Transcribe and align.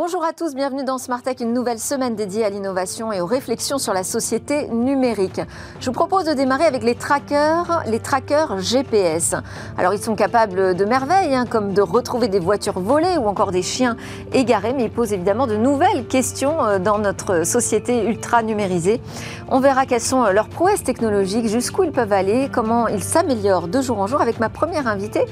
Bonjour 0.00 0.22
à 0.22 0.32
tous, 0.32 0.54
bienvenue 0.54 0.84
dans 0.84 0.96
Smart 0.96 1.20
Tech, 1.20 1.38
une 1.40 1.52
nouvelle 1.52 1.80
semaine 1.80 2.14
dédiée 2.14 2.44
à 2.44 2.50
l'innovation 2.50 3.12
et 3.12 3.20
aux 3.20 3.26
réflexions 3.26 3.78
sur 3.78 3.92
la 3.92 4.04
société 4.04 4.68
numérique. 4.68 5.40
Je 5.80 5.86
vous 5.86 5.92
propose 5.92 6.24
de 6.24 6.34
démarrer 6.34 6.66
avec 6.66 6.84
les 6.84 6.94
trackers, 6.94 7.82
les 7.84 7.98
trackers 7.98 8.60
GPS. 8.60 9.34
Alors 9.76 9.94
ils 9.94 10.00
sont 10.00 10.14
capables 10.14 10.76
de 10.76 10.84
merveilles, 10.84 11.34
hein, 11.34 11.46
comme 11.50 11.72
de 11.72 11.82
retrouver 11.82 12.28
des 12.28 12.38
voitures 12.38 12.78
volées 12.78 13.16
ou 13.18 13.26
encore 13.26 13.50
des 13.50 13.62
chiens 13.62 13.96
égarés, 14.32 14.72
mais 14.72 14.84
ils 14.84 14.90
posent 14.90 15.12
évidemment 15.12 15.48
de 15.48 15.56
nouvelles 15.56 16.06
questions 16.06 16.64
euh, 16.64 16.78
dans 16.78 16.98
notre 16.98 17.44
société 17.44 18.06
ultra 18.06 18.44
numérisée. 18.44 19.00
On 19.48 19.58
verra 19.58 19.84
quelles 19.84 20.00
sont 20.00 20.22
euh, 20.22 20.30
leurs 20.30 20.48
prouesses 20.48 20.84
technologiques, 20.84 21.48
jusqu'où 21.48 21.82
ils 21.82 21.90
peuvent 21.90 22.12
aller, 22.12 22.48
comment 22.52 22.86
ils 22.86 23.02
s'améliorent 23.02 23.66
de 23.66 23.80
jour 23.80 23.98
en 23.98 24.06
jour 24.06 24.20
avec 24.20 24.38
ma 24.38 24.48
première 24.48 24.86
invitée 24.86 25.24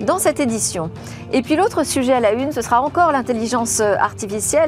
dans 0.00 0.18
cette 0.18 0.40
édition. 0.40 0.90
Et 1.32 1.42
puis 1.42 1.56
l'autre 1.56 1.84
sujet 1.84 2.14
à 2.14 2.20
la 2.20 2.32
une, 2.32 2.52
ce 2.52 2.62
sera 2.62 2.80
encore 2.80 3.12
l'intelligence 3.12 3.80
artificielle, 3.80 4.13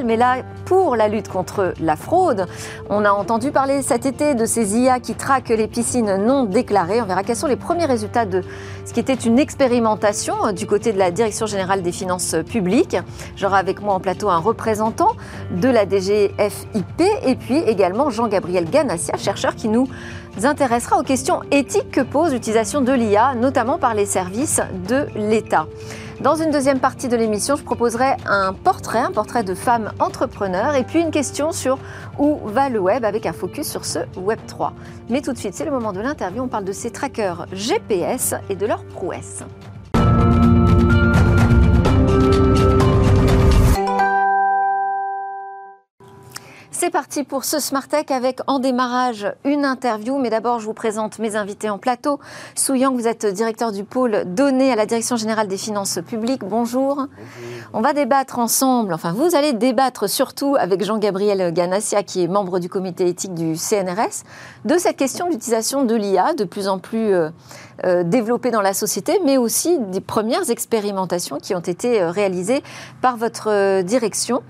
mais 0.05 0.17
là, 0.17 0.43
pour 0.65 0.97
la 0.97 1.09
lutte 1.09 1.29
contre 1.29 1.73
la 1.81 1.97
fraude, 1.97 2.47
on 2.91 3.05
a 3.05 3.11
entendu 3.11 3.51
parler 3.51 3.83
cet 3.83 4.07
été 4.07 4.35
de 4.35 4.45
ces 4.45 4.77
IA 4.77 5.01
qui 5.01 5.15
traquent 5.15 5.51
les 5.51 5.69
piscines 5.69 6.17
non 6.17 6.45
déclarées. 6.45 7.01
On 7.01 7.07
verra 7.07 7.23
quels 7.23 7.37
sont 7.37 7.47
les 7.47 7.57
premiers 7.57 7.87
résultats 7.87 8.27
de 8.27 8.43
ce 8.85 8.93
qui 8.93 9.01
était 9.01 9.15
une 9.15 9.39
expérimentation 9.39 10.53
du 10.53 10.67
côté 10.67 10.93
de 10.93 10.99
la 10.99 11.11
Direction 11.11 11.47
générale 11.47 11.83
des 11.83 11.93
finances 11.93 12.37
publiques. 12.49 12.97
J'aurai 13.37 13.59
avec 13.59 13.81
moi 13.81 13.95
en 13.95 14.01
plateau 14.01 14.29
un 14.29 14.39
représentant 14.39 15.13
de 15.51 15.69
la 15.69 15.89
DGFIP 15.89 17.03
et 17.25 17.37
puis 17.37 17.59
également 17.59 18.11
Jean-Gabriel 18.11 18.69
Ganassia, 18.69 19.17
chercheur 19.17 19.55
qui 19.55 19.69
nous 19.69 19.89
intéressera 20.43 20.99
aux 20.99 21.03
questions 21.03 21.41
éthiques 21.51 21.91
que 21.91 22.03
pose 22.03 22.33
l'utilisation 22.33 22.81
de 22.81 22.93
l'IA, 22.93 23.35
notamment 23.35 23.79
par 23.79 23.95
les 23.95 24.07
services 24.07 24.61
de 24.89 25.07
l'État. 25.15 25.67
Dans 26.21 26.35
une 26.35 26.51
deuxième 26.51 26.81
partie 26.81 27.09
de 27.09 27.17
l'émission, 27.17 27.57
je 27.57 27.63
proposerai 27.63 28.15
un 28.25 28.55
portrait, 28.55 29.01
un 29.01 29.11
portrait 29.11 29.45
de 29.45 29.55
femmes 29.55 29.93
entrepreneurs 29.99 30.75
et 30.75 30.83
puis 30.83 31.01
une 31.01 31.11
question 31.11 31.53
sur 31.53 31.79
où 32.19 32.39
va 32.47 32.71
le 32.71 32.79
web 32.79 33.05
avec 33.05 33.27
un 33.27 33.35
focus 33.35 33.69
sur 33.69 33.85
ce 33.85 33.99
Web 34.17 34.39
3. 34.47 34.73
Mais 35.11 35.21
tout 35.21 35.35
de 35.35 35.39
suite, 35.39 35.55
c'est 35.55 35.67
le 35.67 35.71
moment 35.71 35.93
de 35.93 36.01
l'interview. 36.01 36.43
On 36.43 36.49
parle 36.49 36.65
de 36.65 36.73
ces 36.73 36.91
trackers 36.91 37.47
GPS 37.53 38.35
et 38.49 38.57
de 38.57 38.65
leurs 38.65 38.85
prouesses. 38.85 39.45
C'est 46.87 46.93
parti 46.93 47.25
pour 47.25 47.45
ce 47.45 47.59
Smart 47.59 47.89
Tech 47.89 48.13
avec 48.13 48.39
en 48.47 48.61
démarrage 48.61 49.35
une 49.43 49.65
interview. 49.65 50.19
Mais 50.19 50.31
d'abord, 50.31 50.61
je 50.61 50.67
vous 50.67 50.73
présente 50.73 51.19
mes 51.19 51.35
invités 51.35 51.69
en 51.69 51.79
plateau. 51.79 52.21
Souyang, 52.55 52.95
vous 52.95 53.09
êtes 53.09 53.27
directeur 53.27 53.73
du 53.73 53.83
pôle 53.83 54.23
données 54.25 54.71
à 54.71 54.77
la 54.77 54.87
Direction 54.87 55.17
générale 55.17 55.49
des 55.49 55.57
finances 55.57 55.99
publiques. 56.07 56.45
Bonjour. 56.45 57.09
On 57.73 57.81
va 57.81 57.93
débattre 57.93 58.39
ensemble, 58.39 58.95
enfin 58.95 59.13
vous 59.13 59.35
allez 59.35 59.53
débattre 59.53 60.09
surtout 60.09 60.55
avec 60.57 60.85
Jean-Gabriel 60.85 61.53
Ganassia, 61.53 62.05
qui 62.05 62.23
est 62.23 62.29
membre 62.29 62.61
du 62.61 62.69
comité 62.69 63.09
éthique 63.09 63.35
du 63.35 63.57
CNRS, 63.57 64.23
de 64.65 64.79
cette 64.79 64.97
question 64.97 65.29
d'utilisation 65.29 65.85
de 65.85 65.95
l'IA 65.97 66.35
de 66.35 66.45
plus 66.45 66.69
en 66.69 66.79
plus 66.79 67.13
euh, 67.13 67.31
euh, 67.85 68.05
développée 68.05 68.53
dans 68.53 68.63
la 68.63 68.75
société, 68.75 69.19
mais 69.25 69.39
aussi 69.39 69.77
des 69.81 70.01
premières 70.01 70.51
expérimentations 70.51 71.39
qui 71.39 71.57
ont 71.57 71.61
été 71.61 72.01
euh, 72.01 72.13
réalisées 72.13 72.63
par 73.03 73.17
votre 73.17 73.83
direction. 73.83 74.45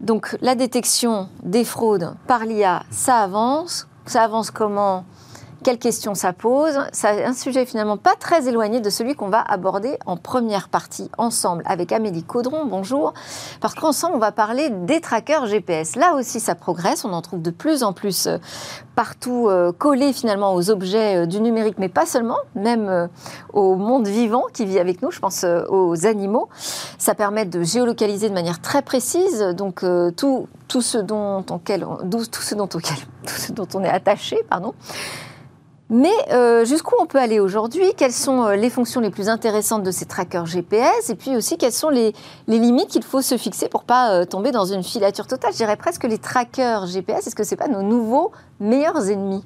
Donc 0.00 0.36
la 0.40 0.54
détection 0.54 1.28
des 1.42 1.64
fraudes 1.64 2.14
par 2.26 2.44
l'IA, 2.44 2.84
ça 2.90 3.22
avance. 3.22 3.88
Ça 4.06 4.22
avance 4.22 4.50
comment? 4.50 5.04
Quelles 5.68 5.78
questions 5.78 6.14
ça 6.14 6.32
pose 6.32 6.78
C'est 6.92 7.26
un 7.26 7.34
sujet 7.34 7.66
finalement 7.66 7.98
pas 7.98 8.14
très 8.18 8.48
éloigné 8.48 8.80
de 8.80 8.88
celui 8.88 9.14
qu'on 9.14 9.28
va 9.28 9.42
aborder 9.42 9.98
en 10.06 10.16
première 10.16 10.70
partie 10.70 11.10
ensemble 11.18 11.62
avec 11.66 11.92
Amélie 11.92 12.22
Caudron. 12.22 12.64
Bonjour. 12.64 13.12
Parce 13.60 13.74
qu'ensemble, 13.74 14.16
on 14.16 14.18
va 14.18 14.32
parler 14.32 14.70
des 14.70 15.02
trackers 15.02 15.44
GPS. 15.44 15.94
Là 15.94 16.14
aussi, 16.14 16.40
ça 16.40 16.54
progresse. 16.54 17.04
On 17.04 17.12
en 17.12 17.20
trouve 17.20 17.42
de 17.42 17.50
plus 17.50 17.82
en 17.82 17.92
plus 17.92 18.28
euh, 18.28 18.38
partout 18.96 19.48
euh, 19.50 19.70
collés 19.70 20.14
finalement 20.14 20.54
aux 20.54 20.70
objets 20.70 21.24
euh, 21.24 21.26
du 21.26 21.38
numérique, 21.38 21.74
mais 21.76 21.90
pas 21.90 22.06
seulement, 22.06 22.38
même 22.54 23.10
au 23.52 23.74
monde 23.74 24.08
vivant 24.08 24.44
qui 24.50 24.64
vit 24.64 24.78
avec 24.78 25.02
nous. 25.02 25.10
Je 25.10 25.18
pense 25.20 25.44
aux 25.44 26.06
animaux. 26.06 26.48
Ça 26.96 27.14
permet 27.14 27.44
de 27.44 27.62
géolocaliser 27.62 28.30
de 28.30 28.34
manière 28.34 28.62
très 28.62 28.80
précise. 28.80 29.40
Donc 29.54 29.84
tout, 30.16 30.48
tout 30.66 30.80
ce 30.80 30.96
dont, 30.96 31.42
tout 31.42 31.60
ce 31.60 32.54
dont, 32.54 32.68
ce 33.26 33.52
dont 33.52 33.68
on 33.74 33.84
est 33.84 33.90
attaché, 33.90 34.38
pardon. 34.48 34.72
Mais 35.90 36.12
euh, 36.30 36.66
jusqu'où 36.66 36.94
on 37.00 37.06
peut 37.06 37.18
aller 37.18 37.40
aujourd'hui? 37.40 37.94
Quelles 37.96 38.12
sont 38.12 38.44
euh, 38.44 38.56
les 38.56 38.68
fonctions 38.68 39.00
les 39.00 39.10
plus 39.10 39.30
intéressantes 39.30 39.82
de 39.82 39.90
ces 39.90 40.04
trackers 40.04 40.44
GPS 40.44 41.08
Et 41.08 41.14
puis 41.14 41.34
aussi, 41.34 41.56
quelles 41.56 41.72
sont 41.72 41.88
les, 41.88 42.12
limites 42.46 42.88
qu'il 42.88 43.02
faut 43.02 43.22
se 43.22 43.38
fixer 43.38 43.68
pour 43.68 43.84
pas 43.84 44.12
euh, 44.12 44.24
tomber 44.26 44.50
dans 44.50 44.66
une 44.66 44.82
filature 44.82 45.26
totale? 45.26 45.52
Je 45.52 45.58
dirais 45.58 45.76
presque 45.76 46.04
les 46.04 46.18
trackers 46.18 46.86
GPS, 46.86 47.26
est-ce 47.26 47.34
que 47.34 47.42
ce 47.42 47.52
n'est 47.52 47.56
pas 47.56 47.68
nos 47.68 47.82
nouveaux 47.82 48.32
meilleurs 48.60 49.08
ennemis? 49.08 49.42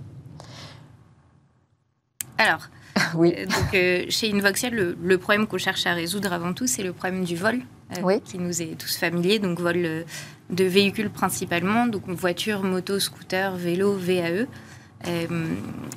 Alors, 2.38 2.66
oui. 3.14 3.34
donc, 3.46 3.80
chez 4.08 4.32
Invoxiel, 4.34 4.96
le, 5.00 5.18
problème 5.18 5.46
qu'on 5.46 5.58
cherche 5.58 5.86
à 5.86 5.94
résoudre 5.94 6.32
avant 6.32 6.52
tout, 6.54 6.66
c'est 6.66 6.82
le 6.82 6.92
problème 6.92 7.22
du 7.22 7.36
vol, 7.36 7.60
qui 8.24 8.38
nous 8.38 8.62
est 8.62 8.76
tous 8.76 8.96
familier. 8.96 9.38
Donc, 9.38 9.60
vol 9.60 10.04
de 10.50 10.64
véhicules 10.64 11.10
principalement, 11.10 11.86
donc 11.86 12.08
voitures, 12.08 12.64
motos, 12.64 12.98
scooters, 12.98 13.54
vélos, 13.54 13.94
VAE. 13.94 14.48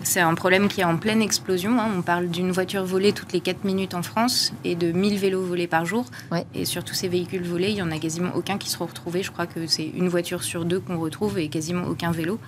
C'est 0.03 0.19
un 0.19 0.33
problème 0.35 0.67
qui 0.67 0.81
est 0.81 0.85
en 0.85 0.97
pleine 0.97 1.21
explosion. 1.21 1.79
Hein. 1.79 1.89
On 1.97 2.01
parle 2.01 2.29
d'une 2.29 2.51
voiture 2.51 2.85
volée 2.85 3.11
toutes 3.11 3.33
les 3.33 3.39
4 3.39 3.63
minutes 3.63 3.93
en 3.93 4.03
France 4.03 4.53
et 4.63 4.75
de 4.75 4.91
1000 4.91 5.17
vélos 5.17 5.43
volés 5.43 5.67
par 5.67 5.85
jour. 5.85 6.05
Et 6.53 6.65
sur 6.65 6.83
tous 6.83 6.93
ces 6.93 7.07
véhicules 7.07 7.43
volés, 7.43 7.69
il 7.69 7.75
n'y 7.75 7.81
en 7.81 7.91
a 7.91 7.97
quasiment 7.97 8.31
aucun 8.35 8.57
qui 8.57 8.69
sera 8.69 8.85
retrouvé. 8.85 9.23
Je 9.23 9.31
crois 9.31 9.47
que 9.47 9.67
c'est 9.67 9.87
une 9.95 10.09
voiture 10.09 10.43
sur 10.43 10.65
deux 10.65 10.79
qu'on 10.79 10.99
retrouve 10.99 11.39
et 11.39 11.49
quasiment 11.49 11.87
aucun 11.87 12.11
vélo. 12.11 12.39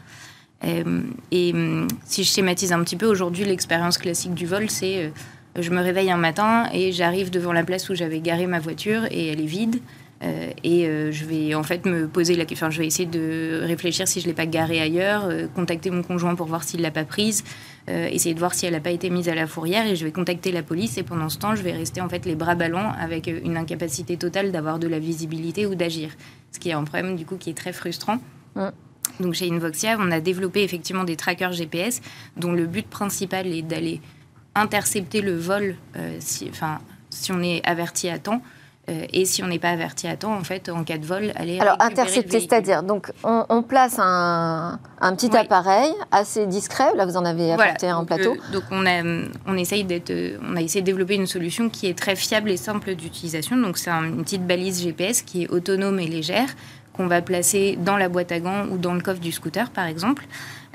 Et 0.64 1.54
hum, 1.54 1.88
si 2.06 2.24
je 2.24 2.30
schématise 2.30 2.72
un 2.74 2.84
petit 2.84 2.96
peu, 2.96 3.06
aujourd'hui, 3.06 3.46
l'expérience 3.46 3.98
classique 3.98 4.34
du 4.34 4.46
vol, 4.46 4.70
c'est 4.70 5.06
euh, 5.06 5.10
je 5.58 5.72
me 5.72 5.82
réveille 5.82 6.12
un 6.12 6.18
matin 6.18 6.70
et 6.74 6.92
j'arrive 6.92 7.30
devant 7.30 7.54
la 7.54 7.64
place 7.64 7.90
où 7.90 7.96
j'avais 7.96 8.20
garé 8.20 8.48
ma 8.48 8.60
voiture 8.60 9.06
et 9.12 9.28
elle 9.28 9.42
est 9.42 9.46
vide. 9.46 9.80
Euh, 10.24 10.52
et 10.64 10.88
euh, 10.88 11.12
je 11.12 11.26
vais 11.26 11.54
en 11.54 11.64
fait 11.64 11.86
me 11.86 12.08
poser 12.08 12.36
la 12.36 12.46
question, 12.46 12.72
je 12.72 12.80
vais 12.80 12.88
essayer 12.88 13.08
de 13.08 13.62
réfléchir 13.64 14.08
si 14.08 14.20
je 14.20 14.26
ne 14.26 14.32
l'ai 14.32 14.36
pas 14.36 14.48
garée 14.48 14.82
ailleurs, 14.82 15.26
euh, 15.26 15.48
contacter 15.48 15.92
mon 15.92 16.02
conjoint 16.02 16.34
pour 16.34 16.48
voir 16.48 16.64
s'il 16.64 16.80
ne 16.80 16.84
l'a 16.84 16.92
pas 16.92 17.06
prise, 17.06 17.44
essayer 17.88 18.34
de 18.34 18.40
voir 18.40 18.54
si 18.54 18.66
elle 18.66 18.74
n'a 18.74 18.82
pas 18.82 18.92
été 18.92 19.10
mise 19.10 19.30
à 19.30 19.36
la 19.36 19.48
fourrière 19.48 19.88
et 19.88 19.96
je 19.96 20.04
vais 20.04 20.12
contacter 20.12 20.52
la 20.52 20.62
police 20.62 20.98
et 20.98 21.04
pendant 21.04 21.30
ce 21.30 21.38
temps 21.38 21.56
je 21.56 21.62
vais 21.62 21.72
rester 21.72 22.02
en 22.02 22.10
fait 22.10 22.26
les 22.26 22.36
bras 22.36 22.54
ballants 22.54 22.92
avec 23.00 23.28
une 23.28 23.56
incapacité 23.56 24.18
totale 24.18 24.52
d'avoir 24.52 24.78
de 24.78 24.90
la 24.90 25.00
visibilité 25.00 25.66
ou 25.66 25.74
d'agir. 25.74 26.10
Ce 26.52 26.60
qui 26.60 26.68
est 26.68 26.74
un 26.74 26.84
problème 26.84 27.16
du 27.16 27.26
coup 27.26 27.38
qui 27.38 27.52
est 27.52 27.58
très 27.58 27.72
frustrant. 27.72 28.20
Donc 29.22 29.36
chez 29.36 29.50
Invoxia, 29.50 29.96
on 30.02 30.12
a 30.12 30.20
développé 30.20 30.64
effectivement 30.64 31.06
des 31.06 31.16
trackers 31.16 31.54
GPS 31.54 32.02
dont 32.36 32.52
le 32.52 32.66
but 32.66 32.88
principal 32.88 33.48
est 33.48 33.62
d'aller 33.62 34.02
intercepter 34.54 35.22
le 35.22 35.38
vol 35.38 35.78
si, 36.20 36.48
enfin, 36.50 36.80
si 37.10 37.32
on 37.32 37.42
est 37.42 37.66
averti 37.66 38.10
à 38.10 38.20
temps 38.20 38.42
euh, 38.90 39.06
et 39.12 39.26
si 39.26 39.44
on 39.44 39.48
n'est 39.48 39.60
pas 39.60 39.72
averti 39.72 40.08
à 40.08 40.16
temps, 40.16 40.34
en 40.34 40.44
fait, 40.44 40.70
en 40.70 40.86
cas 40.86 40.98
de 40.98 41.06
vol, 41.06 41.34
aller 41.36 41.60
Alors, 41.60 41.76
intercepter, 41.82 42.40
c'est-à-dire, 42.40 42.84
donc, 42.84 43.12
on, 43.24 43.62
place 43.62 43.98
un, 44.00 44.80
un 45.02 45.16
petit 45.16 45.36
appareil 45.36 45.92
assez 46.12 46.46
discret. 46.46 46.96
Là, 46.96 47.06
vous 47.06 47.18
en 47.18 47.26
avez 47.26 47.52
apporté 47.52 47.88
un 47.88 48.06
plateau. 48.06 48.36
Euh, 48.36 48.54
donc, 48.54 48.64
on, 48.72 48.86
a, 48.86 49.04
on, 49.46 49.58
essaye 49.58 49.84
d'être, 49.84 50.14
on 50.42 50.56
a 50.56 50.62
essayé 50.62 50.82
de 50.82 50.86
développer 50.86 51.16
une 51.16 51.28
solution 51.28 51.70
qui 51.70 51.88
est 51.88 51.98
très 51.98 52.16
fiable 52.16 52.50
et 52.50 52.56
simple 52.56 52.96
d'utilisation. 52.96 53.58
Donc, 53.58 53.78
c'est 53.78 53.92
une 53.92 54.24
petite 54.24 54.48
balise 54.48 54.82
GPS 54.82 55.22
qui 55.22 55.44
est 55.44 55.50
autonome 55.50 56.00
et 56.00 56.08
légère 56.08 56.48
qu'on 56.94 57.08
va 57.08 57.22
placer 57.22 57.78
dans 57.80 57.98
la 57.98 58.08
boîte 58.08 58.32
à 58.32 58.40
gants 58.40 58.68
ou 58.72 58.78
dans 58.78 58.94
le 58.94 59.02
coffre 59.02 59.20
du 59.20 59.34
scooter, 59.34 59.70
par 59.70 59.86
exemple. 59.86 60.26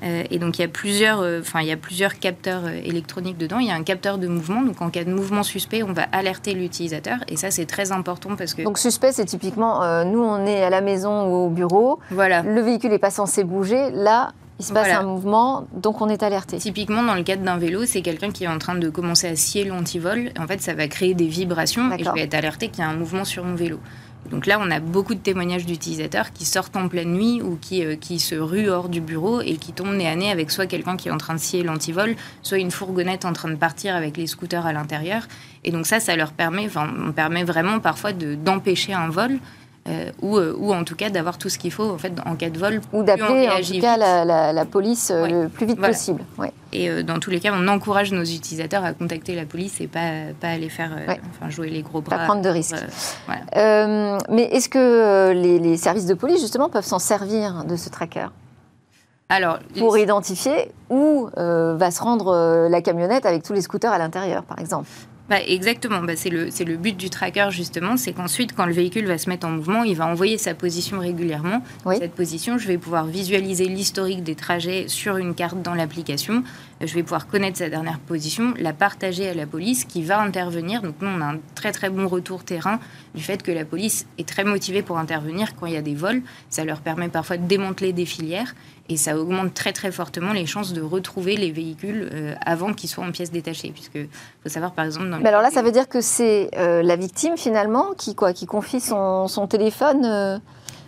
Euh, 0.03 0.25
et 0.31 0.39
donc 0.39 0.59
il 0.59 0.63
y 0.63 0.65
a 0.65 0.69
plusieurs, 0.69 1.21
euh, 1.21 1.41
enfin 1.41 1.61
il 1.61 1.69
y 1.69 1.73
a 1.73 1.77
plusieurs 1.77 2.19
capteurs 2.19 2.65
euh, 2.65 2.81
électroniques 2.85 3.39
dedans. 3.39 3.59
Il 3.59 3.69
y 3.69 3.71
a 3.71 3.75
un 3.75 3.85
capteur 3.85 4.19
de 4.19 4.27
mouvement, 4.27 4.63
donc 4.63 4.81
en 4.83 4.91
cas 4.91 5.05
de 5.05 5.13
mouvement 5.13 5.43
suspect, 5.43 5.83
on 5.83 5.93
va 5.93 6.07
alerter 6.13 6.55
l'utilisateur. 6.55 7.19
Et 7.29 7.37
ça 7.37 7.51
c'est 7.51 7.67
très 7.67 7.93
important 7.93 8.37
parce 8.37 8.55
que. 8.55 8.63
Donc 8.63 8.79
suspect, 8.79 9.13
c'est 9.13 9.25
typiquement 9.25 10.05
nous 10.05 10.23
on 10.23 10.45
est 10.47 10.63
à 10.63 10.71
la 10.71 10.81
maison 10.81 11.27
ou 11.29 11.47
au 11.47 11.49
bureau. 11.49 12.01
Voilà. 12.11 12.43
Le 12.43 12.61
véhicule 12.61 12.91
n'est 12.91 12.99
pas 12.99 13.11
censé 13.11 13.45
bouger. 13.45 13.91
Là, 13.93 14.33
il 14.59 14.65
se 14.65 14.73
passe 14.73 14.93
un 14.93 15.03
mouvement, 15.03 15.67
donc 15.73 16.01
on 16.01 16.09
est 16.09 16.23
alerté. 16.23 16.59
Typiquement, 16.59 17.03
dans 17.03 17.15
le 17.15 17.23
cadre 17.23 17.43
d'un 17.43 17.57
vélo, 17.57 17.85
c'est 17.85 18.03
quelqu'un 18.03 18.31
qui 18.31 18.45
est 18.45 18.49
en 18.49 18.59
train 18.59 18.77
de 18.77 18.89
commencer 18.91 19.27
à 19.27 19.35
scier 19.35 19.65
l'antivol. 19.65 20.31
En 20.39 20.47
fait, 20.47 20.61
ça 20.61 20.75
va 20.75 20.87
créer 20.89 21.15
des 21.15 21.27
vibrations 21.27 21.91
et 21.93 22.05
je 22.05 22.11
vais 22.11 22.23
être 22.23 22.35
alerté 22.35 22.69
qu'il 22.69 22.81
y 22.81 22.87
a 22.87 22.89
un 22.89 22.97
mouvement 22.97 23.25
sur 23.25 23.45
mon 23.45 23.55
vélo. 23.55 23.81
Donc 24.31 24.47
là, 24.47 24.59
on 24.61 24.71
a 24.71 24.81
beaucoup 24.81 25.15
de 25.15 25.21
témoignages 25.21 25.67
d'utilisateurs 25.67 26.33
qui 26.33 26.45
sortent 26.45 26.77
en 26.77 26.89
pleine 26.89 27.13
nuit 27.13 27.43
ou 27.43 27.59
qui, 27.61 27.85
euh, 27.85 27.97
qui 27.97 28.19
se 28.19 28.35
ruent 28.35 28.69
hors 28.69 28.89
du 28.89 29.01
bureau 29.01 29.41
et 29.41 29.57
qui 29.57 29.73
tombent 29.73 29.95
nez 29.95 30.09
à 30.09 30.17
nez 30.17 30.31
avec 30.31 30.51
soit 30.51 30.67
quelqu'un 30.67 30.97
qui 30.97 31.09
est 31.09 31.11
en 31.11 31.19
train 31.19 31.35
de 31.35 31.41
scier 31.41 31.63
l'antivol, 31.63 32.15
soit 32.43 32.59
une 32.59 32.71
fourgonnette 32.71 33.25
en 33.25 33.33
train 33.33 33.51
de 33.51 33.57
partir 33.57 33.97
avec 33.97 34.17
les 34.17 34.27
scooters 34.27 34.65
à 34.65 34.73
l'intérieur. 34.73 35.27
Et 35.65 35.71
donc 35.71 35.87
ça, 35.87 36.01
ça 36.01 36.17
leur 36.17 36.33
permet, 36.33 36.67
enfin, 36.67 36.89
on 37.05 37.13
permet 37.13 37.45
vraiment 37.45 37.81
parfois 37.81 38.13
d'empêcher 38.13 38.93
un 38.93 39.09
vol. 39.09 39.39
ou, 40.23 40.39
ou, 40.39 40.73
en 40.73 40.85
tout 40.85 40.95
cas 40.95 41.11
d'avoir 41.11 41.39
tout 41.39 41.49
ce 41.49 41.59
qu'il 41.59 41.73
faut 41.73 41.91
en, 41.91 41.99
fait, 41.99 42.13
en 42.25 42.37
cas 42.37 42.51
de 42.51 42.59
vol. 42.59 42.81
Ou 42.93 43.03
d'appeler 43.03 43.49
en 43.49 43.61
tout 43.61 43.81
cas 43.81 43.97
la, 43.97 44.65
police 44.65 45.11
le 45.11 45.49
plus 45.49 45.67
vite 45.67 45.81
possible. 45.81 46.23
Et 46.73 47.03
dans 47.03 47.19
tous 47.19 47.31
les 47.31 47.41
cas, 47.41 47.53
on 47.55 47.69
encourage 47.69 48.13
nos 48.13 48.23
utilisateurs 48.23 48.85
à 48.85 48.93
contacter 48.93 49.35
la 49.35 49.45
police 49.45 49.81
et 49.81 49.89
pas, 49.89 50.11
pas 50.41 50.49
aller 50.49 50.69
faire 50.69 50.97
enfin, 51.31 51.51
jouer 51.51 51.69
les 51.69 51.83
gros 51.83 52.01
bras. 52.01 52.17
Pas 52.17 52.25
prendre 52.25 52.43
de 52.43 52.49
risques. 52.49 52.77
mais 53.55 54.45
est-ce 54.45 54.69
que 54.69 55.33
les, 55.33 55.59
les 55.59 55.77
services 55.77 56.07
de 56.07 56.15
police, 56.15 56.41
justement, 56.41 56.69
peuvent 56.69 56.85
s'en 56.85 56.99
servir 56.99 57.65
de 57.65 57.77
ce 57.77 57.89
tracker? 57.89 58.29
Alors, 59.33 59.61
pour 59.79 59.97
identifier 59.97 60.71
où 60.91 61.31
euh, 61.39 61.75
va 61.75 61.91
se 61.91 62.03
rendre 62.03 62.29
euh, 62.29 62.69
la 62.69 62.83
camionnette 62.83 63.25
avec 63.25 63.43
tous 63.43 63.55
les 63.55 63.63
scooters 63.63 63.91
à 63.91 63.97
l'intérieur, 63.97 64.45
par 64.45 64.59
exemple. 64.59 64.91
Bah, 65.33 65.39
exactement, 65.47 66.03
bah, 66.03 66.13
c'est 66.15 66.29
le, 66.29 66.51
le, 66.67 66.77
but 66.77 66.95
du 66.95 67.09
tracker 67.09 67.47
justement, 67.49 67.97
c'est 67.97 68.13
qu'ensuite 68.13 68.55
quand 68.55 68.67
le 68.67 68.75
véhicule 68.75 69.07
va 69.07 69.17
se 69.17 69.31
mettre 69.31 69.47
en 69.47 69.51
mouvement, 69.51 69.83
il 69.83 69.97
va 69.97 70.07
envoyer 70.07 70.37
sa 70.37 70.53
position 70.53 70.99
régulièrement. 70.99 71.63
Cette 71.99 72.13
position, 72.13 72.59
je 72.59 72.69
vais 72.69 72.77
pouvoir 72.77 73.07
visualiser 73.07 73.65
l'historique 73.65 74.23
des 74.23 74.35
trajets 74.35 74.89
sur 74.89 75.17
une 75.17 75.35
carte 75.35 75.63
dans 75.63 75.73
l'application. 75.73 76.45
Je 76.85 76.95
vais 76.95 77.03
pouvoir 77.05 77.29
connaître 77.29 77.59
sa 77.59 77.69
dernière 77.69 78.01
position, 78.01 78.55
la 78.59 78.73
partager 78.73 79.29
à 79.29 79.35
la 79.35 79.47
police 79.47 79.85
qui 79.85 80.03
va 80.03 80.21
intervenir. 80.21 80.83
Donc 80.83 80.97
nous, 81.01 81.09
on 81.09 81.21
a 81.21 81.27
un 81.27 81.39
très 81.55 81.71
très 81.71 81.91
bon 81.91 82.09
retour 82.09 82.43
terrain 82.43 82.81
du 83.15 83.23
fait 83.23 83.41
que 83.43 83.53
la 83.53 83.65
police 83.65 84.07
est 84.19 84.29
très 84.29 84.43
motivée 84.43 84.83
pour 84.83 84.99
intervenir 84.99 85.55
quand 85.55 85.67
il 85.67 85.75
y 85.75 85.77
a 85.77 85.83
des 85.83 85.95
vols. 85.95 86.23
Ça 86.51 86.65
leur 86.65 86.81
permet 86.81 87.09
parfois 87.09 87.37
de 87.37 87.47
démanteler 87.47 87.93
des 87.93 88.05
filières 88.05 88.55
et 88.89 88.97
ça 88.97 89.17
augmente 89.17 89.55
très 89.55 89.73
très 89.73 89.93
fortement 89.93 90.33
les 90.33 90.45
chances 90.47 90.73
de 90.73 90.83
retrouver 90.83 91.37
les 91.37 91.53
véhicules 91.53 92.11
euh, 92.13 92.35
avant 92.45 92.75
qu'ils 92.75 92.91
soient 92.91 93.05
en 93.05 93.13
pièces 93.13 93.31
détachées. 93.31 93.71
Puisque 93.71 93.99
faut 94.43 94.49
savoir 94.49 94.73
par 94.73 94.85
exemple. 94.85 95.09
Dans 95.09 95.19
Mais 95.19 95.29
alors 95.29 95.43
là, 95.43 95.51
ça 95.51 95.63
veut 95.63 95.73
dire 95.73 95.89
que 95.89 96.01
c'est 96.01 96.51
euh, 96.57 96.83
la 96.83 96.97
victime 96.97 97.37
finalement 97.37 97.93
qui 97.97 98.17
quoi, 98.17 98.33
qui 98.33 98.47
confie 98.47 98.81
son, 98.81 99.29
son 99.29 99.47
téléphone. 99.47 100.05
Euh, 100.05 100.39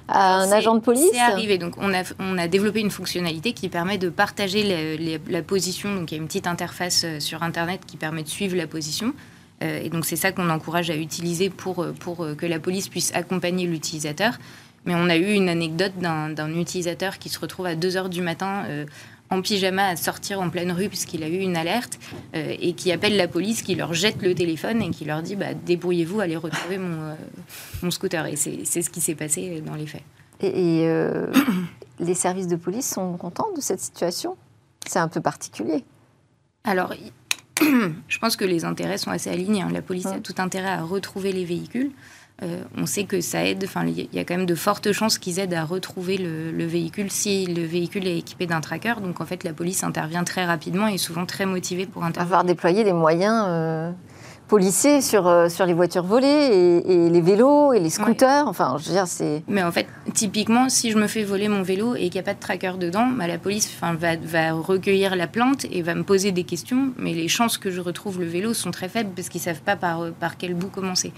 à 0.08 0.36
un 0.36 0.52
agent 0.52 0.74
de 0.74 0.80
police 0.80 1.10
C'est 1.12 1.20
arrivé. 1.20 1.58
Donc, 1.58 1.74
on 1.78 1.92
a, 1.94 2.02
on 2.18 2.38
a 2.38 2.48
développé 2.48 2.80
une 2.80 2.90
fonctionnalité 2.90 3.52
qui 3.52 3.68
permet 3.68 3.98
de 3.98 4.08
partager 4.08 5.18
la 5.28 5.42
position. 5.42 5.94
Donc, 5.94 6.12
il 6.12 6.16
y 6.16 6.18
a 6.18 6.20
une 6.20 6.26
petite 6.26 6.46
interface 6.46 7.06
sur 7.18 7.42
Internet 7.42 7.82
qui 7.86 7.96
permet 7.96 8.22
de 8.22 8.28
suivre 8.28 8.56
la 8.56 8.66
position. 8.66 9.14
et 9.62 9.88
donc, 9.88 10.04
c'est 10.04 10.16
ça 10.16 10.32
qu'on 10.32 10.50
encourage 10.50 10.90
à 10.90 10.96
utiliser 10.96 11.48
pour, 11.48 11.86
pour 12.00 12.26
que 12.36 12.46
la 12.46 12.58
police 12.58 12.88
puisse 12.88 13.14
accompagner 13.14 13.66
l'utilisateur. 13.66 14.34
Mais 14.86 14.94
on 14.94 15.08
a 15.08 15.16
eu 15.16 15.32
une 15.32 15.48
anecdote 15.48 15.92
d'un 15.98 16.54
utilisateur 16.54 17.18
qui 17.18 17.28
se 17.28 17.38
retrouve 17.38 17.66
à 17.66 17.74
2 17.74 17.96
heures 17.96 18.08
du 18.08 18.20
matin 18.20 18.64
euh, 18.68 18.84
en 19.34 19.42
pyjama 19.42 19.88
à 19.88 19.96
sortir 19.96 20.40
en 20.40 20.50
pleine 20.50 20.72
rue 20.72 20.88
puisqu'il 20.88 21.22
a 21.22 21.28
eu 21.28 21.38
une 21.38 21.56
alerte 21.56 21.98
euh, 22.34 22.54
et 22.58 22.74
qui 22.74 22.92
appelle 22.92 23.16
la 23.16 23.28
police, 23.28 23.62
qui 23.62 23.74
leur 23.74 23.94
jette 23.94 24.22
le 24.22 24.34
téléphone 24.34 24.82
et 24.82 24.90
qui 24.90 25.04
leur 25.04 25.22
dit 25.22 25.36
bah, 25.36 25.54
débrouillez-vous, 25.54 26.20
allez 26.20 26.36
retrouver 26.36 26.78
mon, 26.78 27.02
euh, 27.02 27.14
mon 27.82 27.90
scooter. 27.90 28.26
Et 28.26 28.36
c'est 28.36 28.82
ce 28.82 28.90
qui 28.90 29.00
s'est 29.00 29.14
passé 29.14 29.60
dans 29.60 29.74
les 29.74 29.86
faits. 29.86 30.02
Et, 30.40 30.88
les 32.00 32.14
services 32.14 32.48
de 32.48 32.56
police 32.56 32.88
sont 32.92 33.16
contents 33.16 33.52
de 33.54 33.60
cette 33.60 33.78
situation? 33.80 34.36
C'est 34.84 34.98
un 34.98 35.06
peu 35.06 35.20
particulier. 35.20 35.84
Alors, 36.64 36.92
je 38.08 38.18
pense 38.18 38.36
que 38.36 38.44
les 38.44 38.64
intérêts 38.64 38.98
sont 38.98 39.10
assez 39.10 39.30
alignés. 39.30 39.62
Hein. 39.62 39.70
La 39.72 39.82
police 39.82 40.06
a 40.06 40.18
tout 40.18 40.34
intérêt 40.38 40.70
à 40.70 40.82
retrouver 40.82 41.32
les 41.32 41.44
véhicules. 41.44 41.92
Euh, 42.42 42.62
on 42.76 42.84
sait 42.84 43.04
que 43.04 43.20
ça 43.20 43.44
aide, 43.44 43.62
enfin, 43.64 43.86
il 43.86 44.08
y 44.12 44.18
a 44.18 44.24
quand 44.24 44.36
même 44.36 44.46
de 44.46 44.56
fortes 44.56 44.90
chances 44.90 45.18
qu'ils 45.18 45.38
aident 45.38 45.54
à 45.54 45.64
retrouver 45.64 46.18
le, 46.18 46.66
véhicule 46.66 47.10
si 47.10 47.46
le 47.46 47.64
véhicule 47.64 48.08
est 48.08 48.18
équipé 48.18 48.46
d'un 48.46 48.60
tracker. 48.60 48.94
Donc 49.00 49.20
en 49.20 49.24
fait, 49.24 49.44
la 49.44 49.52
police 49.52 49.84
intervient 49.84 50.24
très 50.24 50.44
rapidement 50.44 50.88
et 50.88 50.98
souvent 50.98 51.26
très 51.26 51.46
motivée 51.46 51.86
pour 51.86 52.02
intervenir. 52.02 52.22
Avoir 52.22 52.44
déployé 52.44 52.82
des 52.82 52.92
moyens 52.92 53.44
euh, 53.46 53.92
policiers 54.48 55.00
sur, 55.00 55.28
euh, 55.28 55.48
sur 55.48 55.64
les 55.64 55.74
voitures 55.74 56.02
volées 56.02 56.82
et, 56.84 57.08
les 57.08 57.20
vélos 57.20 57.72
et 57.72 57.78
les 57.78 57.88
scooters. 57.88 58.48
Enfin, 58.48 58.78
je 58.80 58.88
veux 58.88 58.94
dire, 58.94 59.06
c'est. 59.06 59.44
Mais 59.46 59.62
en 59.62 59.70
fait, 59.70 59.86
typiquement, 60.12 60.68
si 60.68 60.90
je 60.90 60.98
me 60.98 61.06
fais 61.06 61.22
voler 61.22 61.46
mon 61.46 61.62
vélo 61.62 61.94
et 61.94 62.08
qu'il 62.08 62.14
n'y 62.14 62.20
a 62.20 62.24
pas 62.24 62.34
de 62.34 62.40
tracker 62.40 62.72
dedans, 62.80 63.06
bah, 63.06 63.28
la 63.28 63.38
police 63.38 63.70
va, 63.80 64.16
va 64.16 64.52
recueillir 64.52 65.14
la 65.14 65.28
plainte 65.28 65.66
et 65.70 65.82
va 65.82 65.94
me 65.94 66.02
poser 66.02 66.32
des 66.32 66.42
questions. 66.42 66.90
Mais 66.98 67.14
les 67.14 67.28
chances 67.28 67.58
que 67.58 67.70
je 67.70 67.80
retrouve 67.80 68.18
le 68.18 68.26
vélo 68.26 68.54
sont 68.54 68.72
très 68.72 68.88
faibles 68.88 69.10
parce 69.14 69.28
qu'ils 69.28 69.40
ne 69.40 69.44
savent 69.44 69.62
pas 69.62 69.76
par, 69.76 70.10
par 70.18 70.36
quel 70.36 70.54
bout 70.54 70.68
commencer. 70.68 71.12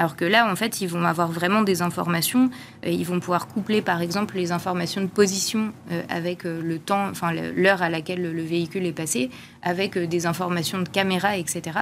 Alors 0.00 0.16
que 0.16 0.24
là, 0.24 0.50
en 0.50 0.56
fait, 0.56 0.80
ils 0.80 0.86
vont 0.86 1.04
avoir 1.04 1.30
vraiment 1.30 1.60
des 1.60 1.82
informations. 1.82 2.48
Euh, 2.86 2.88
ils 2.88 3.04
vont 3.04 3.20
pouvoir 3.20 3.46
coupler, 3.46 3.82
par 3.82 4.00
exemple, 4.00 4.34
les 4.36 4.50
informations 4.50 5.02
de 5.02 5.06
position 5.08 5.74
euh, 5.92 6.00
avec 6.08 6.46
euh, 6.46 6.62
le 6.62 6.78
temps, 6.78 7.10
enfin 7.10 7.32
l'heure 7.34 7.82
à 7.82 7.90
laquelle 7.90 8.22
le 8.22 8.42
véhicule 8.42 8.86
est 8.86 8.94
passé, 8.94 9.28
avec 9.62 9.98
des 9.98 10.24
informations 10.24 10.78
de 10.78 10.88
caméra, 10.88 11.36
etc. 11.36 11.80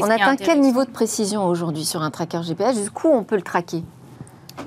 on 0.00 0.08
atteint 0.08 0.36
quel 0.36 0.62
niveau 0.62 0.86
de 0.86 0.90
précision 0.90 1.44
aujourd'hui 1.44 1.84
sur 1.84 2.00
un 2.00 2.10
tracker 2.10 2.42
GPS 2.42 2.74
Jusqu'où 2.74 3.08
on 3.08 3.22
peut 3.22 3.36
le 3.36 3.42
traquer, 3.42 3.82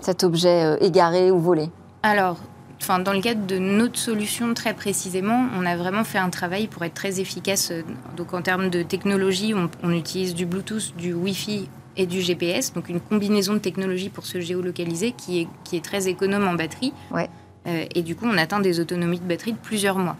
cet 0.02 0.24
objet 0.24 0.78
égaré 0.80 1.32
ou 1.32 1.40
volé? 1.40 1.72
Alors, 2.04 2.38
Enfin, 2.82 3.00
dans 3.00 3.14
le 3.14 3.22
cadre 3.22 3.48
de 3.48 3.58
notre 3.58 3.98
solution, 3.98 4.54
très 4.54 4.76
précisément, 4.76 5.48
on 5.58 5.66
a 5.66 5.76
vraiment 5.76 6.04
fait 6.04 6.20
un 6.20 6.30
travail 6.30 6.68
pour 6.68 6.84
être 6.84 6.94
très 6.94 7.20
efficace. 7.20 7.72
Donc, 8.16 8.34
en 8.36 8.44
termes 8.44 8.70
de 8.70 8.84
technologie, 8.84 9.56
on, 9.56 9.72
on 9.82 9.92
utilise 9.92 10.36
du 10.36 10.46
Bluetooth, 10.46 10.94
du 10.96 11.14
Wi-Fi 11.14 11.68
et 11.98 12.06
du 12.06 12.22
GPS, 12.22 12.74
donc 12.74 12.90
une 12.90 13.00
combinaison 13.00 13.54
de 13.54 13.60
technologies 13.60 14.10
pour 14.10 14.26
se 14.26 14.40
géolocaliser 14.40 15.12
qui 15.12 15.42
est, 15.42 15.48
qui 15.64 15.78
est 15.78 15.84
très 15.84 16.08
économe 16.08 16.48
en 16.48 16.54
batterie. 16.54 16.94
Ouais. 17.12 17.30
Euh, 17.68 17.86
et 17.96 18.04
du 18.04 18.16
coup, 18.16 18.26
on 18.28 18.38
atteint 18.38 18.60
des 18.60 18.80
autonomies 18.80 19.20
de 19.20 19.26
batterie 19.26 19.54
de 19.54 19.58
plusieurs 19.58 19.98
mois. 19.98 20.18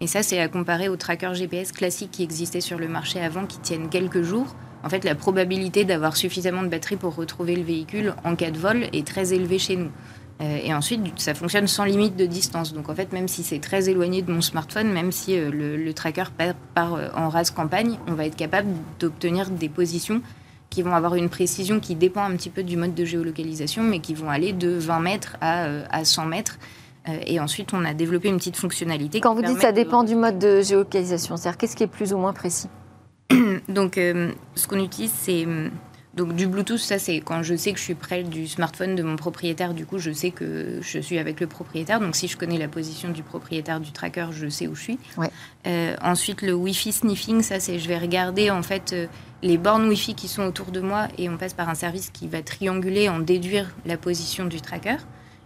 Et 0.00 0.06
ça, 0.06 0.22
c'est 0.22 0.40
à 0.40 0.48
comparer 0.48 0.88
aux 0.88 0.96
trackers 0.96 1.34
GPS 1.34 1.72
classiques 1.72 2.10
qui 2.10 2.22
existaient 2.22 2.60
sur 2.60 2.78
le 2.78 2.88
marché 2.88 3.20
avant, 3.20 3.46
qui 3.46 3.58
tiennent 3.58 3.88
quelques 3.88 4.22
jours. 4.22 4.54
En 4.84 4.88
fait, 4.88 5.04
la 5.04 5.14
probabilité 5.14 5.84
d'avoir 5.84 6.16
suffisamment 6.16 6.62
de 6.62 6.68
batterie 6.68 6.96
pour 6.96 7.14
retrouver 7.14 7.56
le 7.56 7.62
véhicule 7.62 8.14
en 8.24 8.36
cas 8.36 8.50
de 8.50 8.58
vol 8.58 8.86
est 8.92 9.06
très 9.06 9.32
élevée 9.32 9.58
chez 9.58 9.76
nous. 9.76 9.90
Euh, 10.42 10.58
et 10.62 10.74
ensuite, 10.74 11.00
ça 11.16 11.34
fonctionne 11.34 11.66
sans 11.66 11.84
limite 11.84 12.14
de 12.14 12.26
distance. 12.26 12.74
Donc 12.74 12.90
en 12.90 12.94
fait, 12.94 13.12
même 13.12 13.26
si 13.26 13.42
c'est 13.42 13.58
très 13.58 13.88
éloigné 13.88 14.20
de 14.20 14.30
mon 14.30 14.42
smartphone, 14.42 14.92
même 14.92 15.12
si 15.12 15.36
euh, 15.38 15.50
le, 15.50 15.94
tracker 15.94 16.24
part, 16.36 16.54
part 16.74 16.98
en 17.14 17.30
rase 17.30 17.50
campagne, 17.50 17.98
on 18.06 18.12
va 18.12 18.26
être 18.26 18.36
capable 18.36 18.68
d'obtenir 19.00 19.48
des 19.48 19.70
positions 19.70 20.20
qui 20.70 20.82
vont 20.82 20.94
avoir 20.94 21.14
une 21.14 21.28
précision 21.28 21.80
qui 21.80 21.94
dépend 21.94 22.22
un 22.22 22.36
petit 22.36 22.50
peu 22.50 22.62
du 22.62 22.76
mode 22.76 22.94
de 22.94 23.04
géolocalisation, 23.04 23.82
mais 23.82 24.00
qui 24.00 24.14
vont 24.14 24.30
aller 24.30 24.52
de 24.52 24.70
20 24.70 25.00
mètres 25.00 25.36
à, 25.40 26.04
100 26.04 26.22
euh, 26.22 26.28
mètres. 26.28 26.58
Euh, 27.08 27.18
et 27.26 27.40
ensuite, 27.40 27.72
on 27.72 27.84
a 27.84 27.94
développé 27.94 28.28
une 28.28 28.36
petite 28.36 28.56
fonctionnalité. 28.56 29.20
Quand 29.20 29.34
vous 29.34 29.42
dites 29.42 29.60
ça 29.60 29.72
dépend 29.72 30.02
du 30.02 30.14
mode 30.14 30.38
de 30.38 30.60
géolocalisation, 30.60 31.36
c'est-à-dire 31.36 31.58
qu'est-ce 31.58 31.76
qui 31.76 31.84
est 31.84 31.88
plus 31.88 32.12
ou 32.12 32.18
moins 32.18 32.32
précis? 32.32 32.68
Donc, 33.68 33.96
euh, 33.96 34.32
ce 34.54 34.66
qu'on 34.66 34.82
utilise, 34.82 35.12
c'est 35.12 35.46
donc 36.14 36.34
du 36.34 36.46
Bluetooth, 36.46 36.78
ça 36.78 36.98
c'est 36.98 37.20
quand 37.20 37.42
je 37.42 37.54
sais 37.54 37.72
que 37.72 37.78
je 37.78 37.84
suis 37.84 37.94
près 37.94 38.22
du 38.22 38.48
smartphone 38.48 38.94
de 38.94 39.02
mon 39.02 39.16
propriétaire, 39.16 39.74
du 39.74 39.84
coup 39.84 39.98
je 39.98 40.10
sais 40.12 40.30
que 40.30 40.78
je 40.80 40.98
suis 40.98 41.18
avec 41.18 41.40
le 41.40 41.46
propriétaire. 41.46 42.00
Donc 42.00 42.16
si 42.16 42.26
je 42.26 42.38
connais 42.38 42.56
la 42.56 42.68
position 42.68 43.10
du 43.10 43.22
propriétaire 43.22 43.80
du 43.80 43.92
tracker, 43.92 44.28
je 44.30 44.48
sais 44.48 44.66
où 44.66 44.74
je 44.74 44.80
suis. 44.80 44.98
ensuite 46.00 46.40
le 46.40 46.54
Wi-Fi 46.54 46.92
sniffing, 46.92 47.42
ça 47.42 47.60
c'est 47.60 47.78
je 47.78 47.86
vais 47.86 47.98
regarder 47.98 48.50
en 48.50 48.62
fait 48.62 48.94
les 49.46 49.58
bornes 49.58 49.88
Wi-Fi 49.88 50.14
qui 50.14 50.26
sont 50.26 50.42
autour 50.42 50.72
de 50.72 50.80
moi 50.80 51.06
et 51.18 51.28
on 51.28 51.36
passe 51.36 51.54
par 51.54 51.68
un 51.68 51.74
service 51.74 52.10
qui 52.10 52.26
va 52.26 52.42
trianguler, 52.42 53.08
en 53.08 53.20
déduire 53.20 53.70
la 53.84 53.96
position 53.96 54.44
du 54.44 54.60
tracker. 54.60 54.96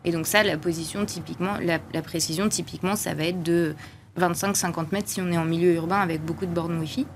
Et 0.04 0.12
donc 0.12 0.26
ça, 0.26 0.42
la 0.42 0.57
position 0.57 1.04
typiquement, 1.04 1.57
la, 1.61 2.02
précision 2.02 2.49
typiquement, 2.49 2.97
ça 2.97 3.12
va 3.12 3.25
être 3.25 3.42
de 3.42 3.75
25-50 4.19 4.87
mètres 4.92 5.09
si 5.09 5.21
on 5.21 5.30
est 5.30 5.37
en 5.37 5.45
milieu 5.45 5.75
urbain 5.75 6.00
avec 6.00 6.25
beaucoup 6.25 6.47
de 6.47 6.52
bornes 6.52 6.78
Wi-Fi. 6.78 7.07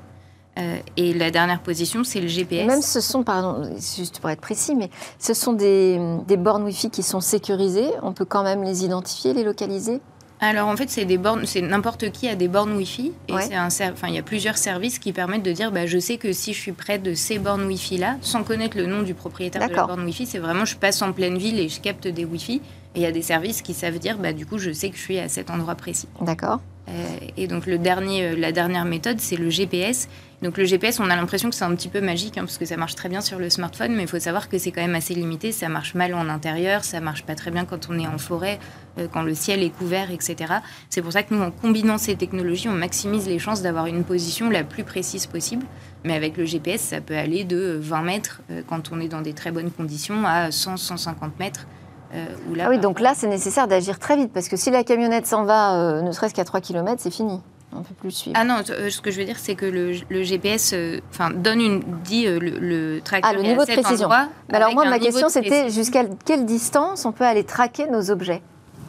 Euh, 0.57 0.77
et 0.97 1.15
la 1.15 1.31
dernière 1.31 1.63
position, 1.63 2.05
c'est 2.05 2.21
le 2.21 2.29
GPS. 2.29 2.67
Même 2.67 2.83
ce 2.83 3.01
sont, 3.01 3.25
pardon, 3.25 3.69
juste 3.77 4.21
pour 4.21 4.29
être 4.29 4.43
précis, 4.43 4.77
mais 4.77 4.91
ce 5.19 5.33
sont 5.33 5.55
des, 5.55 5.99
des 6.29 6.37
bornes 6.37 6.65
Wi-Fi 6.65 6.91
qui 6.91 7.03
sont 7.03 7.21
sécurisées. 7.21 7.89
On 8.03 8.13
peut 8.13 8.27
quand 8.27 8.45
même 8.45 8.63
les 8.63 8.85
identifier, 8.85 9.33
les 9.33 9.43
localiser 9.43 10.01
alors 10.45 10.69
en 10.69 10.77
fait, 10.77 10.91
c'est 10.91 11.05
des 11.05 11.19
bornes, 11.19 11.47
c'est 11.47 11.61
n'importe 11.61 12.11
qui 12.11 12.29
a 12.29 12.35
des 12.35 12.49
bornes 12.49 12.73
Wi-Fi 12.77 13.13
et 13.29 13.35
c'est 13.41 13.55
un, 13.55 13.67
enfin 13.67 14.09
il 14.09 14.15
y 14.15 14.19
a 14.19 14.23
plusieurs 14.23 14.59
services 14.59 14.99
qui 14.99 15.13
permettent 15.13 15.43
de 15.43 15.53
dire, 15.53 15.73
bah, 15.73 15.87
je 15.87 15.99
sais 15.99 16.17
que 16.17 16.33
si 16.33 16.53
je 16.53 16.61
suis 16.61 16.73
près 16.73 16.99
de 16.99 17.15
ces 17.15 17.39
bornes 17.39 17.65
Wi-Fi 17.65 17.99
là, 17.99 18.17
sans 18.21 18.43
connaître 18.43 18.77
le 18.77 18.87
nom 18.87 19.03
du 19.03 19.15
propriétaire 19.15 19.69
de 19.69 19.75
la 19.75 19.87
borne 19.87 20.05
Wi-Fi, 20.05 20.27
c'est 20.27 20.39
vraiment 20.39 20.65
je 20.65 20.77
passe 20.77 21.03
en 21.03 21.13
pleine 21.13 21.39
ville 21.39 21.59
et 21.59 21.69
je 21.69 21.81
capte 21.81 22.09
des 22.09 22.25
Wi-Fi. 22.25 22.61
Et 22.97 23.01
il 23.01 23.03
y 23.03 23.07
a 23.07 23.13
des 23.13 23.23
services 23.23 23.61
qui 23.61 23.75
savent 23.75 23.99
dire, 23.99 24.19
bah 24.19 24.33
du 24.33 24.47
coup, 24.47 24.59
je 24.59 24.71
sais 24.71 24.89
que 24.89 24.97
je 24.97 25.03
suis 25.03 25.19
à 25.19 25.29
cet 25.29 25.51
endroit 25.51 25.75
précis. 25.75 26.07
D'accord. 26.21 26.61
Euh, 26.89 26.93
et 27.37 27.47
donc 27.47 27.67
le 27.67 27.79
dernier, 27.79 28.25
euh, 28.25 28.37
la 28.37 28.53
dernière 28.53 28.85
méthode, 28.85 29.21
c'est 29.21 29.37
le 29.37 29.49
GPS. 29.51 30.09
Donc 30.43 30.59
le 30.59 30.65
GPS, 30.65 31.01
on 31.01 31.09
a 31.09 31.17
l'impression 31.17 31.49
que 31.49 31.55
c'est 31.55 31.65
un 31.65 31.75
petit 31.75 31.89
peu 31.89 32.01
magique, 32.01 32.37
hein, 32.37 32.43
parce 32.43 32.59
que 32.59 32.67
ça 32.67 32.77
marche 32.77 32.95
très 32.95 33.09
bien 33.09 33.23
sur 33.23 33.39
le 33.39 33.49
smartphone, 33.49 33.95
mais 33.95 34.03
il 34.03 34.09
faut 34.09 34.19
savoir 34.19 34.49
que 34.49 34.59
c'est 34.59 34.71
quand 34.71 34.83
même 34.83 34.95
assez 34.95 35.15
limité. 35.15 35.53
Ça 35.53 35.69
marche 35.69 35.95
mal 35.95 36.15
en 36.15 36.29
intérieur, 36.29 36.85
ça 36.85 37.01
marche 37.01 37.23
pas 37.23 37.35
très 37.35 37.51
bien 37.51 37.65
quand 37.65 37.89
on 37.89 37.99
est 37.99 38.07
en 38.07 38.19
forêt, 38.19 38.59
euh, 38.99 39.07
quand 39.11 39.23
le 39.23 39.35
ciel 39.35 39.63
est 39.63 39.71
couvert, 39.71 40.11
etc. 40.11 40.55
C'est 40.91 41.01
pour 41.01 41.13
ça 41.13 41.23
que 41.23 41.35
nous, 41.35 41.43
en 41.43 41.51
combinant 41.51 41.97
ces 41.97 42.17
technologies, 42.17 42.69
on 42.69 42.73
maximise 42.73 43.27
les 43.27 43.39
chances 43.39 43.63
d'avoir 43.63 43.87
une 43.87 44.05
position 44.05 44.51
la 44.51 44.65
plus 44.65 44.85
précise 44.85 45.27
possible. 45.27 45.65
Mais 46.05 46.15
avec 46.15 46.37
le 46.37 46.45
GPS, 46.45 46.83
ça 46.83 47.01
peut 47.01 47.17
aller 47.17 47.45
de 47.45 47.79
20 47.81 48.03
mètres, 48.03 48.43
quand 48.69 48.93
on 48.93 49.01
est 49.01 49.09
dans 49.09 49.23
des 49.23 49.33
très 49.33 49.51
bonnes 49.51 49.71
conditions, 49.71 50.27
à 50.27 50.51
100-150 50.51 51.15
mètres 51.39 51.67
euh, 52.15 52.27
ah 52.61 52.69
oui, 52.69 52.79
donc 52.79 53.01
là, 53.01 53.13
c'est 53.15 53.27
nécessaire 53.27 53.67
d'agir 53.69 53.99
très 53.99 54.17
vite, 54.17 54.33
parce 54.33 54.49
que 54.49 54.57
si 54.57 54.71
la 54.71 54.85
camionnette 54.85 55.27
s'en 55.27 55.45
va, 55.45 55.75
euh, 55.75 56.03
ne 56.03 56.13
serait-ce 56.13 56.35
qu'à 56.35 56.45
3 56.45 56.61
km, 56.61 57.01
c'est 57.03 57.13
fini. 57.13 57.41
On 57.77 57.83
peut 57.83 57.95
plus 57.95 58.13
suivre. 58.13 58.37
Ah 58.39 58.45
non, 58.45 58.59
ce 58.65 59.01
que 59.01 59.11
je 59.11 59.19
veux 59.19 59.25
dire, 59.25 59.39
c'est 59.39 59.57
que 59.57 59.67
le, 59.67 60.23
GPS 60.23 60.75
enfin, 61.11 61.31
donne 61.31 61.61
une, 61.61 61.83
dit 62.05 62.27
le, 62.27 62.39
le 62.39 63.01
tracker. 63.01 63.27
Ah, 63.29 63.33
le 63.35 63.43
niveau 63.43 63.65
de 63.65 63.73
précision. 63.73 64.09
alors, 64.53 64.73
moi, 64.75 64.85
ma 64.85 65.01
question, 65.01 65.29
c'était 65.29 65.71
jusqu'à 65.71 66.05
quelle 66.25 66.45
distance 66.45 67.05
on 67.05 67.13
peut 67.13 67.25
aller 67.25 67.45
traquer 67.45 67.87
nos 67.89 68.11
objets? 68.11 68.43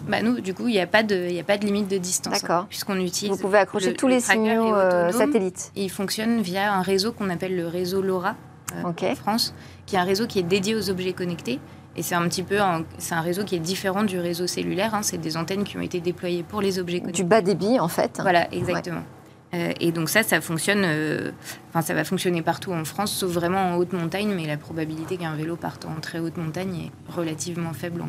Bah 0.08 0.22
nous, 0.22 0.40
du 0.40 0.54
coup, 0.54 0.68
il 0.68 0.74
n'y 0.74 0.80
a, 0.80 0.88
pas 0.88 1.04
de, 1.04 1.40
a 1.40 1.44
pas 1.44 1.58
de 1.58 1.66
limite 1.66 1.88
de 1.88 1.98
distance. 1.98 2.42
D'accord. 2.42 2.68
Puisqu'on 2.68 3.00
utilise. 3.00 3.32
Vous 3.32 3.42
pouvez 3.42 3.58
accrocher 3.58 3.94
tous 3.94 4.08
les 4.08 4.20
signaux 4.20 4.76
euh, 4.76 5.12
satellites. 5.12 5.72
Et 5.76 5.84
il 5.86 5.90
fonctionne 5.90 6.42
via 6.42 6.74
un 6.74 6.82
réseau 6.82 7.12
qu'on 7.12 7.30
appelle 7.30 7.56
le 7.56 7.68
réseau 7.68 8.02
LoRa 8.02 8.36
euh, 8.76 8.84
en 8.84 9.16
France, 9.16 9.54
qui 9.86 9.96
est 9.96 10.00
un 10.00 10.04
réseau 10.04 10.28
qui 10.28 10.40
est 10.40 10.44
dédié 10.44 10.76
aux 10.76 10.90
objets 10.90 11.14
connectés. 11.14 11.60
Et 11.96 12.04
c'est 12.04 12.16
un 12.16 12.28
petit 12.28 12.44
peu, 12.44 12.60
c'est 12.98 13.16
un 13.16 13.22
réseau 13.22 13.44
qui 13.44 13.56
est 13.56 13.60
différent 13.60 14.04
du 14.04 14.20
réseau 14.20 14.48
cellulaire. 14.48 14.94
Hein. 14.96 15.02
C'est 15.02 15.18
des 15.18 15.38
antennes 15.38 15.64
qui 15.64 15.78
ont 15.78 15.82
été 15.82 16.02
déployées 16.02 16.44
pour 16.44 16.62
les 16.62 16.80
objets 16.80 17.00
connectés. 17.00 17.24
Du 17.24 17.28
bas 17.28 17.42
débit, 17.42 17.80
en 17.80 17.88
fait. 17.88 18.20
Voilà, 18.22 18.54
exactement. 18.54 19.04
Euh, 19.54 19.72
et 19.80 19.92
donc 19.92 20.10
ça, 20.10 20.24
ça 20.24 20.42
fonctionne, 20.42 20.84
enfin 21.70 21.82
ça 21.82 21.94
va 21.94 22.04
fonctionner 22.04 22.42
partout 22.42 22.74
en 22.74 22.84
France, 22.84 23.14
sauf 23.14 23.32
vraiment 23.32 23.72
en 23.72 23.76
haute 23.76 23.94
montagne, 23.94 24.34
mais 24.36 24.48
la 24.48 24.58
probabilité 24.58 25.18
qu'un 25.18 25.36
vélo 25.36 25.56
parte 25.56 25.86
en 25.86 26.02
très 26.02 26.20
haute 26.20 26.38
montagne 26.38 26.90
est 26.90 27.12
relativement 27.12 27.72
faible 27.72 28.02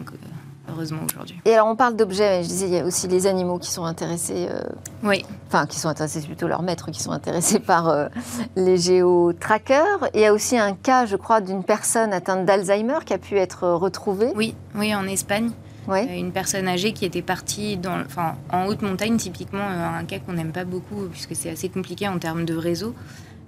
heureusement 0.69 1.01
aujourd'hui. 1.05 1.39
Et 1.45 1.55
alors 1.55 1.69
on 1.69 1.77
parle 1.77 1.97
d'objets, 1.97 2.43
je 2.43 2.49
disais, 2.49 2.67
il 2.67 2.75
y 2.75 2.79
a 2.79 2.85
aussi 2.85 3.09
les 3.09 3.27
animaux 3.27 3.59
qui 3.59 3.71
sont 3.71 3.85
intéressés. 3.85 4.49
Euh, 4.51 4.61
oui. 5.03 5.25
Enfin, 5.49 5.67
qui 5.67 5.79
sont 5.79 5.89
intéressés, 5.89 6.21
c'est 6.21 6.27
plutôt 6.27 6.49
leurs 6.49 6.63
maîtres 6.63 6.91
qui 6.91 7.03
sont 7.03 7.13
intéressés 7.13 7.59
par 7.67 7.89
euh, 7.89 8.09
les 8.57 8.77
géotrackers. 8.77 10.09
Il 10.15 10.21
y 10.21 10.27
a 10.27 10.33
aussi 10.33 10.59
un 10.59 10.75
cas, 10.75 11.07
je 11.07 11.17
crois, 11.17 11.41
d'une 11.41 11.65
personne 11.65 12.13
atteinte 12.13 12.45
d'Alzheimer 12.45 12.99
qui 13.05 13.15
a 13.15 13.19
pu 13.19 13.37
être 13.39 13.69
retrouvée. 13.69 14.33
Oui, 14.35 14.55
oui, 14.75 14.95
en 14.95 15.07
Espagne. 15.07 15.51
Oui. 15.89 16.01
Euh, 16.01 16.19
une 16.19 16.33
personne 16.33 16.67
âgée 16.67 16.93
qui 16.93 17.05
était 17.05 17.23
partie 17.23 17.77
dans, 17.77 18.01
enfin, 18.01 18.35
en 18.53 18.67
haute 18.67 18.83
montagne, 18.83 19.17
typiquement 19.17 19.65
un 19.65 20.05
cas 20.05 20.19
qu'on 20.19 20.33
n'aime 20.33 20.53
pas 20.53 20.65
beaucoup 20.65 21.07
puisque 21.11 21.37
c'est 21.37 21.51
assez 21.51 21.69
compliqué 21.69 22.09
en 22.09 22.19
termes 22.19 22.45
de 22.45 22.57
réseau. 22.57 22.95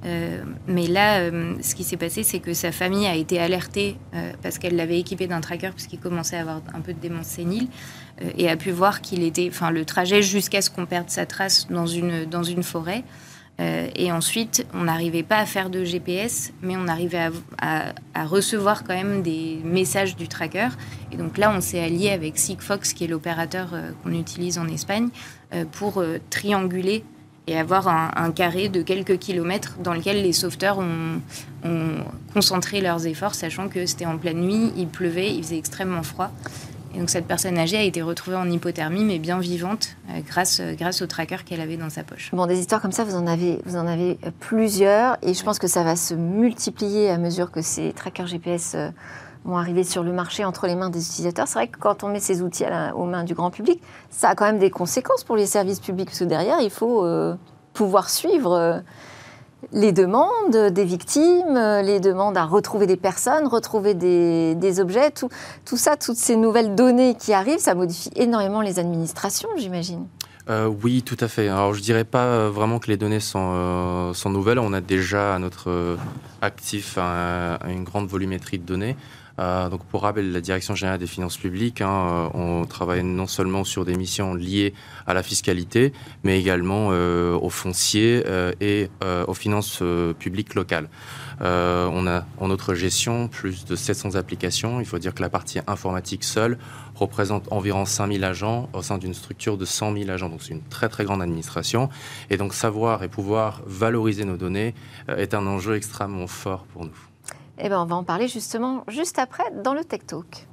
Euh, 0.05 0.43
mais 0.67 0.87
là, 0.87 1.21
euh, 1.21 1.55
ce 1.61 1.75
qui 1.75 1.85
s'est 1.85 1.97
passé, 1.97 2.23
c'est 2.23 2.39
que 2.39 2.55
sa 2.55 2.71
famille 2.71 3.07
a 3.07 3.15
été 3.15 3.39
alertée 3.41 3.97
euh, 4.15 4.33
parce 4.43 4.59
qu'elle 4.59 4.77
l'avait 4.77 5.01
équipé 5.01 5.27
d'un 5.27 5.41
tracker 5.41 5.71
puisqu'il 5.75 5.99
commençait 5.99 6.37
à 6.37 6.43
avoir 6.43 6.63
un 6.73 6.81
peu 6.81 6.93
de 6.93 7.01
démence 7.01 7.27
sénile 7.27 7.69
et 8.37 8.49
a 8.49 8.57
pu 8.57 8.73
voir 8.73 9.01
qu'il 9.01 9.23
était, 9.23 9.49
enfin, 9.49 9.71
le 9.71 9.85
trajet 9.85 10.23
jusqu'à 10.23 10.61
ce 10.61 10.71
qu'on 10.71 10.87
perde 10.87 11.09
sa 11.09 11.25
trace 11.25 11.69
dans 11.69 11.87
une, 11.87 12.25
dans 12.25 12.43
une 12.43 12.65
forêt. 12.65 13.05
et 13.61 14.11
ensuite, 14.11 14.67
on 14.75 14.85
n'arrivait 14.85 15.23
pas 15.23 15.39
à 15.39 15.47
faire 15.47 15.71
de 15.71 15.85
GPS, 15.85 16.53
mais 16.61 16.77
on 16.77 16.89
arrivait 16.89 17.31
à, 17.61 17.93
à, 18.15 18.25
recevoir 18.25 18.83
quand 18.83 18.95
même 18.95 19.23
des 19.23 19.61
messages 19.63 20.17
du 20.17 20.27
tracker. 20.27 20.71
Et 21.13 21.17
donc 21.17 21.39
là, 21.39 21.53
on 21.57 21.61
s'est 21.61 21.79
allié 21.79 22.11
avec 22.11 22.39
Sigfox, 22.39 22.93
qui 22.93 23.05
est 23.05 23.09
l'opérateur 23.09 23.69
qu'on 24.03 24.13
utilise 24.13 24.59
en 24.59 24.67
Espagne, 24.67 25.11
pour 25.71 26.03
trianguler 26.29 27.05
et 27.49 27.59
avoir 27.59 27.89
un, 27.89 28.31
carré 28.31 28.69
de 28.69 28.83
quelques 28.83 29.19
kilomètres 29.19 29.77
dans 29.83 29.95
lequel 29.95 30.23
les 30.23 30.33
sauveteurs 30.33 30.79
ont, 30.79 31.21
concentré 32.35 32.81
leurs 32.81 33.07
efforts, 33.07 33.35
sachant 33.35 33.69
que 33.69 33.87
c'était 33.87 34.07
en 34.07 34.19
pleine 34.19 34.41
nuit, 34.41 34.73
il 34.77 34.87
pleuvait, 34.87 35.35
il 35.35 35.43
faisait 35.43 35.59
extrêmement 35.59 36.03
froid. 36.03 36.31
Et 36.95 36.99
donc 36.99 37.11
cette 37.11 37.27
personne 37.27 37.59
âgée 37.59 37.77
a 37.77 37.83
été 37.83 38.01
retrouvée 38.01 38.37
en 38.37 38.49
hypothermie, 38.49 39.05
mais 39.05 39.19
bien 39.19 39.39
vivante, 39.41 39.97
euh, 40.11 40.21
grâce, 40.27 40.61
euh, 40.61 40.75
grâce 40.75 41.03
au 41.03 41.07
tracker 41.07 41.39
qu'elle 41.45 41.61
avait 41.61 41.77
dans 41.77 41.91
sa 41.91 42.03
poche. 42.03 42.31
Bon, 42.33 42.47
des 42.47 42.59
histoires 42.59 42.81
comme 42.81 42.93
ça, 42.93 43.05
vous 43.05 43.15
en 43.15 43.27
avez, 43.27 43.61
vous 43.67 43.77
en 43.77 43.87
avez 43.87 44.19
plusieurs, 44.41 45.17
et 45.23 45.35
je 45.35 45.43
pense 45.43 45.59
que 45.59 45.67
ça 45.67 45.83
va 45.83 45.97
se 45.97 46.15
multiplier 46.15 47.11
à 47.11 47.19
mesure 47.19 47.51
que 47.51 47.61
ces 47.61 47.93
trackers 47.93 48.27
GPS 48.27 48.73
euh, 48.75 48.91
vont 49.49 49.57
arriver 49.57 49.83
sur 49.83 50.03
le 50.03 50.13
marché 50.13 50.45
entre 50.45 50.67
les 50.67 50.77
mains 50.77 50.91
des 50.91 51.05
utilisateurs. 51.05 51.49
C'est 51.49 51.59
vrai 51.59 51.69
que 51.69 51.79
quand 51.79 52.05
on 52.05 52.09
met 52.09 52.21
ces 52.21 52.43
outils 52.43 52.65
aux 52.95 53.05
mains 53.05 53.25
du 53.25 53.35
grand 53.35 53.51
public, 53.51 53.83
ça 54.11 54.31
a 54.31 54.35
quand 54.35 54.45
même 54.45 54.59
des 54.59 54.71
conséquences 54.71 55.25
pour 55.25 55.37
les 55.37 55.47
services 55.47 55.81
publics, 55.81 56.09
parce 56.09 56.19
que 56.19 56.25
derrière, 56.25 56.61
il 56.61 56.71
faut 56.71 57.05
euh, 57.05 57.35
pouvoir 57.73 58.11
suivre 58.11 58.53
euh, 58.53 58.79
les 59.73 59.93
demandes 59.93 60.71
des 60.71 60.85
victimes, 60.85 61.57
euh, 61.57 61.83
les 61.83 61.99
demandes 61.99 62.37
à 62.37 62.45
retrouver 62.45 62.87
des 62.87 62.97
personnes, 62.97 63.47
retrouver 63.47 63.95
des, 63.95 64.81
objets, 64.81 65.11
tout, 65.11 65.31
tout, 65.65 65.79
ça, 65.79 65.97
toutes 65.97 66.17
ces 66.17 66.37
nouvelles 66.37 66.75
données 66.75 67.15
qui 67.15 67.33
arrivent, 67.33 67.59
ça 67.59 67.75
modifie 67.75 68.11
énormément 68.17 68.61
les 68.61 68.79
administrations, 68.79 69.49
j'imagine. 69.57 70.07
oui, 70.83 71.03
tout 71.03 71.17
à 71.21 71.29
fait. 71.29 71.49
Alors, 71.49 71.73
je 71.73 71.81
dirais 71.81 72.05
pas 72.05 72.49
vraiment 72.51 72.79
que 72.79 72.89
les 72.89 72.97
données 72.97 73.21
sont, 73.21 74.13
sont 74.15 74.31
nouvelles. 74.31 74.59
On 74.59 74.73
a 74.73 74.81
déjà 74.81 75.35
à 75.35 75.39
notre 75.39 75.97
actif 76.41 76.99
une 76.99 77.85
grande 77.85 78.09
volumétrie 78.09 78.59
de 78.59 78.65
données. 78.65 78.97
Euh, 79.39 79.69
donc 79.69 79.85
pour 79.85 80.03
rappel, 80.03 80.33
la 80.33 80.41
Direction 80.41 80.75
générale 80.75 80.99
des 80.99 81.07
finances 81.07 81.37
publiques, 81.37 81.81
hein, 81.81 81.89
euh, 81.91 82.29
on 82.35 82.65
travaille 82.65 83.03
non 83.05 83.27
seulement 83.27 83.65
sur 83.65 83.85
des 83.85 83.95
missions 83.95 84.35
liées 84.35 84.75
à 85.07 85.15
la 85.15 85.23
fiscalité, 85.23 85.93
mais 86.25 86.41
également 86.41 86.89
euh, 86.91 87.37
aux 87.37 87.51
fonciers 87.51 88.25
et 88.61 88.89
aux 89.27 89.35
finances 89.35 89.83
publiques 90.19 90.55
locales. 90.55 90.89
on 91.41 92.07
a 92.07 92.27
en 92.39 92.49
notre 92.49 92.75
gestion 92.75 93.29
plus 93.29 93.65
de 93.65 93.77
700 93.77 94.15
applications. 94.17 94.81
Il 94.81 94.87
faut 94.87 94.99
dire 94.99 95.15
que 95.15 95.23
la 95.23 95.29
partie 95.29 95.61
informatique 95.67 96.25
seule 96.25 96.59
représente 96.95 97.51
environ 97.53 97.85
5000 97.85 98.25
agents 98.25 98.69
au 98.73 98.83
sein 98.83 98.99
d'une 98.99 99.15
structure 99.15 99.57
de 99.57 99.65
100 99.65 99.95
000 99.95 100.11
agents. 100.11 100.29
Donc 100.29 100.43
c'est 100.43 100.55
une 100.55 100.63
très 100.63 100.89
très 100.89 101.05
grande 101.05 101.23
administration. 101.23 101.89
Et 102.31 102.37
donc 102.37 102.55
savoir 102.55 103.03
et 103.03 103.09
pouvoir 103.09 103.63
valoriser 103.67 104.25
nos 104.25 104.37
données 104.37 104.75
est 105.09 105.35
un 105.35 105.47
enjeu 105.47 105.77
extrêmement 105.77 106.27
fort 106.27 106.65
pour 106.73 106.85
nous. 106.85 107.08
Eh 107.61 107.69
bien, 107.69 107.83
on 107.83 107.87
va 107.87 107.97
en 107.97 108.05
parler 108.05 108.29
justement 108.29 108.85
juste 108.87 109.19
après 109.19 109.45
dans 109.65 109.75
le 109.75 109.85
Tech 109.85 110.07
Talk. 110.07 110.47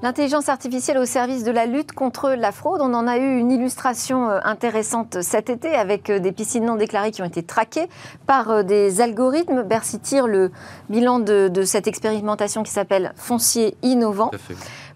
L'intelligence 0.00 0.48
artificielle 0.48 0.96
au 0.98 1.04
service 1.04 1.42
de 1.42 1.50
la 1.50 1.66
lutte 1.66 1.90
contre 1.90 2.30
la 2.30 2.52
fraude. 2.52 2.80
On 2.80 2.94
en 2.94 3.08
a 3.08 3.18
eu 3.18 3.38
une 3.38 3.50
illustration 3.50 4.30
euh, 4.30 4.38
intéressante 4.44 5.22
cet 5.22 5.50
été 5.50 5.74
avec 5.74 6.08
euh, 6.08 6.20
des 6.20 6.30
piscines 6.30 6.64
non 6.64 6.76
déclarées 6.76 7.10
qui 7.10 7.20
ont 7.20 7.24
été 7.24 7.42
traquées 7.42 7.88
par 8.24 8.50
euh, 8.50 8.62
des 8.62 9.00
algorithmes. 9.00 9.64
Bercy 9.64 9.98
tire 9.98 10.28
le 10.28 10.52
bilan 10.88 11.18
de 11.18 11.62
cette 11.64 11.88
expérimentation 11.88 12.62
qui 12.62 12.70
s'appelle 12.70 13.12
Foncier 13.16 13.76
innovant. 13.82 14.30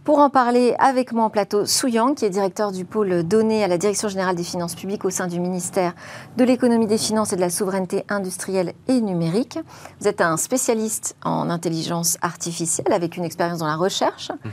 Pour 0.04 0.18
en 0.18 0.30
parler 0.30 0.74
avec 0.80 1.12
moi 1.12 1.26
en 1.26 1.30
plateau, 1.30 1.62
Yang, 1.84 2.16
qui 2.16 2.24
est 2.24 2.30
directeur 2.30 2.72
du 2.72 2.84
pôle 2.84 3.22
données 3.22 3.62
à 3.62 3.68
la 3.68 3.78
Direction 3.78 4.08
générale 4.08 4.34
des 4.34 4.42
finances 4.42 4.74
publiques 4.74 5.04
au 5.04 5.10
sein 5.10 5.28
du 5.28 5.38
ministère 5.38 5.94
de 6.36 6.42
l'économie 6.42 6.88
des 6.88 6.98
finances 6.98 7.32
et 7.32 7.36
de 7.36 7.40
la 7.40 7.50
souveraineté 7.50 8.04
industrielle 8.08 8.72
et 8.88 9.00
numérique. 9.00 9.60
Vous 10.00 10.08
êtes 10.08 10.20
un 10.20 10.36
spécialiste 10.36 11.14
en 11.24 11.48
intelligence 11.50 12.18
artificielle 12.20 12.92
avec 12.92 13.16
une 13.16 13.22
expérience 13.22 13.60
dans 13.60 13.68
la 13.68 13.76
recherche, 13.76 14.30
mhm. 14.30 14.50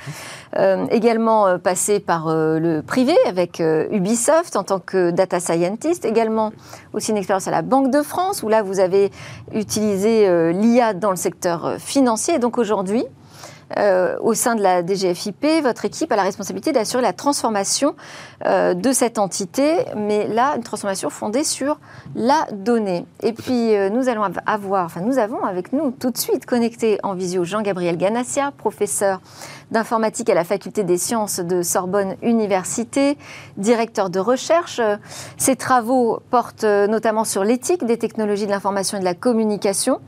euh, 0.57 0.85
également 0.91 1.47
euh, 1.47 1.57
passé 1.57 1.99
par 1.99 2.27
euh, 2.27 2.59
le 2.59 2.83
privé 2.83 3.15
avec 3.25 3.59
Ubisoft 3.59 4.55
en 4.55 4.63
tant 4.63 4.79
que 4.79 5.09
data 5.09 5.39
scientist, 5.39 6.05
également 6.05 6.53
aussi 6.93 7.09
une 7.09 7.17
expérience 7.17 7.47
à 7.47 7.51
la 7.51 7.63
Banque 7.63 7.89
de 7.89 8.03
France 8.03 8.43
où 8.43 8.49
là 8.49 8.61
vous 8.61 8.79
avez 8.79 9.09
utilisé 9.51 10.53
l'IA 10.53 10.93
dans 10.93 11.09
le 11.09 11.15
secteur 11.15 11.77
financier. 11.79 12.35
Et 12.35 12.39
donc 12.39 12.59
aujourd'hui, 12.59 13.05
euh, 13.77 14.17
au 14.21 14.33
sein 14.33 14.55
de 14.55 14.61
la 14.61 14.85
DGFIP, 14.85 15.45
votre 15.61 15.85
équipe 15.85 16.11
a 16.11 16.15
la 16.15 16.23
responsabilité 16.23 16.71
d'assurer 16.71 17.03
la 17.03 17.13
transformation 17.13 17.95
euh, 18.45 18.73
de 18.73 18.91
cette 18.91 19.19
entité, 19.19 19.85
mais 19.95 20.27
là, 20.27 20.53
une 20.55 20.63
transformation 20.63 21.09
fondée 21.09 21.43
sur 21.43 21.79
la 22.15 22.47
donnée. 22.51 23.05
Et 23.21 23.33
puis, 23.33 23.75
euh, 23.75 23.89
nous 23.89 24.09
allons 24.09 24.23
avoir, 24.45 24.85
enfin, 24.85 25.01
nous 25.01 25.19
avons 25.19 25.43
avec 25.43 25.73
nous 25.73 25.91
tout 25.91 26.09
de 26.09 26.17
suite 26.17 26.45
connecté 26.45 26.99
en 27.03 27.13
visio 27.13 27.43
Jean-Gabriel 27.43 27.97
Ganassia, 27.97 28.51
professeur 28.57 29.21
d'informatique 29.71 30.29
à 30.29 30.33
la 30.33 30.43
faculté 30.43 30.83
des 30.83 30.97
sciences 30.97 31.39
de 31.39 31.61
Sorbonne 31.61 32.15
Université, 32.21 33.17
directeur 33.57 34.09
de 34.09 34.19
recherche. 34.19 34.81
Ses 35.37 35.55
travaux 35.55 36.19
portent 36.29 36.63
notamment 36.63 37.23
sur 37.23 37.43
l'éthique 37.43 37.85
des 37.85 37.97
technologies 37.97 38.45
de 38.45 38.51
l'information 38.51 38.97
et 38.97 38.99
de 38.99 39.05
la 39.05 39.15
communication. 39.15 39.99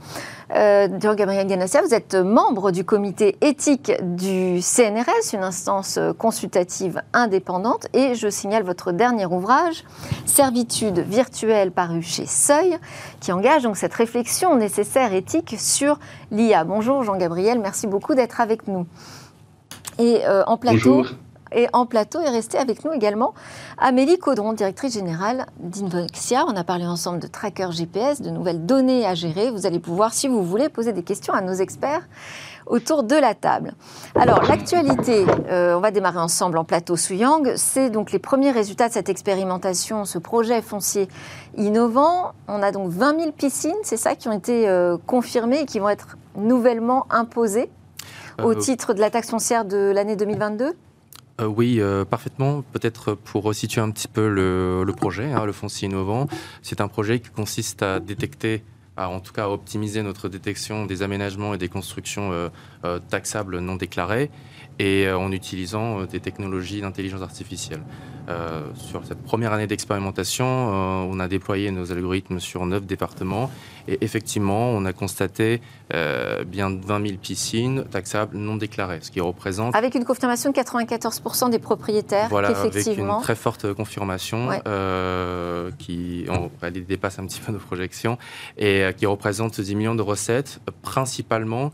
Euh, 0.54 0.88
Gabriel 1.16 1.48
Ganassia, 1.48 1.82
vous 1.82 1.94
êtes 1.94 2.16
membre 2.16 2.72
du 2.72 2.84
comité 2.84 3.38
éthique 3.42 3.92
du 4.02 4.62
CNRS, 4.62 5.34
une 5.34 5.44
instance 5.44 5.98
consultative 6.18 7.02
indépendante, 7.14 7.88
et 7.94 8.16
je 8.16 8.30
signale 8.30 8.64
votre 8.64 8.92
dernier 8.92 9.26
ouvrage, 9.26 9.86
Servitude 10.26 11.00
virtuelle, 11.00 11.72
paru 11.72 12.02
chez 12.02 12.26
Seuil, 12.26 12.78
qui 13.22 13.32
engage 13.32 13.64
donc 13.64 13.78
cette 13.78 13.94
réflexion 13.94 14.56
nécessaire 14.56 15.14
éthique 15.14 15.56
sur 15.58 16.00
l'IA. 16.32 16.64
Bonjour 16.64 17.04
Jean-Gabriel, 17.04 17.60
merci 17.60 17.88
beaucoup 17.88 18.16
d'être 18.16 18.42
avec 18.42 18.68
nous. 18.68 18.86
Et 20.02 20.26
euh, 20.26 20.44
en 20.48 20.58
plateau. 20.58 21.06
Et 21.54 21.68
en 21.74 21.86
plateau 21.86 22.22
est 22.22 22.30
restée 22.30 22.58
avec 22.58 22.86
nous 22.86 22.94
également 22.94 23.34
Amélie 23.78 24.18
Caudron, 24.18 24.54
directrice 24.54 24.94
générale 24.94 25.46
d'Invoxia. 25.60 26.46
On 26.48 26.56
a 26.56 26.64
parlé 26.64 26.86
ensemble 26.86 27.20
de 27.20 27.28
tracker 27.28 27.68
GPS, 27.72 28.22
de 28.22 28.30
nouvelles 28.30 28.66
données 28.66 29.06
à 29.06 29.16
gérer. 29.16 29.52
Vous 29.52 29.66
allez 29.66 29.80
pouvoir, 29.80 30.14
si 30.14 30.30
vous 30.30 30.44
voulez, 30.44 30.70
poser 30.70 30.94
des 30.94 31.04
questions 31.04 31.34
à 31.34 31.42
nos 31.42 31.54
experts 31.54 32.08
autour 32.68 33.04
de 33.04 33.16
la 33.16 33.36
table. 33.36 33.74
Alors, 34.16 34.44
l'actualité, 34.44 35.26
euh, 35.50 35.76
on 35.76 35.82
va 35.82 35.92
démarrer 35.92 36.20
ensemble 36.20 36.58
en 36.58 36.64
plateau 36.64 36.96
Souyang, 36.96 37.56
c'est 37.56 37.90
donc 37.90 38.14
les 38.14 38.20
premiers 38.20 38.52
résultats 38.52 38.88
de 38.88 38.94
cette 38.94 39.10
expérimentation, 39.10 40.06
ce 40.06 40.20
projet 40.20 40.62
foncier 40.62 41.10
innovant. 41.58 42.32
On 42.48 42.64
a 42.64 42.72
donc 42.72 42.90
20 42.92 43.20
000 43.20 43.32
piscines, 43.34 43.76
c'est 43.84 43.98
ça, 43.98 44.16
qui 44.16 44.30
ont 44.30 44.34
été 44.34 44.70
euh, 44.70 44.96
confirmées 45.06 45.62
et 45.62 45.66
qui 45.66 45.80
vont 45.80 45.90
être 45.90 46.18
nouvellement 46.38 47.08
imposées 47.10 47.70
au 48.44 48.52
euh, 48.52 48.56
titre 48.56 48.94
de 48.94 49.00
la 49.00 49.10
taxe 49.10 49.30
foncière 49.30 49.66
de 49.66 49.92
l'année 49.94 50.16
2022 50.16 50.74
oui, 51.44 51.82
parfaitement. 52.08 52.62
Peut-être 52.72 53.16
pour 53.16 53.42
resituer 53.42 53.82
un 53.82 53.90
petit 53.90 54.08
peu 54.08 54.30
le, 54.30 54.86
projet, 54.96 55.32
hein, 55.32 55.44
le 55.44 55.52
foncier 55.52 55.88
innovant, 55.88 56.28
c'est 56.62 56.82
un 56.82 56.88
projet 56.88 57.20
qui 57.20 57.32
consiste 57.32 57.82
à 57.82 58.00
détecter 58.00 58.64
en 58.96 59.20
tout 59.20 59.34
cas 59.34 59.46
à 59.46 59.50
optimiser 59.50 60.04
notre 60.04 60.30
détection 60.30 60.86
des 60.86 61.02
aménagements 61.02 61.56
et 61.56 61.58
des 61.58 61.70
constructions 61.70 62.52
taxables 63.10 63.58
non 63.58 63.76
déclarées 63.76 64.30
et 64.80 65.10
en 65.12 65.32
utilisant 65.32 66.04
des 66.06 66.20
technologies 66.20 66.82
d'intelligence 66.82 67.22
artificielle. 67.22 67.82
Euh, 68.30 68.62
sur 68.76 69.04
cette 69.06 69.22
première 69.24 69.52
année 69.52 69.68
d'expérimentation, 69.68 70.46
euh, 70.46 71.08
on 71.10 71.20
a 71.20 71.28
déployé 71.28 71.72
nos 71.72 71.92
algorithmes 71.92 72.40
sur 72.40 72.66
neuf 72.66 72.86
départements 72.86 73.50
et 73.88 73.98
effectivement, 74.02 74.70
on 74.70 74.86
a 74.86 74.94
constaté 74.94 75.60
euh, 75.94 76.44
bien 76.44 76.70
20 76.70 77.08
000 77.08 77.18
piscines 77.20 77.84
taxables 77.90 78.38
non 78.38 78.58
déclarées, 78.58 79.00
ce 79.02 79.10
qui 79.10 79.20
représente... 79.20 79.76
Avec 79.76 79.96
une 79.96 80.06
confirmation 80.06 80.52
de 80.52 80.56
94% 80.56 81.50
des 81.50 81.58
propriétaires, 81.60 82.30
voilà, 82.30 82.50
avec 82.50 82.86
une 82.86 83.22
très 83.22 83.36
forte 83.36 83.74
confirmation 83.74 84.50
qui 85.80 86.26
elle 86.62 86.86
dépasse 86.86 87.18
un 87.20 87.26
petit 87.26 87.40
peu 87.40 87.52
nos 87.52 87.60
projections 87.60 88.18
et 88.58 88.86
qui 88.98 89.06
représente 89.08 89.60
10 89.60 89.76
millions 89.76 89.96
de 89.96 90.02
recettes, 90.02 90.60
principalement 90.84 91.72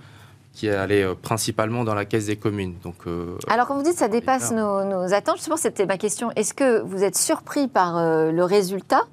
qui 0.57 0.69
allait 0.69 1.03
euh, 1.03 1.13
principalement 1.13 1.83
dans 1.83 1.93
la 1.93 2.05
caisse 2.05 2.25
des 2.25 2.35
communes. 2.35 2.73
Donc, 2.83 2.95
euh, 3.05 3.37
Alors, 3.47 3.67
quand 3.67 3.75
vous 3.75 3.83
dites 3.83 3.93
que 3.93 3.99
ça 3.99 4.07
dépasse 4.07 4.51
nos, 4.51 5.13
attentes, 5.13 5.35
justement, 5.37 5.55
c'était 5.55 5.85
ma 5.85 5.97
question. 5.97 6.31
Est-ce 6.35 6.55
que 6.55 6.81
vous 6.81 7.03
êtes 7.03 7.15
surpris 7.15 7.67
par 7.67 7.97
euh, 7.97 8.31
le 8.31 8.43
résultat? 8.43 9.03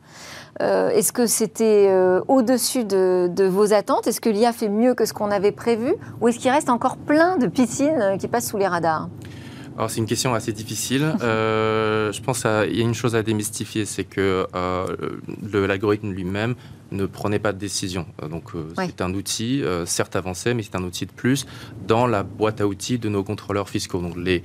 Est-ce 0.60 1.12
que 1.12 1.26
c'était 1.26 1.92
au-dessus 2.28 2.84
de, 2.84 3.28
de, 3.28 3.44
vos 3.44 3.72
attentes? 3.72 4.06
Est-ce 4.06 4.20
que 4.20 4.30
l'IA 4.30 4.52
fait 4.52 4.68
mieux 4.68 4.94
que 4.94 5.04
ce 5.04 5.12
qu'on 5.12 5.32
avait 5.32 5.50
prévu? 5.50 5.96
Ou 6.20 6.28
est-ce 6.28 6.38
qu'il 6.38 6.52
reste 6.52 6.70
encore 6.70 6.96
plein 6.96 7.38
de 7.38 7.48
piscines 7.48 8.16
qui 8.20 8.28
passent 8.28 8.50
sous 8.50 8.56
les 8.56 8.68
radars? 8.68 9.08
Alors 9.76 9.90
c'est 9.90 9.98
une 9.98 10.06
question 10.06 10.34
assez 10.34 10.52
difficile. 10.52 11.14
Euh, 11.24 12.12
je 12.12 12.20
pense 12.20 12.42
qu'il 12.42 12.76
y 12.76 12.80
a 12.80 12.84
une 12.84 12.94
chose 12.94 13.16
à 13.16 13.22
démystifier, 13.22 13.86
c'est 13.86 14.04
que 14.04 14.46
euh, 14.54 14.86
l'algorithme 15.52 16.10
lui-même 16.10 16.54
ne 16.92 17.06
prenait 17.06 17.38
pas 17.38 17.52
de 17.52 17.58
décision. 17.58 18.06
Euh, 18.22 18.28
donc 18.28 18.50
c'est 18.76 19.00
un 19.00 19.14
outil, 19.14 19.62
certes 19.86 20.16
avancé, 20.16 20.52
mais 20.54 20.62
c'est 20.62 20.76
un 20.76 20.82
outil 20.82 21.06
de 21.06 21.12
plus 21.12 21.46
dans 21.86 22.06
la 22.06 22.22
boîte 22.22 22.60
à 22.60 22.66
outils 22.66 22.98
de 22.98 23.08
nos 23.08 23.24
contrôleurs 23.24 23.68
fiscaux. 23.68 24.00
Donc 24.00 24.16
les 24.16 24.42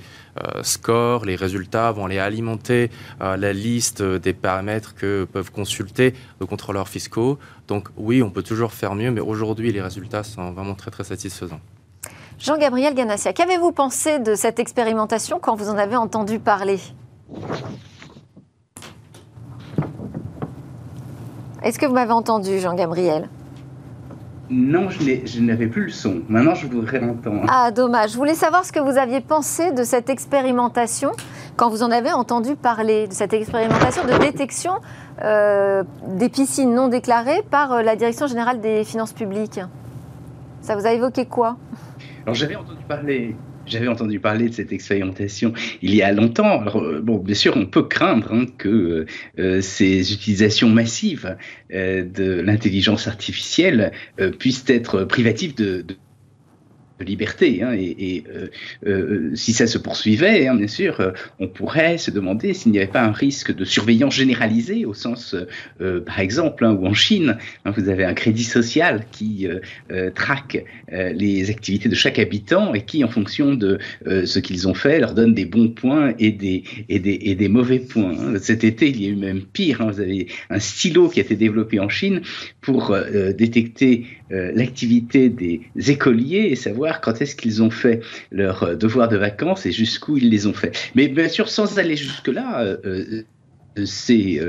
scores, 0.62 1.26
les 1.26 1.36
résultats 1.36 1.92
vont 1.92 2.06
aller 2.06 2.18
alimenter 2.18 2.90
la 3.20 3.52
liste 3.52 4.02
des 4.02 4.32
paramètres 4.32 4.94
que 4.94 5.26
peuvent 5.30 5.52
consulter 5.52 6.14
nos 6.40 6.46
contrôleurs 6.46 6.88
fiscaux. 6.88 7.38
Donc 7.68 7.88
oui, 7.96 8.22
on 8.22 8.30
peut 8.30 8.42
toujours 8.42 8.72
faire 8.72 8.94
mieux, 8.94 9.10
mais 9.10 9.20
aujourd'hui 9.20 9.70
les 9.70 9.82
résultats 9.82 10.22
sont 10.22 10.52
vraiment 10.52 10.74
très 10.74 10.90
très 10.90 11.04
satisfaisants. 11.04 11.60
Jean-Gabriel 12.40 12.94
Ganassia, 12.94 13.34
qu'avez-vous 13.34 13.70
pensé 13.70 14.18
de 14.18 14.34
cette 14.34 14.58
expérimentation 14.58 15.38
quand 15.38 15.56
vous 15.56 15.68
en 15.68 15.76
avez 15.76 15.96
entendu 15.96 16.38
parler? 16.38 16.80
Est-ce 21.62 21.78
que 21.78 21.84
vous 21.84 21.92
m'avez 21.92 22.12
entendu, 22.12 22.58
Jean-Gabriel? 22.58 23.28
Non, 24.48 24.88
je 24.88 25.40
n'avais 25.40 25.66
plus 25.66 25.84
le 25.84 25.90
son. 25.90 26.22
Maintenant, 26.30 26.54
je 26.54 26.66
voudrais 26.66 26.98
l'entendre. 26.98 27.44
Ah, 27.46 27.70
dommage. 27.70 28.12
Je 28.12 28.16
voulais 28.16 28.34
savoir 28.34 28.64
ce 28.64 28.72
que 28.72 28.80
vous 28.80 28.96
aviez 28.96 29.20
pensé 29.20 29.72
de 29.72 29.84
cette 29.84 30.08
expérimentation 30.08 31.12
quand 31.56 31.68
vous 31.68 31.82
en 31.82 31.90
avez 31.90 32.10
entendu 32.10 32.56
parler, 32.56 33.06
de 33.06 33.12
cette 33.12 33.34
expérimentation 33.34 34.04
de 34.04 34.16
détection 34.18 34.72
euh, 35.22 35.84
des 36.06 36.30
piscines 36.30 36.74
non 36.74 36.88
déclarées 36.88 37.42
par 37.50 37.72
euh, 37.74 37.82
la 37.82 37.96
Direction 37.96 38.26
générale 38.26 38.62
des 38.62 38.82
finances 38.84 39.12
publiques. 39.12 39.60
Ça 40.62 40.74
vous 40.74 40.86
a 40.86 40.92
évoqué 40.92 41.26
quoi? 41.26 41.58
Alors 42.24 42.34
j'avais 42.34 42.56
entendu 42.56 42.84
parler 42.86 43.34
j'avais 43.66 43.88
entendu 43.88 44.20
parler 44.20 44.48
de 44.48 44.54
cette 44.54 44.72
expérimentation 44.72 45.52
il 45.82 45.94
y 45.94 46.02
a 46.02 46.12
longtemps. 46.12 46.60
Alors, 46.60 46.82
euh, 46.82 47.00
bon, 47.00 47.18
bien 47.18 47.34
sûr, 47.34 47.56
on 47.56 47.66
peut 47.66 47.84
craindre 47.84 48.32
hein, 48.32 48.46
que 48.58 48.68
euh, 48.68 49.06
euh, 49.38 49.60
ces 49.60 50.12
utilisations 50.12 50.68
massives 50.68 51.36
de 51.70 52.40
l'intelligence 52.40 53.06
artificielle 53.06 53.92
puissent 54.38 54.64
être 54.68 55.04
privatives 55.04 55.54
de 55.54 55.84
liberté. 57.04 57.62
Hein, 57.62 57.72
et, 57.72 58.24
euh, 58.34 58.48
euh, 58.86 59.30
si 59.34 59.52
ça 59.52 59.66
se 59.66 59.78
poursuivait, 59.78 60.46
hein, 60.46 60.54
bien 60.54 60.66
sûr, 60.66 61.00
euh, 61.00 61.10
on 61.38 61.48
pourrait 61.48 61.98
se 61.98 62.10
demander 62.10 62.54
s'il 62.54 62.72
n'y 62.72 62.78
avait 62.78 62.86
pas 62.86 63.02
un 63.02 63.12
risque 63.12 63.54
de 63.54 63.64
surveillance 63.64 64.14
généralisée, 64.14 64.84
au 64.84 64.94
sens, 64.94 65.36
par 65.78 66.20
exemple, 66.20 66.64
hein, 66.64 66.76
où 66.78 66.86
en 66.86 66.94
Chine, 66.94 67.38
vous 67.64 67.88
avez 67.88 68.04
un 68.04 68.14
crédit 68.14 68.44
social 68.44 69.04
qui 69.10 69.46
traque 70.14 70.64
les 70.90 71.50
activités 71.50 71.88
de 71.88 71.94
chaque 71.94 72.18
habitant 72.18 72.74
et 72.74 72.84
qui, 72.84 73.04
en 73.04 73.08
fonction 73.08 73.54
de 73.54 73.78
ce 74.06 74.38
qu'ils 74.38 74.68
ont 74.68 74.74
fait, 74.74 75.00
leur 75.00 75.14
donne 75.14 75.34
des 75.34 75.44
bons 75.44 75.68
points 75.68 76.14
et 76.18 76.32
des, 76.32 76.64
et 76.88 76.98
des, 76.98 77.18
et 77.22 77.34
des 77.34 77.48
mauvais 77.48 77.78
points. 77.78 78.38
Cet 78.38 78.64
été, 78.64 78.88
il 78.88 79.02
y 79.02 79.06
a 79.06 79.10
eu 79.10 79.16
même 79.16 79.42
pire. 79.42 79.86
vous 79.86 80.00
avez 80.00 80.28
un 80.50 80.58
stylo 80.58 81.08
qui 81.08 81.20
a 81.20 81.22
été 81.22 81.36
développé 81.36 81.80
en 81.80 81.88
Chine 81.88 82.22
pour 82.60 82.96
détecter 83.36 84.06
l'activité 84.30 85.28
des 85.28 85.62
écoliers 85.90 86.48
et 86.50 86.56
savoir 86.56 87.00
quand 87.00 87.20
est-ce 87.20 87.36
qu'ils 87.36 87.62
ont 87.62 87.70
fait 87.70 88.00
leurs 88.30 88.62
euh, 88.62 88.74
devoirs 88.76 89.08
de 89.08 89.16
vacances 89.16 89.66
et 89.66 89.72
jusqu'où 89.72 90.16
ils 90.16 90.30
les 90.30 90.46
ont 90.46 90.52
fait. 90.52 90.76
Mais 90.94 91.08
bien 91.08 91.28
sûr, 91.28 91.48
sans 91.48 91.78
aller 91.78 91.96
jusque-là, 91.96 92.62
euh, 92.62 93.22
euh, 93.78 93.86
ces 93.86 94.40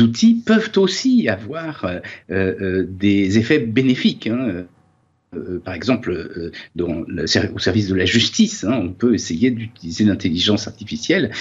outils 0.00 0.42
peuvent 0.46 0.70
aussi 0.76 1.28
avoir 1.28 1.84
des 2.28 3.38
effets 3.38 3.58
bénéfiques. 3.58 4.28
Hein. 4.28 4.64
par 5.64 5.74
exemple, 5.74 6.52
au 6.78 7.58
service 7.58 7.88
de 7.88 7.94
la 7.94 8.04
justice, 8.04 8.62
hein, 8.64 8.80
on 8.80 8.90
peut 8.90 9.14
essayer 9.14 9.50
d'utiliser 9.50 10.04
l'intelligence 10.04 10.68
artificielle 10.68 11.32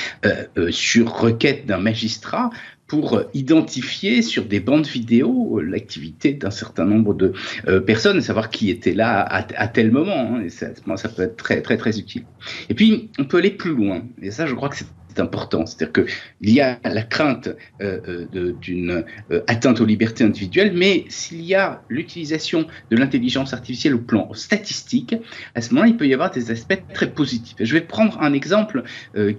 sur 0.72 1.14
requête 1.14 1.68
d'un 1.68 1.78
magistrat 1.78 2.50
pour 2.88 3.22
identifier 3.34 4.22
sur 4.22 4.46
des 4.46 4.60
bandes 4.60 4.86
vidéo 4.86 5.60
l'activité 5.60 6.34
d'un 6.34 6.52
certain 6.52 6.86
nombre 6.86 7.14
de 7.14 7.34
euh, 7.68 7.80
personnes, 7.80 8.22
savoir 8.22 8.50
qui 8.50 8.70
était 8.70 8.94
là 8.94 9.22
à, 9.22 9.68
tel 9.68 9.92
moment. 9.92 10.36
Hein, 10.36 10.44
et 10.44 10.50
ça, 10.50 10.68
ça 10.98 11.10
peut 11.10 11.24
être 11.24 11.38
très 11.38 11.62
très 11.62 11.78
très 11.78 11.98
utile. 11.98 12.24
Et 12.70 12.74
puis 12.74 13.10
on 13.18 13.26
peut 13.26 13.38
aller 13.38 13.52
plus 13.52 13.74
loin. 13.74 14.04
Et 14.22 14.32
ça, 14.32 14.46
je 14.46 14.54
crois 14.54 14.70
que 14.70 14.78
c'est 14.78 14.88
important. 15.20 15.66
C'est-à-dire 15.66 16.06
qu'il 16.06 16.50
y 16.50 16.62
a 16.62 16.80
la 16.84 17.02
crainte 17.02 17.50
euh, 17.82 18.28
euh, 18.36 18.54
d'une 18.62 19.04
euh, 19.32 19.42
atteinte 19.48 19.82
aux 19.82 19.86
libertés 19.86 20.24
individuelles, 20.24 20.74
mais 20.76 21.06
s'il 21.10 21.42
y 21.42 21.56
a 21.56 21.82
l'utilisation 21.90 22.66
de 22.92 22.98
l'intelligence 22.98 23.54
artificielle 23.54 23.96
au 23.96 24.00
plan 24.00 24.34
statistique, 24.34 25.16
à 25.56 25.62
ce 25.62 25.74
moment-là, 25.74 25.90
il 25.90 25.98
peut 25.98 26.08
y 26.08 26.14
avoir 26.14 26.32
des 26.32 26.52
aspects 26.52 26.82
très 26.94 27.10
positifs. 27.12 27.56
je 27.60 27.74
vais 27.74 27.82
prendre 27.82 28.22
un 28.22 28.34
exemple 28.34 28.84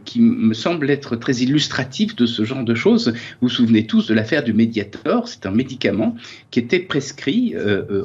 qui 0.04 0.20
me 0.20 0.54
semble 0.54 0.90
être 0.90 1.16
très 1.16 1.34
illustratif 1.37 2.16
de 2.16 2.26
ce 2.26 2.44
genre 2.44 2.64
de 2.64 2.74
choses. 2.74 3.08
Vous 3.08 3.14
vous 3.42 3.48
souvenez 3.48 3.87
tous 3.87 4.06
de 4.06 4.14
l'affaire 4.14 4.42
du 4.42 4.52
Mediator. 4.52 5.28
C'est 5.28 5.46
un 5.46 5.50
médicament 5.50 6.16
qui 6.50 6.60
était 6.60 6.80
prescrit 6.80 7.54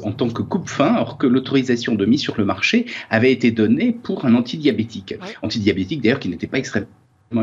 en 0.02 0.12
tant 0.12 0.28
que 0.28 0.42
coupe-fin, 0.42 0.94
alors 0.94 1.18
que 1.18 1.26
l'autorisation 1.26 1.94
de 1.94 2.06
mise 2.06 2.20
sur 2.20 2.36
le 2.38 2.44
marché 2.44 2.86
avait 3.10 3.32
été 3.32 3.50
donnée 3.50 3.92
pour 3.92 4.24
un 4.24 4.34
antidiabétique. 4.34 5.14
Antidiabétique 5.42 6.02
d'ailleurs 6.02 6.20
qui 6.20 6.28
n'était 6.28 6.46
pas 6.46 6.58
extrêmement 6.58 6.88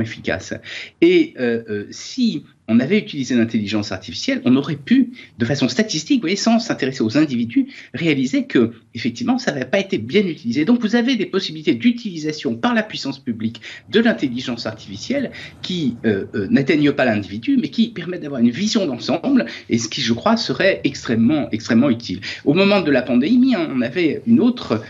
efficace. 0.01 0.53
Et 1.01 1.33
euh, 1.39 1.63
euh, 1.69 1.87
si 1.91 2.43
on 2.67 2.81
avait 2.81 2.97
utilisé 2.97 3.33
l'intelligence 3.35 3.93
artificielle, 3.93 4.41
on 4.43 4.57
aurait 4.57 4.75
pu, 4.75 5.13
de 5.37 5.45
façon 5.45 5.69
statistique, 5.69 6.17
vous 6.17 6.23
voyez, 6.23 6.35
sans 6.35 6.59
s'intéresser 6.59 7.01
aux 7.01 7.17
individus, 7.17 7.67
réaliser 7.93 8.45
que, 8.45 8.73
effectivement, 8.93 9.37
ça 9.37 9.53
n'avait 9.53 9.63
pas 9.63 9.79
été 9.79 9.97
bien 9.97 10.27
utilisé. 10.27 10.65
Donc, 10.65 10.81
vous 10.81 10.97
avez 10.97 11.15
des 11.15 11.25
possibilités 11.25 11.75
d'utilisation 11.75 12.55
par 12.55 12.73
la 12.73 12.83
puissance 12.83 13.19
publique 13.19 13.61
de 13.89 14.01
l'intelligence 14.01 14.65
artificielle 14.65 15.31
qui 15.61 15.95
euh, 16.05 16.25
n'atteignent 16.49 16.91
pas 16.91 17.05
l'individu, 17.05 17.57
mais 17.57 17.69
qui 17.69 17.87
permettent 17.87 18.23
d'avoir 18.23 18.41
une 18.41 18.51
vision 18.51 18.85
d'ensemble, 18.85 19.45
et 19.69 19.77
ce 19.77 19.87
qui, 19.87 20.01
je 20.01 20.11
crois, 20.11 20.35
serait 20.35 20.81
extrêmement, 20.83 21.49
extrêmement 21.51 21.89
utile. 21.89 22.19
Au 22.43 22.53
moment 22.53 22.81
de 22.81 22.91
la 22.91 23.01
pandémie, 23.01 23.55
hein, 23.55 23.69
on 23.73 23.81
avait 23.81 24.21
une 24.27 24.41
autre 24.41 24.83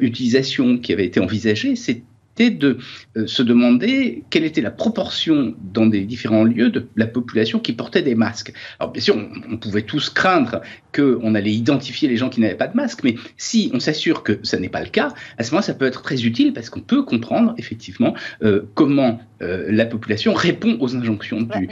utilisation 0.00 0.78
qui 0.78 0.92
avait 0.92 1.06
été 1.06 1.18
envisagée, 1.18 1.74
c'est 1.74 2.02
de 2.36 2.78
euh, 3.16 3.26
se 3.26 3.42
demander 3.42 4.24
quelle 4.30 4.44
était 4.44 4.60
la 4.60 4.70
proportion 4.70 5.54
dans 5.72 5.86
des 5.86 6.00
différents 6.00 6.44
lieux 6.44 6.70
de 6.70 6.88
la 6.96 7.06
population 7.06 7.58
qui 7.58 7.72
portait 7.72 8.02
des 8.02 8.14
masques. 8.14 8.52
Alors 8.80 8.92
bien 8.92 9.02
sûr, 9.02 9.16
on, 9.50 9.56
pouvait 9.56 9.82
tous 9.82 10.10
craindre 10.10 10.60
qu'on 10.92 11.34
allait 11.34 11.52
identifier 11.52 12.08
les 12.08 12.16
gens 12.16 12.28
qui 12.28 12.40
n'avaient 12.40 12.54
pas 12.54 12.66
de 12.66 12.76
masque, 12.76 13.00
mais 13.04 13.14
si 13.36 13.70
on 13.72 13.80
s'assure 13.80 14.22
que 14.22 14.40
ce 14.42 14.56
n'est 14.56 14.68
pas 14.68 14.82
le 14.82 14.88
cas, 14.88 15.12
à 15.38 15.44
ce 15.44 15.52
moment 15.52 15.62
ça 15.62 15.74
peut 15.74 15.86
être 15.86 16.02
très 16.02 16.24
utile 16.24 16.52
parce 16.52 16.70
qu'on 16.70 16.80
peut 16.80 17.02
comprendre 17.02 17.54
effectivement 17.56 18.14
euh, 18.42 18.62
comment 18.74 19.20
euh, 19.42 19.66
la 19.68 19.86
population 19.86 20.32
répond 20.34 20.76
aux 20.80 20.96
injonctions 20.96 21.42
du, 21.42 21.68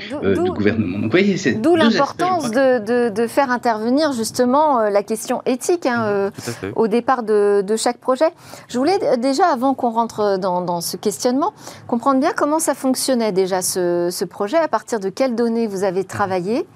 gouvernement. 0.50 0.98
D'où 0.98 1.76
l'importance 1.76 2.50
de, 2.50 3.26
faire 3.26 3.50
intervenir 3.50 4.12
justement 4.12 4.88
la 4.88 5.02
question 5.02 5.42
éthique 5.46 5.86
hein, 5.86 6.30
au 6.76 6.88
départ 6.88 7.22
de, 7.22 7.62
de 7.62 7.76
chaque 7.76 7.98
projet. 7.98 8.26
Je 8.68 8.78
voulais 8.78 8.98
déjà, 9.18 9.46
avant 9.46 9.74
qu'on 9.74 9.90
rentre 9.90 10.38
dans 10.38 10.51
dans, 10.60 10.80
ce 10.80 10.96
questionnement, 10.96 11.52
comprendre 11.86 12.20
bien 12.20 12.32
comment 12.36 12.58
ça 12.58 12.74
fonctionnait 12.74 13.32
déjà 13.32 13.62
ce, 13.62 14.24
projet, 14.24 14.58
à 14.58 14.68
partir 14.68 15.00
de 15.00 15.08
quelles 15.08 15.34
données 15.34 15.66
vous 15.66 15.84
avez 15.84 16.04
travaillé, 16.04 16.66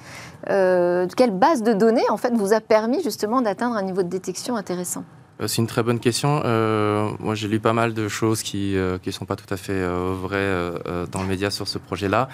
euh, 0.48 1.06
quelle 1.16 1.32
base 1.32 1.62
de 1.62 1.72
données 1.72 2.08
en 2.10 2.16
fait 2.16 2.32
vous 2.34 2.52
a 2.52 2.60
permis 2.60 3.02
justement 3.02 3.42
d'atteindre 3.42 3.76
un 3.76 3.82
niveau 3.82 4.02
de 4.02 4.08
détection 4.08 4.56
intéressant. 4.56 5.04
euh, 5.40 5.46
c'est 5.46 5.60
une 5.60 5.66
très 5.66 5.82
bonne 5.82 6.00
question. 6.00 6.42
Euh, 6.44 7.10
moi, 7.20 7.34
j'ai 7.34 7.48
lu 7.48 7.60
pas 7.60 7.72
mal 7.72 7.94
de 7.94 8.08
choses 8.08 8.42
qui 8.42 8.72
ne 8.72 8.98
euh, 9.06 9.12
sont 9.12 9.24
pas 9.24 9.36
tout 9.36 9.52
à 9.52 9.56
fait 9.56 9.86
vraies 9.86 10.72
dans 11.10 11.22
le 11.22 11.28
média 11.28 11.50
sur 11.50 11.68
ce 11.68 11.78
projet-là. 11.78 12.28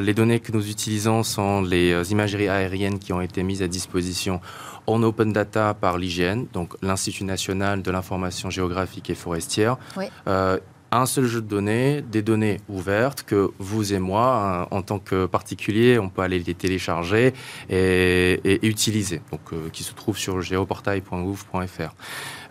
les 0.00 0.14
données 0.14 0.40
que 0.40 0.52
nous 0.52 0.70
utilisons 0.70 1.22
sont 1.22 1.62
les 1.62 2.12
imageries 2.12 2.48
aériennes 2.48 2.98
qui 2.98 3.12
ont 3.12 3.20
été 3.20 3.42
mises 3.42 3.62
à 3.62 3.68
disposition 3.68 4.40
en 4.86 5.02
open 5.02 5.32
data 5.32 5.74
par 5.74 5.96
l'IGN, 5.96 6.44
donc 6.52 6.74
l'Institut 6.82 7.24
national 7.24 7.82
de 7.82 7.90
l'information 7.90 8.50
géographique 8.50 9.08
et 9.10 9.14
forestière. 9.14 9.76
Oui 9.96 10.06
un 10.94 11.06
seul 11.06 11.26
jeu 11.26 11.40
de 11.40 11.46
données, 11.46 12.02
des 12.02 12.22
données 12.22 12.60
ouvertes 12.68 13.24
que 13.24 13.50
vous 13.58 13.92
et 13.92 13.98
moi, 13.98 14.68
en 14.70 14.82
tant 14.82 15.00
que 15.00 15.26
particulier, 15.26 15.98
on 15.98 16.08
peut 16.08 16.22
aller 16.22 16.38
les 16.38 16.54
télécharger 16.54 17.34
et, 17.68 18.60
utiliser, 18.62 19.20
donc 19.32 19.40
euh, 19.52 19.68
qui 19.72 19.82
se 19.82 19.92
trouvent 19.92 20.16
sur 20.16 20.40
géoportail.ouf.fr. 20.40 21.94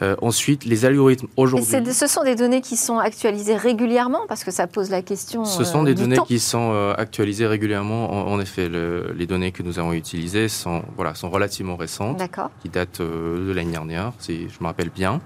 Euh, 0.02 0.16
ensuite, 0.22 0.66
les 0.66 0.84
algorithmes 0.84 1.28
aujourd'hui. 1.38 1.94
Ce 1.94 2.08
sont 2.08 2.24
des 2.24 2.36
données 2.36 2.60
qui 2.60 2.76
sont 2.76 2.98
actualisées 2.98 3.56
régulièrement 3.56 4.22
parce 4.28 4.44
que 4.44 4.52
ça 4.52 4.68
pose 4.68 4.90
la 4.90 5.02
question. 5.02 5.46
Ce 5.46 5.64
sont 5.64 5.84
euh, 5.84 5.86
des 5.86 5.96
données 5.96 6.18
qui 6.28 6.40
sont 6.40 6.94
actualisées 6.98 7.48
régulièrement. 7.48 8.28
En, 8.28 8.40
effet, 8.42 8.70
les 8.70 9.26
données 9.26 9.52
que 9.52 9.64
nous 9.64 9.80
avons 9.80 9.94
utilisées 9.94 10.50
sont, 10.50 10.84
voilà, 10.98 11.16
sont 11.16 11.30
relativement 11.30 11.78
récentes, 11.78 12.22
qui 12.62 12.70
datent 12.70 13.02
de 13.02 13.52
l'année 13.54 13.72
dernière, 13.72 14.12
si 14.20 14.50
je 14.50 14.58
me 14.60 14.66
rappelle 14.66 14.90
bien. 14.90 15.22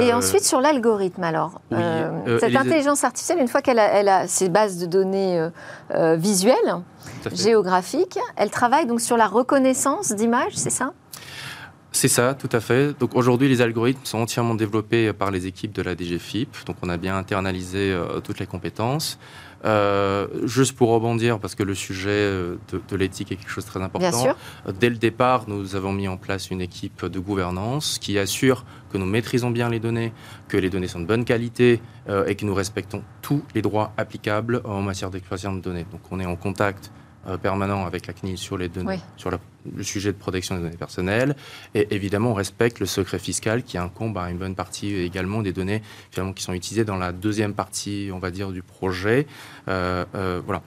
Et 0.00 0.12
ensuite, 0.12 0.44
sur 0.44 0.60
l'algorithme, 0.60 1.24
alors 1.24 1.60
L'intelligence 2.52 3.04
artificielle, 3.04 3.38
une 3.38 3.48
fois 3.48 3.62
qu'elle 3.62 3.78
a, 3.78 4.26
ses 4.28 4.48
bases 4.48 4.78
de 4.78 4.86
données 4.86 5.38
euh, 5.38 5.50
euh, 5.94 6.16
visuelles, 6.16 6.56
géographiques, 7.32 8.18
elle 8.36 8.50
travaille 8.50 8.86
donc 8.86 9.00
sur 9.00 9.16
la 9.16 9.26
reconnaissance 9.26 10.12
d'images, 10.12 10.54
c'est 10.54 10.70
ça? 10.70 10.92
C'est 11.94 12.08
ça, 12.08 12.34
tout 12.34 12.48
à 12.52 12.60
fait. 12.60 12.98
Donc 12.98 13.14
aujourd'hui, 13.14 13.48
les 13.48 13.60
algorithmes 13.60 14.04
sont 14.04 14.18
entièrement 14.18 14.54
développés 14.54 15.12
par 15.12 15.30
les 15.30 15.46
équipes 15.46 15.72
de 15.72 15.82
la 15.82 15.94
DGFIP. 15.94 16.64
Donc 16.64 16.76
on 16.82 16.88
a 16.88 16.96
bien 16.96 17.16
internalisé 17.16 17.92
euh, 17.92 18.20
toutes 18.20 18.38
les 18.38 18.46
compétences. 18.46 19.18
Euh, 19.64 20.26
juste 20.44 20.76
pour 20.76 20.90
rebondir, 20.90 21.38
parce 21.38 21.54
que 21.54 21.62
le 21.62 21.74
sujet 21.74 22.10
euh, 22.10 22.56
de, 22.88 22.96
l'éthique 22.96 23.30
est 23.30 23.36
quelque 23.36 23.50
chose 23.50 23.64
de 23.64 23.70
très 23.70 23.80
important. 23.82 24.34
Dès 24.80 24.90
le 24.90 24.96
départ, 24.96 25.44
nous 25.46 25.76
avons 25.76 25.92
mis 25.92 26.08
en 26.08 26.16
place 26.16 26.50
une 26.50 26.60
équipe 26.60 27.06
de 27.06 27.18
gouvernance 27.20 27.98
qui 28.00 28.18
assure 28.18 28.64
que 28.92 28.98
nous 28.98 29.06
maîtrisons 29.06 29.50
bien 29.50 29.68
les 29.68 29.78
données, 29.78 30.12
que 30.48 30.56
les 30.56 30.68
données 30.68 30.88
sont 30.88 31.00
de 31.00 31.06
bonne 31.06 31.24
qualité 31.24 31.80
et 32.26 32.34
que 32.34 32.44
nous 32.44 32.54
respectons 32.54 33.02
tous 33.22 33.42
les 33.54 33.62
droits 33.62 33.92
applicables 33.96 34.60
en 34.64 34.82
matière 34.82 35.10
d'exploitation 35.10 35.54
de 35.54 35.60
données. 35.60 35.86
Donc 35.90 36.00
on 36.10 36.20
est 36.20 36.26
en 36.26 36.36
contact 36.36 36.90
euh, 37.26 37.36
permanent 37.36 37.86
avec 37.86 38.06
la 38.06 38.12
CNIL 38.12 38.38
sur 38.38 38.58
les 38.58 38.68
données, 38.68 38.98
sur 39.16 39.30
le 39.30 39.82
sujet 39.82 40.12
de 40.12 40.18
protection 40.18 40.56
des 40.56 40.62
données 40.62 40.76
personnelles. 40.76 41.36
Et 41.74 41.86
évidemment, 41.94 42.30
on 42.30 42.34
respecte 42.34 42.80
le 42.80 42.86
secret 42.86 43.18
fiscal 43.18 43.62
qui 43.62 43.78
incombe 43.78 44.18
à 44.18 44.30
une 44.30 44.38
bonne 44.38 44.54
partie 44.54 44.94
également 44.94 45.42
des 45.42 45.52
données 45.52 45.82
finalement 46.10 46.32
qui 46.32 46.42
sont 46.42 46.52
utilisées 46.52 46.84
dans 46.84 46.96
la 46.96 47.12
deuxième 47.12 47.54
partie, 47.54 48.10
on 48.12 48.18
va 48.18 48.30
dire, 48.30 48.50
du 48.50 48.62
projet. 48.62 49.26
Euh, 49.68 50.04
euh, 50.14 50.40
voilà. 50.44 50.62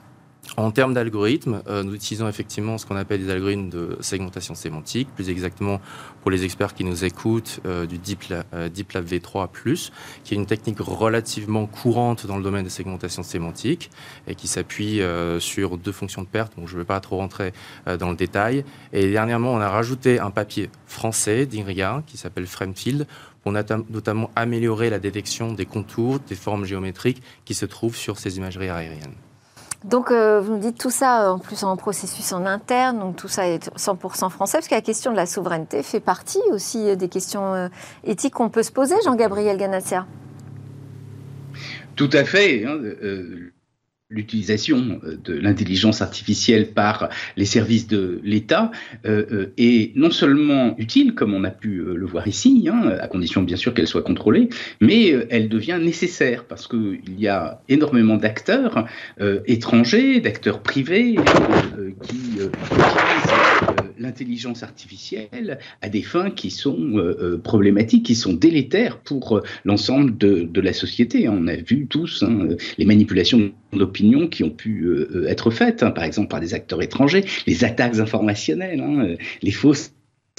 En 0.58 0.70
termes 0.70 0.94
d'algorithmes, 0.94 1.60
euh, 1.68 1.82
nous 1.82 1.94
utilisons 1.94 2.28
effectivement 2.28 2.78
ce 2.78 2.86
qu'on 2.86 2.96
appelle 2.96 3.22
des 3.22 3.30
algorithmes 3.30 3.68
de 3.68 3.98
segmentation 4.00 4.54
sémantique, 4.54 5.08
plus 5.14 5.28
exactement 5.28 5.82
pour 6.22 6.30
les 6.30 6.44
experts 6.44 6.72
qui 6.72 6.82
nous 6.82 7.04
écoutent, 7.04 7.60
euh, 7.66 7.84
du 7.84 7.98
Deep, 7.98 8.24
euh, 8.32 8.70
Lab 8.94 9.04
V3+, 9.04 9.90
qui 10.24 10.32
est 10.32 10.36
une 10.38 10.46
technique 10.46 10.78
relativement 10.80 11.66
courante 11.66 12.26
dans 12.26 12.38
le 12.38 12.42
domaine 12.42 12.64
de 12.64 12.70
segmentation 12.70 13.22
sémantique 13.22 13.90
et 14.26 14.34
qui 14.34 14.48
s'appuie 14.48 15.02
sur 15.40 15.76
deux 15.76 15.92
fonctions 15.92 16.22
de 16.22 16.26
perte, 16.26 16.56
donc 16.56 16.68
je 16.68 16.74
ne 16.74 16.78
vais 16.78 16.86
pas 16.86 17.00
trop 17.00 17.16
rentrer 17.16 17.52
dans 17.98 18.10
le 18.10 18.16
détail. 18.16 18.64
Et 18.92 19.10
dernièrement, 19.10 19.52
on 19.52 19.60
a 19.60 19.68
rajouté 19.68 20.20
un 20.20 20.30
papier 20.30 20.70
français 20.86 21.44
d'INRIA 21.46 22.02
qui 22.06 22.16
s'appelle 22.16 22.46
Framefield 22.46 23.06
pour 23.42 23.52
notamment 23.52 24.30
améliorer 24.36 24.88
la 24.88 24.98
détection 24.98 25.52
des 25.52 25.66
contours, 25.66 26.20
des 26.20 26.34
formes 26.34 26.64
géométriques 26.64 27.22
qui 27.44 27.54
se 27.54 27.66
trouvent 27.66 27.96
sur 27.96 28.18
ces 28.18 28.38
imageries 28.38 28.70
aériennes. 28.70 29.25
Donc, 29.86 30.10
euh, 30.10 30.40
vous 30.40 30.54
nous 30.54 30.58
dites 30.58 30.78
tout 30.78 30.90
ça 30.90 31.32
en 31.32 31.38
plus 31.38 31.62
en 31.62 31.76
processus 31.76 32.32
en 32.32 32.44
interne, 32.44 32.98
donc 32.98 33.14
tout 33.14 33.28
ça 33.28 33.46
est 33.46 33.70
100% 33.76 34.30
français, 34.30 34.58
parce 34.58 34.66
que 34.66 34.74
la 34.74 34.80
question 34.80 35.12
de 35.12 35.16
la 35.16 35.26
souveraineté 35.26 35.84
fait 35.84 36.00
partie 36.00 36.40
aussi 36.50 36.96
des 36.96 37.08
questions 37.08 37.54
euh, 37.54 37.68
éthiques 38.02 38.34
qu'on 38.34 38.48
peut 38.48 38.64
se 38.64 38.72
poser, 38.72 38.96
Jean-Gabriel 39.04 39.56
Ganassia. 39.56 40.06
Tout 41.94 42.10
à 42.12 42.24
fait. 42.24 42.64
Hein, 42.64 42.78
euh, 43.02 43.52
l'utilisation 44.08 45.00
euh, 45.04 45.16
de 45.22 45.34
l'intelligence 45.34 46.00
artificielle 46.00 46.72
par 46.72 47.08
les 47.36 47.44
services 47.44 47.88
de 47.88 48.20
l'État 48.22 48.70
euh, 49.04 49.24
euh, 49.32 49.52
est 49.58 49.96
non 49.96 50.10
seulement 50.10 50.76
utile, 50.78 51.14
comme 51.14 51.34
on 51.34 51.44
a 51.44 51.50
pu 51.50 51.82
le 51.82 52.06
voir 52.06 52.28
ici, 52.28 52.68
hein, 52.72 52.96
à 53.00 53.08
condition 53.08 53.42
bien 53.42 53.56
sûr 53.56 53.74
qu'elle 53.74 53.88
soit 53.88 54.02
contrôlée, 54.02 54.48
mais 54.80 55.08
elle 55.30 55.48
devient 55.48 55.78
nécessaire 55.82 56.44
parce 56.44 56.68
qu'il 56.68 57.18
y 57.18 57.28
a 57.28 57.60
énormément 57.68 58.16
d'acteurs 58.16 58.86
étrangers, 59.46 60.20
d'acteurs 60.20 60.62
privés 60.62 61.16
qui 62.02 62.38
utilisent 62.38 62.50
l'intelligence 63.98 64.62
artificielle 64.62 65.58
à 65.82 65.88
des 65.88 66.02
fins 66.02 66.30
qui 66.30 66.50
sont 66.50 67.14
problématiques, 67.42 68.06
qui 68.06 68.14
sont 68.14 68.32
délétères 68.32 68.98
pour 68.98 69.42
l'ensemble 69.64 70.16
de, 70.16 70.60
la 70.60 70.72
société. 70.72 71.28
On 71.28 71.46
a 71.46 71.56
vu 71.56 71.86
tous 71.86 72.22
hein, 72.22 72.48
les 72.78 72.84
manipulations 72.84 73.52
d'opinion 73.72 74.28
qui 74.28 74.44
ont 74.44 74.50
pu 74.50 74.84
euh, 74.84 75.08
euh, 75.14 75.26
être 75.26 75.50
faites, 75.50 75.82
hein, 75.82 75.90
par 75.90 76.04
exemple 76.04 76.28
par 76.28 76.40
des 76.40 76.54
acteurs 76.54 76.82
étrangers, 76.82 77.24
les 77.46 77.64
attaques 77.64 77.98
informationnelles, 77.98 78.80
hein, 78.80 79.04
euh, 79.04 79.16
les 79.42 79.50
fausses 79.50 79.92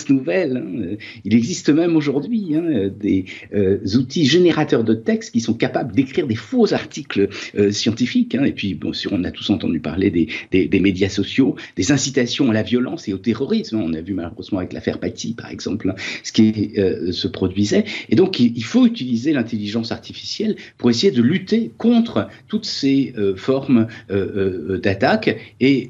nouvelles. 0.10 0.58
Hein. 0.58 0.98
Il 1.26 1.36
existe 1.36 1.70
même 1.70 1.96
aujourd'hui 1.96 2.56
hein, 2.56 2.90
des 3.00 3.26
euh, 3.54 3.80
outils 3.96 4.26
générateurs 4.26 4.84
de 4.84 4.94
textes 4.94 5.32
qui 5.32 5.42
sont 5.42 5.54
capables 5.54 5.94
d'écrire 5.94 6.28
des 6.28 6.36
faux 6.36 6.74
articles 6.74 7.30
euh, 7.58 7.72
scientifiques. 7.72 8.36
Hein. 8.36 8.44
Et 8.46 8.52
puis, 8.52 8.76
bon, 8.76 8.92
on 9.12 9.24
a 9.24 9.32
tous 9.32 9.50
entendu 9.50 9.80
parler 9.80 10.12
des, 10.12 10.80
médias 10.80 11.10
sociaux, 11.10 11.56
des 11.76 11.92
incitations 11.92 12.50
à 12.52 12.54
la 12.54 12.64
violence 12.64 13.08
et 13.08 13.14
au 13.14 13.18
terrorisme. 13.18 13.78
On 13.78 13.94
a 13.94 14.02
vu 14.02 14.14
malheureusement 14.14 14.60
avec 14.60 14.74
l'affaire 14.74 15.00
Paty, 15.00 15.34
par 15.34 15.50
exemple, 15.50 15.94
ce 16.24 16.32
qui 16.32 16.74
euh, 16.78 17.12
se 17.12 17.28
produisait. 17.28 17.86
Et 18.10 18.16
donc, 18.16 18.40
il, 18.40 18.64
faut 18.64 18.86
utiliser 18.86 19.32
l'intelligence 19.32 19.92
artificielle 19.92 20.58
pour 20.78 20.90
essayer 20.90 21.12
de 21.12 21.22
lutter 21.22 21.72
contre 21.78 22.28
toutes 22.50 22.66
ces 22.66 23.14
formes 23.38 23.88
d'attaques. 24.10 25.38
Et 25.62 25.90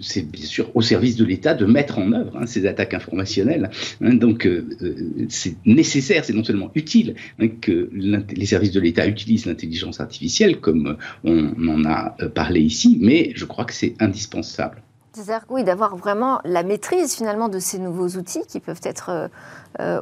c'est 0.00 0.30
bien 0.30 0.44
sûr 0.44 0.70
au 0.74 0.82
service 0.82 1.16
de 1.16 1.24
l'État 1.24 1.54
de 1.54 1.64
mettre 1.64 1.98
en 1.98 2.12
œuvre 2.12 2.38
ces 2.46 2.66
attaques 2.66 2.92
Hein, 3.40 4.14
donc, 4.14 4.46
euh, 4.46 4.66
euh, 4.82 5.26
c'est 5.28 5.56
nécessaire, 5.64 6.24
c'est 6.24 6.32
non 6.32 6.44
seulement 6.44 6.70
utile 6.74 7.14
hein, 7.40 7.48
que 7.60 7.90
les 7.92 8.46
services 8.46 8.72
de 8.72 8.80
l'État 8.80 9.06
utilisent 9.06 9.46
l'intelligence 9.46 10.00
artificielle, 10.00 10.60
comme 10.60 10.96
on 11.24 11.68
en 11.68 11.84
a 11.84 12.16
euh, 12.20 12.28
parlé 12.28 12.60
ici, 12.60 12.98
mais 13.00 13.32
je 13.34 13.44
crois 13.44 13.64
que 13.64 13.74
c'est 13.74 13.94
indispensable. 14.00 14.82
C'est-à-dire 15.12 15.44
oui, 15.50 15.62
d'avoir 15.62 15.96
vraiment 15.96 16.40
la 16.44 16.62
maîtrise 16.62 17.14
finalement 17.14 17.48
de 17.48 17.58
ces 17.58 17.78
nouveaux 17.78 18.08
outils 18.08 18.42
qui 18.48 18.60
peuvent 18.60 18.80
être 18.82 19.28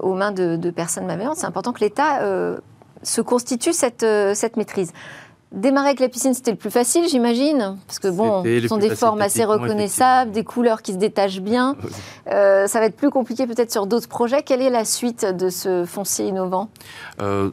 aux 0.03 0.15
mains 0.15 0.31
de, 0.31 0.71
personnes 0.71 1.07
malveillantes. 1.07 1.37
C'est 1.37 1.47
important 1.47 1.73
que 1.73 1.81
l'État 1.81 2.61
se 3.03 3.21
constitue 3.21 3.73
cette, 3.73 4.07
cette 4.35 4.57
maîtrise. 4.57 4.93
Démarrer 5.53 5.89
avec 5.89 6.01
la 6.01 6.09
piscine, 6.09 6.33
c'était 6.33 6.53
le 6.53 6.57
plus 6.57 6.71
facile, 6.71 7.09
j'imagine, 7.09 7.77
parce 7.89 7.99
que 7.99 8.07
bon, 8.07 8.45
ce 8.45 8.69
sont 8.69 8.77
des 8.77 8.95
formes 8.95 9.21
assez 9.21 9.45
reconnaissables, 9.45 10.31
des 10.31 10.45
couleurs 10.45 10.81
qui 10.81 10.93
se 10.93 10.99
détachent 10.99 11.41
bien. 11.41 11.77
Euh, 12.31 12.69
ça 12.69 12.79
va 12.79 12.87
être 12.87 12.97
plus 12.97 13.11
compliqué 13.11 13.45
peut-être 13.47 13.73
sur 13.73 13.87
d'autres 13.87 14.07
projets. 14.07 14.43
Quelle 14.45 14.63
est 14.63 14.71
la 14.71 14.85
suite 14.85 15.25
de 15.25 15.49
ce 15.49 15.85
foncier 15.85 16.29
innovant? 16.29 16.69
Euh, 17.21 17.51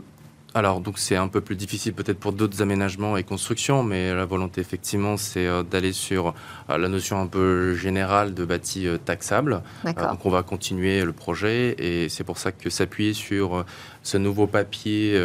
alors, 0.58 0.82
donc 0.82 0.98
c'est 0.98 1.16
un 1.16 1.28
peu 1.28 1.40
plus 1.40 1.56
difficile 1.56 1.94
peut-être 1.94 2.20
pour 2.20 2.34
d'autres 2.34 2.64
aménagements 2.64 3.16
et 3.16 3.24
constructions, 3.24 3.84
mais 3.84 4.14
la 4.14 4.26
volonté 4.26 4.60
effectivement, 4.60 5.16
c'est 5.16 5.46
euh, 5.46 5.62
d'aller 5.62 5.94
sur 5.94 6.34
euh, 6.70 6.78
la 6.80 6.88
notion 6.88 7.22
un 7.22 7.28
peu 7.28 7.76
générale 7.76 8.34
de 8.34 8.44
bâti 8.44 8.88
euh, 8.88 8.98
taxable. 8.98 9.62
donc 9.84 10.26
on 10.26 10.30
va 10.32 10.42
continuer 10.42 11.04
le 11.06 11.14
projet 11.14 11.76
et 11.78 12.10
c'est 12.10 12.24
pour 12.24 12.40
ça 12.40 12.52
que 12.52 12.72
s'appuyer 12.72 13.14
sur 13.14 13.66
ce 14.02 14.18
nouveau 14.18 14.48
papier 14.48 15.22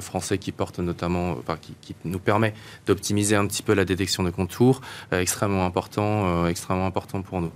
français 0.00 0.38
qui 0.38 0.52
porte 0.52 0.80
notamment, 0.80 1.36
enfin, 1.38 1.56
qui, 1.60 1.94
nous 2.04 2.18
permet 2.18 2.52
d'optimiser 2.86 3.36
un 3.36 3.46
petit 3.46 3.62
peu 3.62 3.72
la 3.74 3.84
détection 3.84 4.22
de 4.22 4.30
contours, 4.30 4.80
extrêmement 5.12 5.64
important, 5.64 6.46
extrêmement 6.46 6.86
important 6.86 7.22
pour 7.22 7.40
nous. 7.40 7.52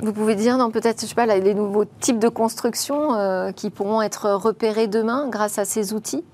Vous 0.00 0.12
pouvez 0.12 0.36
dire, 0.36 0.56
non, 0.56 0.70
peut-être, 0.70 1.02
je 1.02 1.06
sais 1.06 1.14
pas, 1.14 1.26
les 1.26 1.54
nouveaux 1.54 1.84
types 1.84 2.18
de 2.18 2.28
construction 2.28 3.52
qui 3.54 3.70
pourront 3.70 4.00
être 4.00 4.30
repérés 4.30 4.86
demain 4.86 5.28
grâce 5.28 5.58
à 5.58 5.64
ces 5.64 5.92
outils? 5.92 6.24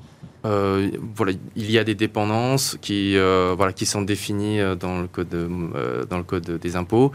Euh, 0.44 0.90
voilà, 1.14 1.32
il 1.56 1.70
y 1.70 1.78
a 1.78 1.84
des 1.84 1.94
dépendances 1.94 2.76
qui, 2.80 3.16
euh, 3.16 3.54
voilà, 3.56 3.72
qui 3.72 3.86
sont 3.86 4.02
définies 4.02 4.60
euh, 4.60 4.74
dans 4.74 5.00
le 5.00 5.06
code, 5.06 5.28
dans 6.08 6.18
le 6.18 6.24
code 6.24 6.58
des 6.58 6.76
impôts. 6.76 7.12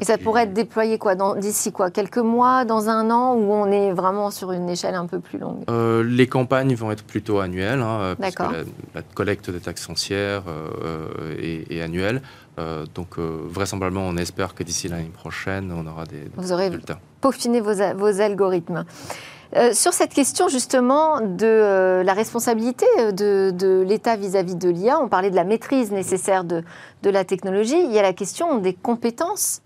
Et 0.00 0.04
ça 0.04 0.16
pourrait 0.16 0.44
être 0.44 0.54
déployé 0.54 0.96
quoi 0.98 1.14
d'ici 1.36 1.72
quoi 1.72 1.90
Quelques 1.90 2.18
mois, 2.18 2.64
dans 2.64 2.88
un 2.88 3.10
an, 3.10 3.34
où 3.34 3.52
on 3.52 3.70
est 3.70 3.92
vraiment 3.92 4.30
sur 4.30 4.50
une 4.52 4.68
échelle 4.70 4.94
un 4.94 5.06
peu 5.06 5.20
plus 5.20 5.38
longue? 5.38 5.62
Euh, 5.68 6.02
Les 6.02 6.26
campagnes 6.26 6.74
vont 6.74 6.90
être 6.90 7.04
plutôt 7.04 7.38
annuelles, 7.38 7.82
hein, 7.82 8.14
parce 8.18 8.34
que 8.34 8.42
la, 8.94 9.02
collecte 9.14 9.50
des 9.50 9.60
taxes 9.60 9.84
foncières 9.84 10.44
euh, 10.48 11.36
est, 11.38 11.82
annuelle. 11.82 12.22
Euh, 12.58 12.86
donc 12.94 13.18
vraisemblablement, 13.18 14.06
on 14.06 14.16
espère 14.16 14.54
que 14.54 14.62
d'ici 14.62 14.88
l'année 14.88 15.10
prochaine, 15.12 15.70
on 15.70 15.86
aura 15.86 16.04
des, 16.06 16.24
Vous 16.36 16.52
aurez 16.52 16.70
peaufiné 17.20 17.60
vos, 17.60 17.74
vos 17.96 18.20
algorithmes. 18.20 18.84
Sur 19.72 19.92
cette 19.92 20.14
question 20.14 20.48
justement 20.48 21.20
de 21.20 22.02
la 22.04 22.12
responsabilité 22.14 22.86
de, 23.12 23.50
de 23.50 23.84
l'État 23.86 24.16
vis-à-vis 24.16 24.54
de 24.54 24.68
l'IA, 24.68 25.00
on 25.00 25.08
parlait 25.08 25.30
de 25.30 25.36
la 25.36 25.44
maîtrise 25.44 25.90
nécessaire 25.90 26.44
de, 26.44 26.62
de, 27.02 27.10
la 27.10 27.24
technologie, 27.24 27.82
il 27.84 27.92
y 27.92 27.98
a 27.98 28.02
la 28.02 28.12
question 28.12 28.58
des 28.58 28.74
compétences 28.74 29.62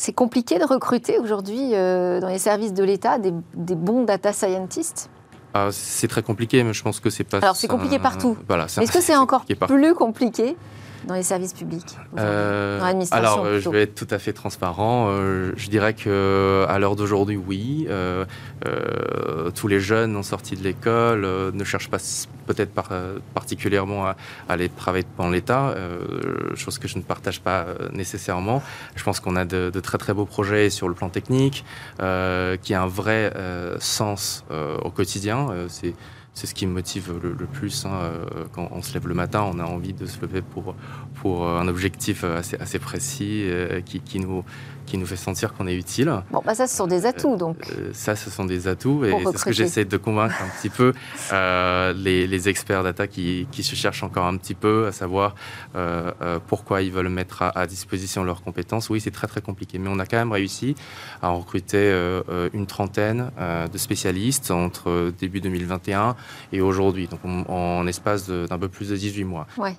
c'est 0.00 0.14
compliqué 0.14 0.58
de 0.58 0.64
recruter 0.64 1.18
aujourd'hui 1.18 1.74
euh, 1.74 2.20
dans 2.20 2.28
les 2.28 2.38
services 2.38 2.72
de 2.72 2.82
l'État 2.82 3.18
des, 3.18 3.32
bons 3.74 4.04
data 4.04 4.32
scientists 4.32 5.10
ah, 5.52 5.68
C'est 5.72 6.08
très 6.08 6.22
compliqué, 6.22 6.64
mais 6.64 6.72
je 6.72 6.82
pense 6.82 7.00
que 7.00 7.10
c'est 7.10 7.24
pas. 7.24 7.38
Alors 7.38 7.56
c'est 7.56 7.68
compliqué 7.68 7.98
partout. 7.98 8.38
Voilà, 8.48 8.64
Est-ce 8.64 8.92
que 8.92 9.02
c'est 9.02 9.16
encore 9.16 9.44
plus 9.44 9.94
compliqué 9.94 10.56
dans 11.04 11.14
les 11.14 11.22
services 11.22 11.52
publics 11.52 11.96
euh, 12.18 12.78
Dans 12.78 12.86
l'administration 12.86 13.44
Alors, 13.44 13.58
je 13.58 13.68
vais 13.70 13.82
être 13.82 13.94
tout 13.94 14.06
à 14.10 14.18
fait 14.18 14.32
transparent. 14.32 15.08
Euh, 15.08 15.52
je 15.56 15.68
dirais 15.68 15.94
que 15.94 16.64
à 16.68 16.78
l'heure 16.78 16.96
d'aujourd'hui, 16.96 17.36
oui. 17.36 17.86
Euh, 17.88 18.24
tous 19.54 19.68
les 19.68 19.80
jeunes 19.80 20.16
en 20.16 20.22
sortie 20.22 20.56
de 20.56 20.62
l'école 20.62 21.22
ne 21.52 21.64
cherchent 21.64 21.90
pas 21.90 21.98
peut-être 22.46 22.72
particulièrement 23.34 24.06
à, 24.06 24.16
aller 24.48 24.68
travailler 24.68 25.06
dans 25.16 25.30
l'État, 25.30 25.74
chose 26.54 26.78
que 26.78 26.88
je 26.88 26.98
ne 26.98 27.02
partage 27.02 27.40
pas 27.40 27.66
nécessairement. 27.92 28.62
Je 28.96 29.02
pense 29.02 29.20
qu'on 29.20 29.36
a 29.36 29.44
de, 29.44 29.70
de, 29.70 29.80
très 29.80 29.98
très 29.98 30.12
beaux 30.12 30.26
projets 30.26 30.68
sur 30.70 30.88
le 30.88 30.94
plan 30.94 31.08
technique, 31.08 31.64
qui 31.98 32.74
a 32.74 32.82
un 32.82 32.86
vrai 32.86 33.32
sens 33.78 34.44
au 34.82 34.90
quotidien. 34.90 35.48
C'est 35.68 35.94
c'est 36.34 36.46
ce 36.46 36.54
qui 36.54 36.66
me 36.66 36.72
motive 36.72 37.12
le, 37.22 37.34
plus. 37.46 37.84
Hein, 37.84 37.90
euh, 37.92 38.44
quand 38.52 38.68
on 38.72 38.82
se 38.82 38.94
lève 38.94 39.08
le 39.08 39.14
matin, 39.14 39.42
on 39.52 39.58
a 39.58 39.64
envie 39.64 39.92
de 39.92 40.06
se 40.06 40.20
lever 40.20 40.42
pour, 40.42 41.46
un 41.46 41.68
objectif 41.68 42.24
assez, 42.24 42.78
précis 42.78 43.44
euh, 43.44 43.80
qui, 43.80 44.20
nous, 44.20 44.44
qui 44.90 44.98
nous 44.98 45.06
fait 45.06 45.16
sentir 45.16 45.54
qu'on 45.54 45.68
est 45.68 45.76
utile. 45.76 46.12
Bon, 46.32 46.42
bah 46.44 46.56
ça, 46.56 46.66
ce 46.66 46.76
sont 46.76 46.88
des 46.88 47.06
atouts, 47.06 47.36
donc. 47.36 47.58
Euh, 47.70 47.90
ça, 47.92 48.16
ce 48.16 48.28
sont 48.28 48.44
des 48.44 48.66
atouts, 48.66 49.04
et 49.04 49.14
c'est 49.24 49.38
ce 49.38 49.44
que 49.44 49.52
j'essaie 49.52 49.84
de 49.84 49.96
convaincre 49.96 50.34
un 50.42 50.48
petit 50.48 50.68
peu 50.68 50.92
euh, 51.32 51.92
les, 51.92 52.26
les, 52.26 52.48
experts 52.48 52.82
data 52.82 53.06
qui, 53.06 53.46
qui, 53.52 53.62
se 53.62 53.76
cherchent 53.76 54.02
encore 54.02 54.24
un 54.24 54.36
petit 54.36 54.54
peu, 54.54 54.88
à 54.88 54.92
savoir 54.92 55.36
euh, 55.76 56.10
pourquoi 56.48 56.82
ils 56.82 56.90
veulent 56.90 57.08
mettre 57.08 57.42
à, 57.42 57.66
disposition 57.68 58.24
leurs 58.24 58.42
compétences. 58.42 58.90
Oui, 58.90 59.00
c'est 59.00 59.12
très 59.12 59.28
très 59.28 59.40
compliqué, 59.40 59.78
mais 59.78 59.88
on 59.88 60.00
a 60.00 60.06
quand 60.06 60.16
même 60.16 60.32
réussi 60.32 60.74
à 61.22 61.28
recruter 61.28 61.80
une 62.52 62.66
trentaine 62.66 63.30
de 63.72 63.78
spécialistes 63.78 64.50
entre 64.50 65.12
début 65.20 65.40
2021 65.40 66.16
et 66.52 66.60
aujourd'hui, 66.60 67.06
donc 67.06 67.20
en, 67.24 67.86
espace 67.86 68.28
d'un 68.28 68.58
peu 68.58 68.68
plus 68.68 68.88
de 68.88 68.96
18 68.96 69.24
mois. 69.24 69.46
Ouais. 69.56 69.76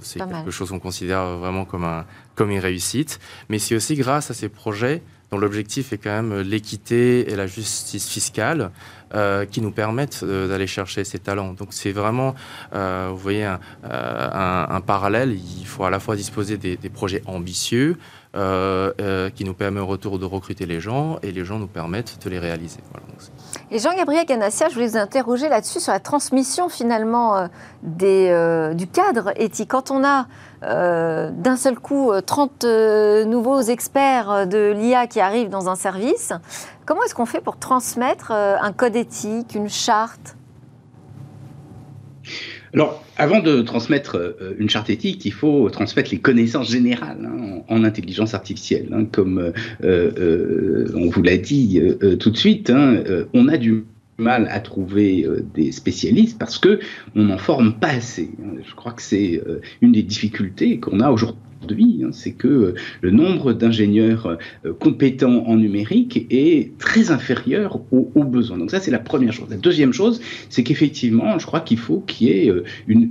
c'est 0.00 0.20
quelque 0.20 0.50
chose 0.50 0.70
qu'on 0.70 0.80
considère 0.80 1.36
vraiment 1.36 1.66
comme, 1.66 1.84
un, 1.84 2.06
comme 2.34 2.50
une 2.50 2.58
réussite, 2.58 3.20
mais 3.48 3.58
c'est 3.58 3.74
aussi 3.74 3.94
grâce 3.94 4.30
à 4.30 4.34
ces 4.34 4.48
projets 4.48 5.02
dont 5.30 5.38
l'objectif 5.38 5.94
est 5.94 5.98
quand 5.98 6.10
même 6.10 6.40
l'équité 6.42 7.32
et 7.32 7.36
la 7.36 7.46
justice 7.46 8.06
fiscale, 8.06 8.70
euh, 9.14 9.44
qui 9.44 9.60
nous 9.60 9.72
permettent 9.72 10.20
euh, 10.22 10.48
d'aller 10.48 10.66
chercher 10.66 11.04
ces 11.04 11.18
talents. 11.18 11.52
Donc 11.52 11.68
c'est 11.72 11.92
vraiment, 11.92 12.34
euh, 12.74 13.08
vous 13.10 13.18
voyez, 13.18 13.44
un, 13.44 14.80
parallèle. 14.86 15.32
Il 15.34 15.66
faut 15.66 15.84
à 15.84 15.90
la 15.90 16.00
fois 16.00 16.16
disposer 16.16 16.56
des, 16.56 16.76
projets 16.88 17.22
ambitieux 17.26 17.98
qui 18.34 19.44
nous 19.44 19.52
permettent 19.52 19.82
au 19.82 19.86
retour 19.86 20.18
de 20.18 20.24
recruter 20.24 20.64
les 20.64 20.80
gens 20.80 21.18
et 21.22 21.30
les 21.30 21.44
gens 21.44 21.58
nous 21.58 21.66
permettent 21.66 22.24
de 22.24 22.30
les 22.30 22.38
réaliser. 22.38 22.80
et 23.70 23.78
Jean-Gabriel 23.78 24.24
Ganassia, 24.24 24.70
je 24.70 24.74
voulais 24.74 24.88
vous 24.88 24.96
interroger 24.96 25.50
là-dessus 25.50 25.80
sur 25.80 25.92
la 25.92 26.00
transmission 26.00 26.70
finalement 26.70 27.50
du 27.82 28.86
cadre 28.86 29.32
éthique. 29.36 29.68
Quand 29.68 29.90
on 29.90 30.02
a 30.04 30.26
euh, 30.62 31.30
d'un 31.32 31.56
seul 31.56 31.74
coup 31.76 32.12
30 32.24 32.64
euh, 32.64 32.68
euh, 32.72 33.24
nouveaux 33.24 33.60
experts 33.60 34.46
de 34.46 34.72
l'IA 34.72 35.06
qui 35.06 35.20
arrivent 35.20 35.48
dans 35.48 35.68
un 35.68 35.74
service. 35.74 36.32
Comment 36.86 37.02
est-ce 37.04 37.14
qu'on 37.14 37.26
fait 37.26 37.40
pour 37.40 37.58
transmettre 37.58 38.30
un 38.30 38.72
code 38.72 38.96
éthique, 38.96 39.54
une 39.54 39.68
charte? 39.68 40.36
Alors, 42.74 43.04
avant 43.16 43.40
de 43.40 43.60
transmettre 43.62 44.36
une 44.58 44.70
charte 44.70 44.88
éthique, 44.88 45.24
il 45.24 45.32
faut 45.32 45.68
transmettre 45.70 46.10
les 46.10 46.18
connaissances 46.18 46.70
générales 46.70 47.18
hein, 47.24 47.62
en, 47.68 47.84
intelligence 47.84 48.34
artificielle. 48.34 48.88
Hein, 48.92 49.04
comme 49.10 49.52
on 49.82 51.10
vous 51.10 51.22
l'a 51.22 51.36
dit 51.36 51.80
tout 52.18 52.30
de 52.30 52.36
suite, 52.36 52.70
hein, 52.70 53.02
on 53.34 53.48
a 53.48 53.56
du 53.58 53.84
mal 54.22 54.48
à 54.50 54.60
trouver 54.60 55.24
euh, 55.24 55.44
des 55.54 55.72
spécialistes 55.72 56.38
parce 56.38 56.58
que 56.58 56.80
on 57.14 57.24
n'en 57.24 57.38
forme 57.38 57.74
pas 57.74 57.88
assez. 57.88 58.30
Je 58.66 58.74
crois 58.74 58.92
que 58.92 59.02
c'est 59.02 59.42
euh, 59.46 59.60
une 59.82 59.92
des 59.92 60.02
difficultés 60.02 60.80
qu'on 60.80 61.00
a 61.00 61.10
aujourd'hui. 61.10 62.02
Hein, 62.02 62.10
c'est 62.12 62.32
que 62.32 62.48
euh, 62.48 62.74
le 63.02 63.10
nombre 63.10 63.52
d'ingénieurs 63.52 64.38
compétents 64.80 65.44
en 65.46 65.56
numérique 65.56 66.26
est 66.30 66.76
très 66.78 67.10
inférieur 67.10 67.80
aux, 67.92 68.24
besoins. 68.24 68.58
Donc 68.58 68.70
ça, 68.70 68.80
c'est 68.80 68.90
la 68.90 68.98
première 68.98 69.32
chose. 69.32 69.48
La 69.50 69.56
deuxième 69.56 69.92
chose, 69.92 70.20
c'est 70.48 70.62
qu'effectivement, 70.62 71.38
je 71.38 71.46
crois 71.46 71.60
qu'il 71.60 71.78
faut 71.78 72.00
qu'il 72.00 72.28
y 72.28 72.30
ait 72.30 72.52
une 72.86 73.10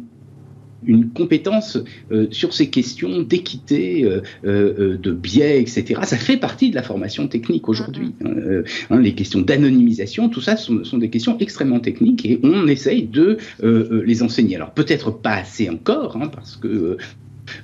une 0.85 1.09
compétence 1.09 1.77
euh, 2.11 2.27
sur 2.31 2.53
ces 2.53 2.69
questions 2.69 3.21
d'équité, 3.21 4.03
euh, 4.03 4.21
euh, 4.45 4.97
de 4.97 5.11
biais, 5.11 5.61
etc. 5.61 6.01
Ça 6.03 6.17
fait 6.17 6.37
partie 6.37 6.69
de 6.69 6.75
la 6.75 6.83
formation 6.83 7.27
technique 7.27 7.69
aujourd'hui. 7.69 8.13
Mm-hmm. 8.21 8.59
Hein, 8.59 8.63
hein, 8.89 8.99
les 8.99 9.13
questions 9.13 9.41
d'anonymisation, 9.41 10.29
tout 10.29 10.41
ça 10.41 10.57
sont, 10.57 10.83
sont, 10.83 10.97
des 10.97 11.09
questions 11.09 11.37
extrêmement 11.39 11.79
techniques 11.79 12.25
et 12.25 12.39
on 12.43 12.67
essaye 12.67 13.03
de 13.03 13.37
les 13.63 14.23
enseigner. 14.23 14.55
Alors 14.55 14.71
peut-être 14.71 15.11
pas 15.11 15.33
assez 15.33 15.69
encore, 15.69 16.17
hein, 16.17 16.27
parce 16.27 16.57
que 16.57 16.97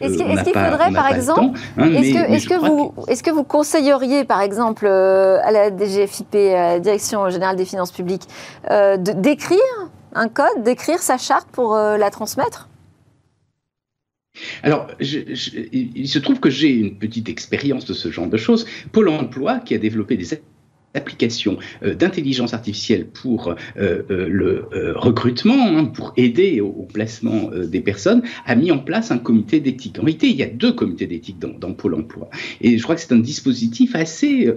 est-ce 0.01 0.17
qu'il 0.17 0.53
faudrait, 0.53 0.91
par 0.91 1.13
exemple, 1.13 1.57
est-ce 1.77 2.47
que, 2.47 2.55
vous, 2.55 2.93
est 3.07 3.21
que 3.21 3.31
vous 3.31 3.43
conseilleriez, 3.43 4.25
par 4.25 4.41
exemple, 4.41 4.87
à 4.87 5.51
la 5.51 5.69
DGFIP, 5.69 6.35
à 6.35 6.73
la 6.73 6.79
Direction 6.79 7.29
générale 7.29 7.55
des 7.55 7.65
finances 7.65 7.91
publiques, 7.91 8.27
d'écrire 8.99 9.59
un 10.13 10.27
code, 10.27 10.63
d'écrire 10.63 10.99
sa 10.99 11.17
charte 11.17 11.47
pour 11.51 11.75
la 11.75 12.09
transmettre? 12.09 12.67
Alors, 14.63 14.87
il 14.99 16.07
se 16.07 16.19
trouve 16.19 16.39
que 16.39 16.49
j'ai 16.49 16.69
une 16.69 16.97
petite 16.97 17.29
expérience 17.29 17.85
de 17.85 17.93
ce 17.93 18.11
genre 18.11 18.27
de 18.27 18.37
choses. 18.37 18.65
Pôle 18.91 19.09
emploi, 19.09 19.59
qui 19.59 19.75
a 19.75 19.77
développé 19.77 20.17
des 20.17 20.33
applications 20.97 21.57
euh, 21.83 21.93
d'intelligence 21.93 22.53
artificielle 22.53 23.05
pour 23.05 23.49
euh, 23.49 23.55
euh, 24.09 24.27
le 24.29 24.65
recrutement, 24.95 25.77
hein, 25.77 25.85
pour 25.85 26.13
aider 26.17 26.59
au, 26.59 26.87
placement 26.91 27.49
des 27.51 27.81
personnes, 27.81 28.21
a 28.45 28.55
mis 28.55 28.71
en 28.71 28.79
place 28.79 29.11
un 29.11 29.17
comité 29.17 29.59
d'éthique. 29.59 29.99
En 29.99 30.03
réalité, 30.03 30.27
il 30.27 30.35
y 30.35 30.43
a 30.43 30.47
deux 30.47 30.71
comités 30.71 31.05
d'éthique 31.05 31.37
dans, 31.39 31.73
Pôle 31.73 31.95
emploi. 31.95 32.29
Et 32.61 32.77
je 32.77 32.83
crois 32.83 32.95
que 32.95 33.01
c'est 33.01 33.11
un 33.11 33.19
dispositif 33.19 33.93
assez, 33.93 34.51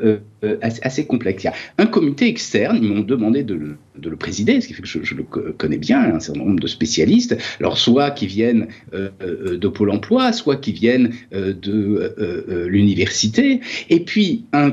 assez, 0.63 1.07
complexe. 1.07 1.43
Il 1.43 1.47
y 1.47 1.51
a 1.51 1.55
un 1.79 1.87
comité 1.87 2.29
externe, 2.29 2.79
ils 2.81 2.89
m'ont 2.89 3.01
demandé 3.01 3.43
de 3.43 3.55
le 3.55 3.77
de 3.99 4.09
présider, 4.11 4.61
ce 4.61 4.69
qui 4.69 4.73
fait 4.73 4.83
que 4.83 4.89
je, 4.89 5.15
le 5.15 5.25
connais 5.25 5.77
bien, 5.77 6.15
un 6.15 6.21
certain 6.21 6.41
nombre 6.41 6.61
de 6.61 6.67
spécialistes, 6.67 7.37
alors 7.59 7.77
soit 7.77 8.11
qui 8.13 8.27
viennent 8.27 8.69
de 8.93 9.69
Pôle 9.69 9.91
emploi, 9.91 10.33
soit 10.33 10.57
qui 10.57 10.73
viennent 10.73 11.11
de 11.33 12.67
l'université, 12.67 13.61
et 13.91 14.01
puis 14.01 14.47
un, 14.53 14.71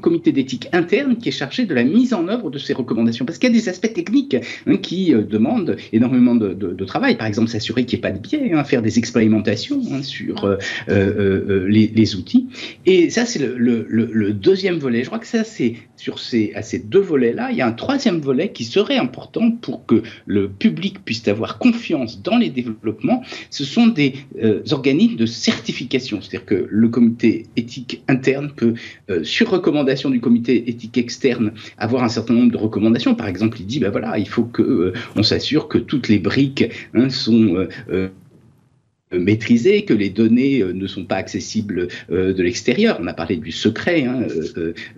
comité 0.00 0.32
d'éthique 0.32 0.61
interne 0.72 1.16
qui 1.16 1.28
est 1.28 1.32
chargé 1.32 1.64
de 1.64 1.74
la 1.74 1.84
mise 1.84 2.14
en 2.14 2.28
œuvre 2.28 2.50
de 2.50 2.58
ces 2.58 2.72
recommandations, 2.72 3.24
parce 3.24 3.38
qu'il 3.38 3.50
y 3.50 3.52
a 3.52 3.58
des 3.58 3.68
aspects 3.68 3.92
techniques 3.92 4.36
hein, 4.66 4.76
qui 4.76 5.12
demandent 5.12 5.76
énormément 5.92 6.34
de, 6.34 6.84
travail, 6.84 7.16
par 7.16 7.26
exemple 7.26 7.48
s'assurer 7.48 7.84
qu'il 7.84 7.98
n'y 7.98 8.00
ait 8.00 8.10
pas 8.10 8.16
de 8.16 8.18
biais, 8.18 8.52
hein, 8.52 8.64
faire 8.64 8.82
des 8.82 8.98
expérimentations 8.98 9.80
hein, 9.92 10.02
sur 10.02 10.56
les, 10.88 12.16
outils, 12.16 12.48
et 12.86 13.10
ça 13.10 13.24
c'est 13.24 13.38
le, 13.38 14.32
deuxième 14.32 14.78
volet. 14.78 15.02
Je 15.02 15.06
crois 15.06 15.18
que 15.18 15.26
ça 15.26 15.44
c'est 15.44 15.74
sur 15.96 16.18
ces, 16.18 16.52
à 16.54 16.62
ces 16.62 16.80
deux 16.80 17.00
volets-là, 17.00 17.50
il 17.52 17.56
y 17.56 17.60
a 17.60 17.66
un 17.66 17.72
troisième 17.72 18.18
volet 18.18 18.50
qui 18.50 18.64
serait 18.64 18.96
important 18.96 19.52
pour 19.52 19.86
que 19.86 20.02
le 20.26 20.48
public 20.48 21.04
puisse 21.04 21.26
avoir 21.28 21.58
confiance 21.58 22.22
dans 22.22 22.36
les 22.36 22.50
développements, 22.50 23.22
ce 23.50 23.64
sont 23.64 23.86
des 23.86 24.14
euh, 24.42 24.62
organismes 24.70 25.16
de 25.16 25.26
certification. 25.26 26.20
C'est-à-dire 26.20 26.46
que 26.46 26.66
le 26.68 26.88
comité 26.88 27.46
éthique 27.56 28.02
interne 28.08 28.52
peut, 28.54 28.74
euh, 29.10 29.24
sur 29.24 29.50
recommandation 29.50 30.10
du 30.10 30.20
comité 30.20 30.51
éthique 30.56 30.98
externe, 30.98 31.52
avoir 31.78 32.04
un 32.04 32.08
certain 32.08 32.34
nombre 32.34 32.52
de 32.52 32.56
recommandations. 32.56 33.14
Par 33.14 33.28
exemple, 33.28 33.60
il 33.60 33.66
dit, 33.66 33.80
ben 33.80 33.90
voilà, 33.90 34.18
il 34.18 34.28
faut 34.28 34.44
que 34.44 34.62
euh, 34.62 34.92
on 35.16 35.22
s'assure 35.22 35.68
que 35.68 35.78
toutes 35.78 36.08
les 36.08 36.18
briques 36.18 36.64
hein, 36.94 37.10
sont 37.10 37.66
maîtriser, 39.18 39.84
que 39.84 39.94
les 39.94 40.10
données 40.10 40.60
euh, 40.60 40.72
ne 40.72 40.86
sont 40.86 41.04
pas 41.04 41.16
accessibles 41.16 41.88
euh, 42.10 42.32
de 42.32 42.42
l'extérieur. 42.42 42.98
On 43.00 43.06
a 43.06 43.12
parlé 43.12 43.36
du 43.36 43.52
secret 43.52 44.04
hein, 44.04 44.26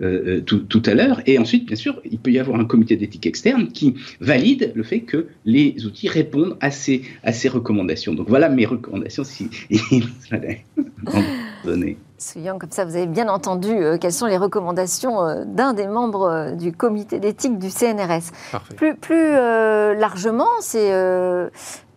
euh, 0.00 0.40
tout, 0.40 0.82
à 0.86 0.94
l'heure. 0.94 1.20
Et 1.26 1.38
ensuite, 1.38 1.66
bien 1.66 1.76
sûr, 1.76 2.00
il 2.10 2.18
peut 2.18 2.30
y 2.30 2.38
avoir 2.38 2.60
un 2.60 2.64
comité 2.64 2.96
d'éthique 2.96 3.26
externe 3.26 3.68
qui 3.68 3.94
valide 4.20 4.72
le 4.74 4.82
fait 4.82 5.00
que 5.00 5.26
les 5.44 5.86
outils 5.86 6.08
répondent 6.08 6.56
à 6.60 6.70
ces, 6.70 7.02
à 7.22 7.32
ces 7.32 7.48
recommandations. 7.48 8.14
Donc 8.14 8.28
voilà 8.28 8.48
mes 8.48 8.66
recommandations. 8.66 9.24
Si... 9.24 9.48
données. 11.64 11.98
Souillant, 12.18 12.58
comme 12.58 12.70
ça, 12.70 12.84
vous 12.84 12.96
avez 12.96 13.06
bien 13.06 13.28
entendu 13.28 13.70
euh, 13.70 13.98
quelles 13.98 14.12
sont 14.12 14.26
les 14.26 14.38
recommandations 14.38 15.22
euh, 15.22 15.44
d'un 15.44 15.74
des 15.74 15.86
membres 15.86 16.30
euh, 16.30 16.50
du 16.52 16.72
comité 16.72 17.18
d'éthique 17.18 17.58
du 17.58 17.70
CNRS. 17.70 18.30
Plus, 18.76 18.96
plus 18.96 19.32
largement, 19.32 20.48
c'est 20.60 20.92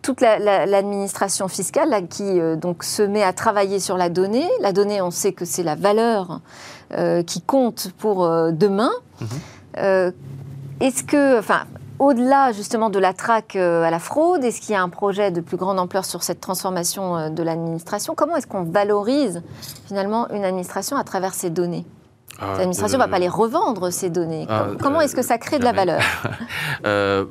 toute 0.02 0.20
l'administration 0.20 1.48
fiscale 1.48 1.90
là, 1.90 2.02
qui 2.02 2.40
donc 2.56 2.84
se 2.84 3.02
met 3.02 3.22
à 3.22 3.32
travailler 3.32 3.78
sur 3.78 3.96
la 3.96 4.08
donnée. 4.08 4.48
La 4.60 4.72
donnée, 4.72 5.00
on 5.00 5.10
sait 5.10 5.32
que 5.32 5.44
c'est 5.44 5.62
la 5.62 5.74
valeur 5.74 6.40
qui 7.26 7.42
compte 7.42 7.92
pour 7.98 8.28
demain. 8.52 8.90
Mhm. 9.20 10.12
Est-ce 10.80 11.02
que, 11.04 11.38
enfin, 11.38 11.62
au-delà 11.98 12.52
justement 12.52 12.90
de 12.90 12.98
la 12.98 13.12
traque 13.12 13.56
euh, 13.56 13.82
à 13.82 13.90
la 13.90 13.98
fraude, 13.98 14.44
est-ce 14.44 14.60
qu'il 14.60 14.72
y 14.72 14.74
a 14.74 14.82
un 14.82 14.88
projet 14.88 15.30
de 15.30 15.40
plus 15.40 15.56
grande 15.56 15.78
ampleur 15.78 16.04
sur 16.04 16.22
cette 16.22 16.40
transformation 16.40 17.16
euh, 17.16 17.28
de 17.30 17.42
l'administration? 17.42 18.14
Comment 18.14 18.36
est-ce 18.36 18.46
qu'on 18.46 18.64
valorise 18.64 19.42
finalement 19.86 20.28
une 20.30 20.44
administration 20.44 20.96
à 20.96 21.04
travers 21.04 21.34
ces 21.34 21.50
données? 21.50 21.84
Ah, 22.40 22.52
L'administration 22.52 22.98
ne 22.98 23.02
va 23.02 23.08
pas 23.08 23.18
les 23.18 23.28
revendre, 23.28 23.92
ces 23.92 24.10
données. 24.10 24.46
Ah, 24.48 24.68
comment 24.80 25.00
est-ce 25.00 25.16
que 25.16 25.22
ça 25.22 25.38
crée 25.38 25.58
de 25.58 25.64
la 25.64 25.72
valeur? 25.72 26.00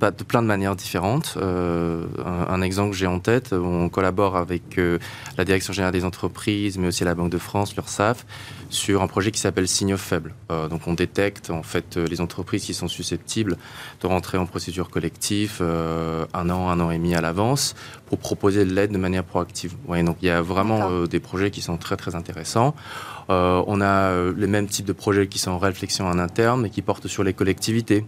De 0.00 0.10
plein 0.24 0.42
de 0.42 0.46
manières 0.46 0.76
différentes. 0.76 1.34
Euh, 1.38 2.04
un, 2.48 2.60
exemple 2.60 2.90
que 2.90 2.96
j'ai 2.96 3.06
en 3.06 3.18
tête, 3.18 3.52
on 3.52 3.88
collabore 3.88 4.36
avec 4.36 4.78
euh, 4.78 4.98
la 5.38 5.44
Direction 5.44 5.72
générale 5.72 5.94
des 5.94 6.04
entreprises, 6.04 6.76
mais 6.76 6.88
aussi 6.88 7.02
la 7.02 7.14
Banque 7.14 7.30
de 7.30 7.38
France, 7.38 7.74
l'URSSAF, 7.74 8.26
sur 8.70 9.02
un 9.02 9.06
projet 9.06 9.30
qui 9.30 9.40
s'appelle 9.40 9.68
Signaux 9.68 9.96
faibles. 9.96 10.34
Euh, 10.50 10.68
donc 10.68 10.86
on 10.86 10.94
détecte 10.94 11.50
en 11.50 11.62
fait 11.62 11.96
les 11.96 12.20
entreprises 12.20 12.64
qui 12.64 12.74
sont 12.74 12.88
susceptibles 12.88 13.56
de 14.00 14.06
rentrer 14.06 14.38
en 14.38 14.46
procédure 14.46 14.90
collective 14.90 15.62
un 15.62 16.50
an, 16.50 16.68
un 16.68 16.80
an 16.80 16.90
et 16.90 16.98
demi 16.98 17.14
à 17.14 17.20
l'avance 17.20 17.74
pour 18.06 18.18
proposer 18.18 18.64
de 18.64 18.72
l'aide 18.72 18.92
de 18.92 18.98
manière 18.98 19.24
proactive. 19.24 19.74
Ouais, 19.86 20.02
donc 20.02 20.18
il 20.22 20.26
y 20.26 20.30
a 20.30 20.42
vraiment 20.42 21.04
des 21.04 21.20
projets 21.20 21.50
qui 21.50 21.60
sont 21.60 21.76
très 21.76 21.96
très 21.96 22.14
intéressants. 22.14 22.74
on 23.28 23.80
a 23.80 24.30
les 24.32 24.46
mêmes 24.46 24.68
types 24.68 24.86
de 24.86 24.92
projets 24.92 25.26
qui 25.26 25.38
sont 25.38 25.50
en 25.50 25.58
réflexion 25.58 26.06
en 26.06 26.18
interne 26.18 26.66
et 26.66 26.70
qui 26.70 26.82
portent 26.82 27.08
sur 27.08 27.24
les 27.24 27.32
collectivités. 27.32 28.04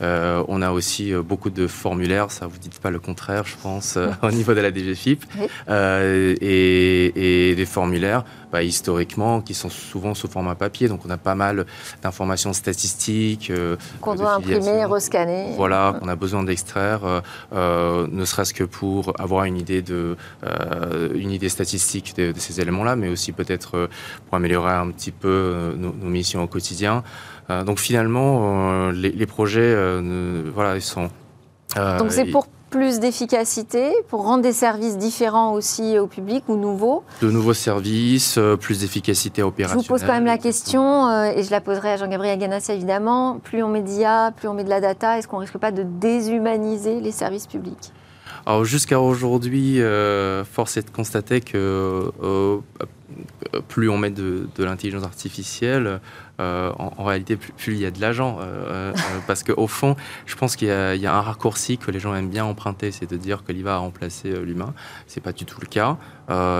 Euh, 0.00 0.42
on 0.48 0.62
a 0.62 0.70
aussi 0.70 1.12
euh, 1.12 1.22
beaucoup 1.22 1.50
de 1.50 1.66
formulaires, 1.66 2.30
ça 2.30 2.46
vous 2.46 2.58
dites 2.58 2.80
pas 2.80 2.90
le 2.90 2.98
contraire, 2.98 3.44
je 3.44 3.56
pense, 3.56 3.96
euh, 3.96 4.08
au 4.22 4.30
niveau 4.30 4.54
de 4.54 4.60
la 4.60 4.72
DGFIP, 4.72 5.24
et, 5.68 7.54
des 7.56 7.66
formulaires 7.66 8.24
bah, 8.50 8.62
historiquement 8.62 9.40
qui 9.40 9.54
sont 9.54 9.68
souvent 9.68 10.14
sous 10.14 10.28
format 10.28 10.54
papier. 10.54 10.88
Donc 10.88 11.00
on 11.06 11.10
a 11.10 11.16
pas 11.16 11.34
mal 11.34 11.66
d'informations 12.02 12.52
statistiques. 12.52 13.52
qu'on 14.00 14.14
doit 14.14 14.34
imprimer, 14.34 14.84
rescanner. 14.84 15.52
Voilà, 15.56 15.96
qu'on 15.98 16.08
a 16.08 16.16
besoin 16.16 16.42
d'extraire, 16.42 17.00
ne 17.52 18.24
serait-ce 18.24 18.54
que 18.54 18.64
pour 18.64 19.18
avoir 19.20 19.44
une 19.44 19.56
idée, 19.56 19.82
de, 19.82 20.16
une 21.14 21.30
idée 21.30 21.48
statistique 21.48 22.16
de, 22.16 22.32
ces 22.36 22.60
éléments-là, 22.60 22.96
mais 22.96 23.08
aussi 23.08 23.32
peut-être 23.32 23.88
pour 24.26 24.36
améliorer 24.36 24.72
un 24.72 24.90
petit 24.90 25.12
peu 25.12 25.74
nos, 25.76 25.92
nos 25.92 26.10
missions 26.10 26.42
au 26.42 26.46
quotidien. 26.46 27.02
Euh, 27.50 27.64
donc 27.64 27.78
finalement, 27.78 28.88
euh, 28.88 28.92
les, 28.92 29.26
projets, 29.26 29.60
euh, 29.62 30.42
voilà, 30.54 30.76
ils 30.76 30.82
sont. 30.82 31.08
donc 31.76 32.10
c'est 32.10 32.26
pour 32.26 32.46
plus 32.70 33.00
d'efficacité, 33.00 33.92
pour 34.08 34.22
rendre 34.22 34.42
des 34.42 34.54
services 34.54 34.96
différents 34.96 35.52
aussi 35.52 35.98
au 35.98 36.06
public 36.06 36.44
ou 36.48 36.56
nouveaux 36.56 37.04
De 37.20 37.30
nouveaux 37.30 37.52
services, 37.52 38.38
plus 38.60 38.80
d'efficacité 38.80 39.42
opérationnelle. 39.42 39.84
Je 39.84 39.88
vous 39.88 39.94
pose 39.94 40.06
quand 40.06 40.14
même 40.14 40.24
la 40.24 40.38
question, 40.38 41.10
et 41.24 41.42
je 41.42 41.50
la 41.50 41.60
poserai 41.60 41.92
à 41.92 41.96
Jean-Gabriel 41.98 42.38
Ganassia 42.38 42.74
évidemment, 42.74 43.38
plus 43.40 43.62
on 43.62 43.68
met 43.68 43.82
d'IA, 43.82 44.32
plus 44.34 44.48
on 44.48 44.54
met 44.54 44.64
de 44.64 44.70
la 44.70 44.80
data, 44.80 45.18
est-ce 45.18 45.28
qu'on 45.28 45.36
risque 45.36 45.58
pas 45.58 45.70
de 45.70 45.82
déshumaniser 45.82 47.00
les 47.00 47.12
services 47.12 47.46
publics? 47.46 47.92
Alors 48.46 48.64
jusqu'à 48.64 48.98
aujourd'hui, 48.98 49.78
force 50.50 50.78
est 50.78 50.86
de 50.88 50.90
constater 50.90 51.42
que 51.42 52.10
plus 53.68 53.90
on 53.90 53.98
met 53.98 54.10
de, 54.10 54.48
de 54.56 54.64
l'intelligence 54.64 55.04
artificielle, 55.04 56.00
euh, 56.42 56.72
en, 56.78 57.04
réalité, 57.04 57.36
plus, 57.36 57.74
il 57.74 57.80
y 57.80 57.86
a 57.86 57.90
de 57.90 58.00
l'agent. 58.00 58.38
Euh, 58.40 58.42
euh, 58.62 58.92
parce 59.26 59.42
qu'au 59.42 59.66
fond, 59.66 59.96
je 60.26 60.34
pense 60.36 60.56
qu'il 60.56 60.68
y, 60.68 61.06
a 61.06 61.14
un 61.14 61.20
raccourci 61.20 61.78
que 61.78 61.90
les 61.90 62.00
gens 62.00 62.14
aiment 62.14 62.30
bien 62.30 62.44
emprunter, 62.44 62.90
c'est 62.90 63.08
de 63.10 63.16
dire 63.16 63.44
que 63.44 63.52
l'IA 63.52 63.74
a 63.74 63.78
remplacé 63.78 64.30
l'humain. 64.44 64.74
C'est 65.06 65.20
pas 65.20 65.32
du 65.32 65.44
tout 65.44 65.60
le 65.60 65.66
cas. 65.66 65.96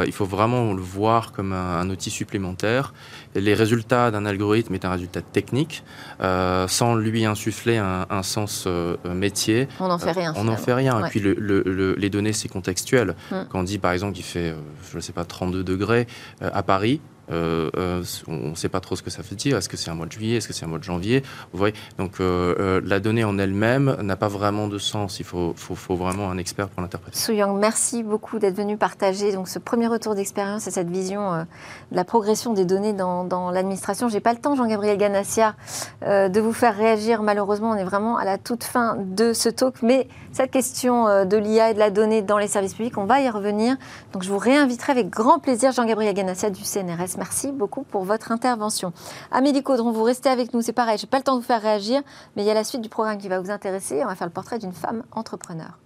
il 0.06 0.12
faut 0.12 0.24
vraiment 0.24 0.72
le 0.72 0.82
voir 0.82 1.32
comme 1.32 1.52
un, 1.52 1.88
outil 1.90 2.10
supplémentaire. 2.10 2.94
les 3.34 3.54
résultats 3.54 4.10
d'un 4.10 4.24
algorithme 4.24 4.74
est 4.74 4.84
un 4.84 4.90
résultat 4.90 5.22
technique. 5.22 5.82
sans 6.20 6.94
lui 6.94 7.24
insuffler 7.24 7.78
un, 7.78 8.22
sens 8.22 8.68
métier, 9.04 9.68
on 9.80 9.88
n'en 9.88 9.98
fait 9.98 10.12
rien. 10.12 10.32
on 10.36 10.44
n'en 10.44 10.56
fait 10.56 10.74
rien. 10.74 11.04
Et 11.04 11.08
puis 11.08 11.20
les 11.20 12.10
données, 12.10 12.32
c'est 12.32 12.48
contextuel. 12.48 13.14
Hmm. 13.30 13.42
Quand 13.50 13.60
on 13.60 13.64
dit 13.64 13.78
par 13.78 13.92
exemple 13.92 14.14
qu'il 14.14 14.24
fait, 14.24 14.54
je 14.90 14.96
ne 14.96 15.02
sais 15.02 15.12
pas, 15.12 15.24
32 15.24 15.64
degrés 15.64 16.06
à 16.40 16.62
Paris, 16.62 17.00
euh, 17.30 17.70
euh, 17.76 18.02
on 18.26 18.50
ne 18.50 18.54
sait 18.54 18.68
pas 18.68 18.80
trop 18.80 18.96
ce 18.96 19.02
que 19.02 19.10
ça 19.10 19.22
veut 19.22 19.36
dire. 19.36 19.56
Est-ce 19.56 19.68
que 19.68 19.76
c'est 19.76 19.90
un 19.90 19.94
mois 19.94 20.06
de 20.06 20.12
juillet? 20.12 20.36
Est-ce 20.36 20.48
que 20.48 20.54
c'est 20.54 20.64
un 20.64 20.68
mois 20.68 20.78
de 20.78 20.84
janvier? 20.84 21.22
Vous 21.52 21.58
voyez 21.58 21.74
Donc 21.98 22.20
euh, 22.20 22.80
la 22.84 23.00
donnée 23.00 23.24
en 23.24 23.38
elle-même 23.38 23.96
n'a 24.02 24.16
pas 24.16 24.28
vraiment 24.28 24.68
de 24.68 24.78
sens. 24.78 25.20
Il 25.20 25.24
faut, 25.24 25.54
faut, 25.56 25.94
vraiment 25.94 26.30
un 26.30 26.38
expert 26.38 26.68
pour 26.68 26.80
l'interpréter. 26.82 27.18
Souyang, 27.18 27.56
merci 27.58 28.02
beaucoup 28.02 28.38
d'être 28.38 28.56
venu 28.56 28.76
partager 28.76 29.32
donc, 29.32 29.48
ce 29.48 29.58
premier 29.58 29.86
retour 29.86 30.14
d'expérience 30.14 30.66
et 30.66 30.70
cette 30.70 30.90
vision 30.90 31.44
de 31.90 31.96
la 31.96 32.04
progression 32.04 32.54
des 32.54 32.64
données 32.64 32.94
dans, 32.94 33.24
dans 33.24 33.50
l'administration. 33.50 34.08
J'ai 34.08 34.20
pas 34.20 34.32
le 34.32 34.38
temps, 34.38 34.54
Jean-Gabriel 34.54 34.96
Ganassia, 34.96 35.54
de 36.02 36.40
vous 36.40 36.52
faire 36.52 36.76
réagir. 36.76 37.22
Malheureusement, 37.22 37.70
on 37.70 37.76
est 37.76 37.84
vraiment 37.84 38.16
à 38.16 38.24
la 38.24 38.38
toute 38.38 38.64
fin 38.64 38.96
de 38.98 39.32
ce 39.32 39.48
talk. 39.48 39.82
Mais 39.82 40.08
cette 40.32 40.50
question 40.50 41.24
de 41.24 41.36
l'IA 41.36 41.70
et 41.70 41.74
de 41.74 41.78
la 41.78 41.90
donnée 41.90 42.22
dans 42.22 42.38
les 42.38 42.48
services 42.48 42.74
publics, 42.74 42.96
on 42.96 43.04
va 43.04 43.20
y 43.20 43.28
revenir. 43.28 43.76
Donc 44.12 44.22
je 44.22 44.30
vous 44.30 44.38
réinviterai 44.38 44.92
avec 44.92 45.10
grand 45.10 45.38
plaisir 45.38 45.72
Jean-Gabriel 45.72 46.14
Ganassia 46.14 46.50
du 46.50 46.62
CNRS. 46.62 47.11
Merci 47.16 47.52
beaucoup 47.52 47.82
pour 47.82 48.04
votre 48.04 48.32
intervention. 48.32 48.92
Amélie 49.30 49.62
Caudron, 49.62 49.92
vous 49.92 50.02
restez 50.02 50.28
avec 50.28 50.52
nous, 50.54 50.62
c'est 50.62 50.72
pareil, 50.72 50.98
je 50.98 51.04
n'ai 51.04 51.10
pas 51.10 51.18
le 51.18 51.24
temps 51.24 51.34
de 51.34 51.40
vous 51.40 51.46
faire 51.46 51.62
réagir, 51.62 52.02
mais 52.36 52.42
il 52.42 52.46
y 52.46 52.50
a 52.50 52.54
la 52.54 52.64
suite 52.64 52.80
du 52.80 52.88
programme 52.88 53.18
qui 53.18 53.28
va 53.28 53.40
vous 53.40 53.50
intéresser. 53.50 54.02
On 54.04 54.06
va 54.06 54.14
faire 54.14 54.26
le 54.26 54.32
portrait 54.32 54.58
d'une 54.58 54.72
femme 54.72 55.02
entrepreneur. 55.12 55.78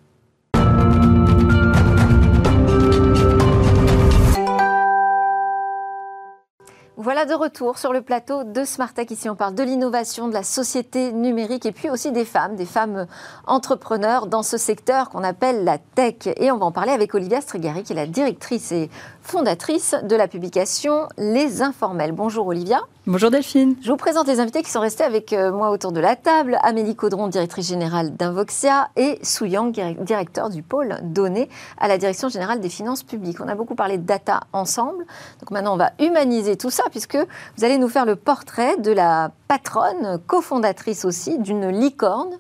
Voilà 6.99 7.27
de 7.27 7.35
retour 7.35 7.77
sur 7.77 7.93
le 7.93 8.01
plateau 8.01 8.43
de 8.43 8.65
Smartech. 8.65 9.11
Ici, 9.11 9.29
on 9.29 9.37
parle 9.37 9.55
de 9.55 9.63
l'innovation, 9.63 10.29
de 10.29 10.33
la 10.33 10.43
société 10.43 11.13
numérique 11.13 11.67
et 11.67 11.73
puis 11.73 11.91
aussi 11.91 12.11
des 12.11 12.25
femmes, 12.25 12.57
des 12.57 12.65
femmes 12.65 13.07
entrepreneurs 13.47 14.27
dans 14.27 14.43
ce 14.43 14.57
secteur 14.57 15.11
qu'on 15.11 15.23
appelle 15.23 15.65
la 15.65 15.77
tech. 15.77 16.27
Et 16.39 16.51
on 16.51 16.57
va 16.57 16.65
en 16.65 16.73
parler 16.73 16.93
avec 16.93 17.15
Olivia 17.15 17.43
Strigari, 17.43 17.83
qui 17.83 17.93
est 17.93 17.97
la 17.97 18.07
directrice 18.07 18.73
et 18.73 18.89
fondatrice 19.21 19.95
de 20.05 20.17
la 20.17 20.27
publication 20.27 21.07
Les 21.19 21.61
Informels. 21.61 22.13
Bonjour 22.13 22.47
Olivia. 22.47 22.81
Bonjour 23.09 23.31
Delphine. 23.31 23.77
Je 23.83 23.89
vous 23.89 23.97
présente 23.97 24.27
les 24.27 24.41
invités 24.41 24.65
qui 24.65 24.71
sont 24.73 24.81
restés 24.81 25.05
avec 25.05 25.33
euh, 25.33 25.53
moi 25.53 25.71
autour 25.71 25.93
de 25.93 26.01
la 26.01 26.17
table. 26.17 26.59
Amélie 26.65 26.97
Caudron, 26.97 27.29
directrice 27.29 27.69
générale 27.69 28.17
d'Invoxia, 28.17 28.89
et 28.97 29.21
Sou 29.23 29.45
Yang, 29.45 30.03
directeur 30.03 30.51
du 30.51 30.65
pôle 30.65 30.97
données 31.05 31.49
à 31.79 31.87
la 31.87 31.99
direction 31.99 32.29
générale 32.29 32.59
des 32.59 32.69
finances 32.69 33.05
publiques. 33.05 33.41
On 33.41 33.47
a 33.47 33.55
beaucoup 33.55 33.77
parlé 33.77 33.97
de 33.97 34.03
data 34.03 34.41
ensemble. 34.53 35.07
Donc 35.39 35.53
maintenant, 35.53 35.75
on 35.75 35.77
va 35.77 35.93
humaniser 36.01 36.57
tout 36.57 36.71
ça 36.71 36.83
puisque 36.91 37.15
vous 37.17 37.65
allez 37.65 37.79
nous 37.79 37.87
faire 37.87 38.07
le 38.07 38.17
portrait 38.17 38.77
de 38.77 38.91
la 38.91 39.31
patronne, 39.47 40.19
cofondatrice 40.27 41.05
aussi 41.05 41.39
d'une 41.39 41.69
licorne 41.69 42.33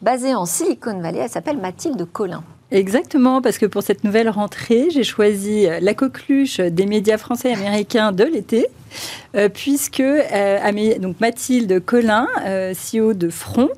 basée 0.00 0.34
en 0.34 0.46
Silicon 0.46 1.00
Valley. 1.00 1.18
Elle 1.18 1.28
s'appelle 1.28 1.58
Mathilde 1.58 2.02
Collin. 2.10 2.42
Exactement, 2.70 3.42
parce 3.42 3.58
que 3.58 3.66
pour 3.66 3.82
cette 3.82 4.04
nouvelle 4.04 4.30
rentrée, 4.30 4.88
j'ai 4.88 5.04
choisi 5.04 5.66
la 5.82 5.92
coqueluche 5.92 6.60
des 6.60 6.86
médias 6.86 7.18
français 7.18 7.50
et 7.50 7.54
américains 7.54 8.10
de 8.10 8.24
l'été. 8.24 8.70
Euh, 9.34 9.48
puisque 9.48 10.00
euh, 10.00 10.98
donc 10.98 11.20
Mathilde 11.20 11.84
Collin, 11.84 12.28
euh, 12.46 12.72
CEO 12.72 13.14
de 13.14 13.28
Front, 13.28 13.68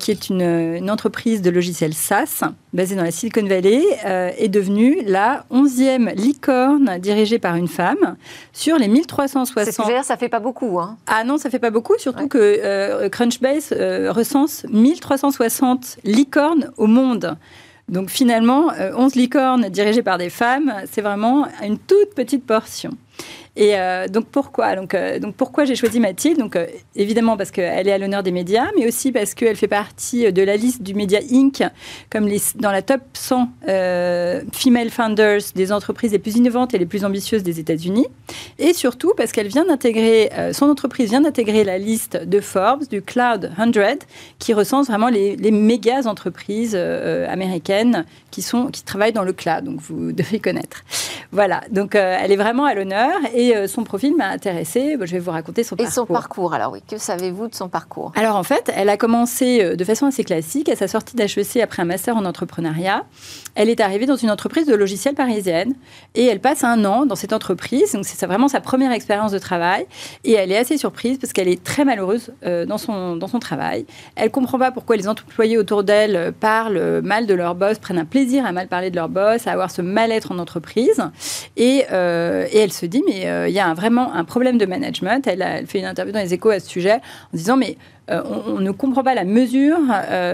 qui 0.00 0.10
est 0.10 0.30
une, 0.30 0.90
entreprise 0.90 1.42
de 1.42 1.50
logiciels 1.50 1.92
SaaS 1.92 2.40
basée 2.72 2.96
dans 2.96 3.02
la 3.02 3.10
Silicon 3.10 3.44
Valley, 3.44 3.82
est 4.38 4.48
devenue 4.48 5.02
la 5.04 5.44
11e 5.52 6.14
licorne 6.14 6.96
dirigée 6.98 7.38
par 7.38 7.56
une 7.56 7.68
femme 7.68 8.16
sur 8.54 8.78
les 8.78 8.88
1360. 8.88 9.66
C'est 9.66 9.72
ce 9.72 10.02
ça 10.02 10.16
fait 10.16 10.30
pas 10.30 10.40
beaucoup. 10.40 10.80
Hein. 10.80 10.96
Ah 11.06 11.24
non, 11.24 11.36
ça 11.36 11.50
fait 11.50 11.58
pas 11.58 11.68
beaucoup, 11.68 11.92
surtout 11.98 12.26
que 12.26 13.06
Crunchbase 13.08 13.74
recense 14.08 14.64
1360 14.70 15.98
licornes 16.04 16.70
au 16.78 16.86
monde. 16.86 17.36
Donc 17.90 18.08
finalement, 18.08 18.70
11 18.96 19.14
licornes 19.14 19.68
dirigées 19.68 20.02
par 20.02 20.16
des 20.16 20.30
femmes, 20.30 20.72
c'est 20.90 21.02
vraiment 21.02 21.48
une 21.62 21.78
toute 21.78 22.14
petite 22.14 22.46
portion. 22.46 22.92
Et 23.56 23.74
euh, 23.74 24.06
donc 24.06 24.26
pourquoi 24.26 24.74
euh, 24.94 25.18
donc 25.18 25.34
pourquoi 25.34 25.64
j'ai 25.64 25.76
choisi 25.76 25.98
Mathilde? 25.98 26.38
Donc 26.38 26.56
euh, 26.56 26.66
évidemment 26.94 27.38
parce 27.38 27.50
qu'elle 27.50 27.88
est 27.88 27.92
à 27.92 27.96
l'honneur 27.96 28.22
des 28.22 28.30
médias, 28.30 28.66
mais 28.76 28.86
aussi 28.86 29.12
parce 29.12 29.32
qu'elle 29.32 29.56
fait 29.56 29.66
partie 29.66 30.30
de 30.30 30.42
la 30.42 30.56
liste 30.56 30.82
du 30.82 30.94
Media 30.94 31.20
Inc. 31.32 31.62
comme 32.10 32.28
dans 32.56 32.70
la 32.70 32.82
top 32.82 33.00
100 33.14 33.48
female 34.52 34.90
founders 34.90 35.40
des 35.54 35.72
entreprises 35.72 36.12
les 36.12 36.18
plus 36.18 36.36
innovantes 36.36 36.74
et 36.74 36.78
les 36.78 36.86
plus 36.86 37.04
ambitieuses 37.04 37.42
des 37.42 37.58
États-Unis. 37.58 38.06
Et 38.58 38.74
surtout 38.74 39.12
parce 39.16 39.32
qu'elle 39.32 39.48
vient 39.48 39.64
d'intégrer, 39.64 40.30
son 40.52 40.66
entreprise 40.66 41.08
vient 41.10 41.22
d'intégrer 41.22 41.64
la 41.64 41.78
liste 41.78 42.16
de 42.16 42.40
Forbes 42.40 42.86
du 42.88 43.00
Cloud 43.00 43.52
100 43.56 44.06
qui 44.38 44.52
recense 44.52 44.88
vraiment 44.88 45.08
les, 45.08 45.36
les 45.36 45.50
méga 45.50 46.06
entreprises 46.06 46.76
américaines 46.76 48.04
qui, 48.30 48.44
travaillent 48.84 49.12
dans 49.12 49.22
le 49.22 49.32
cloud. 49.32 49.64
Donc 49.64 49.80
vous 49.80 50.12
devez 50.12 50.40
connaître. 50.40 50.82
Voilà, 51.32 51.62
donc 51.70 51.94
elle 51.94 52.30
est 52.30 52.36
vraiment 52.36 52.64
à 52.64 52.74
l'honneur 52.74 53.12
son 53.66 53.84
profil 53.84 54.16
m'a 54.16 54.28
intéressé. 54.28 54.96
je 55.00 55.12
vais 55.12 55.18
vous 55.18 55.30
raconter 55.30 55.64
son 55.64 55.76
parcours. 55.76 55.92
Et 55.92 55.94
son 55.94 56.06
parcours, 56.06 56.54
alors 56.54 56.72
oui, 56.72 56.82
que 56.88 56.98
savez-vous 56.98 57.48
de 57.48 57.54
son 57.54 57.68
parcours? 57.68 58.12
Alors 58.16 58.36
en 58.36 58.42
fait, 58.42 58.70
elle 58.74 58.88
a 58.88 58.96
commencé 58.96 59.76
de 59.76 59.84
façon 59.84 60.06
assez 60.06 60.24
classique. 60.24 60.68
À 60.68 60.76
sa 60.76 60.88
sortie 60.88 61.16
d'HEC 61.16 61.62
après 61.62 61.82
un 61.82 61.86
master 61.86 62.16
en 62.16 62.24
entrepreneuriat, 62.24 63.04
elle 63.56 63.68
est 63.68 63.80
arrivée 63.80 64.06
dans 64.06 64.16
une 64.16 64.30
entreprise 64.30 64.66
de 64.66 64.74
logiciels 64.74 65.14
parisienne 65.14 65.74
et 66.14 66.26
elle 66.26 66.40
passe 66.40 66.62
un 66.62 66.84
an 66.84 67.06
dans 67.06 67.16
cette 67.16 67.32
entreprise. 67.32 67.92
Donc 67.92 68.04
c'est 68.04 68.24
vraiment 68.26 68.48
sa 68.48 68.60
première 68.60 68.92
expérience 68.92 69.32
de 69.32 69.38
travail 69.38 69.86
et 70.24 70.32
elle 70.32 70.52
est 70.52 70.58
assez 70.58 70.78
surprise 70.78 71.18
parce 71.18 71.32
qu'elle 71.32 71.48
est 71.48 71.62
très 71.62 71.84
malheureuse 71.84 72.32
dans, 72.42 72.78
son, 72.78 73.16
dans 73.16 73.28
son 73.28 73.38
travail. 73.38 73.86
Elle 74.14 74.30
comprend 74.30 74.58
pas 74.58 74.70
pourquoi 74.70 74.96
les 74.96 75.08
employés 75.08 75.58
autour 75.58 75.82
d'elle 75.82 76.32
parlent 76.38 77.00
mal 77.02 77.26
de 77.26 77.34
leur 77.34 77.54
boss, 77.54 77.78
prennent 77.78 77.98
un 77.98 78.04
plaisir 78.04 78.46
à 78.46 78.52
mal 78.52 78.68
parler 78.68 78.90
de 78.90 78.96
leur 78.96 79.08
boss, 79.08 79.46
à 79.46 79.52
avoir 79.52 79.70
ce 79.70 79.82
mal-être 79.82 80.32
en 80.32 80.38
entreprise. 80.38 81.02
Et, 81.56 81.84
euh, 81.92 82.46
et, 82.50 82.58
elle 82.58 82.72
se 82.72 82.86
dit, 82.86 83.02
mais 83.06 83.28
euh, 83.28 83.48
il 83.48 83.54
y 83.54 83.60
a 83.60 83.72
vraiment 83.74 84.12
un 84.12 84.24
problème 84.24 84.58
de 84.58 84.66
management. 84.66 85.26
Elle, 85.26 85.42
a, 85.42 85.64
fait 85.66 85.78
une 85.78 85.86
interview 85.86 86.12
dans 86.12 86.20
les 86.20 86.34
échos 86.34 86.50
à 86.50 86.60
ce 86.60 86.68
sujet 86.68 86.94
en 86.94 87.36
disant, 87.36 87.56
mais 87.56 87.76
euh, 88.10 88.22
on, 88.46 88.60
ne 88.60 88.70
comprend 88.70 89.02
pas 89.02 89.14
la 89.14 89.24
mesure 89.24 89.78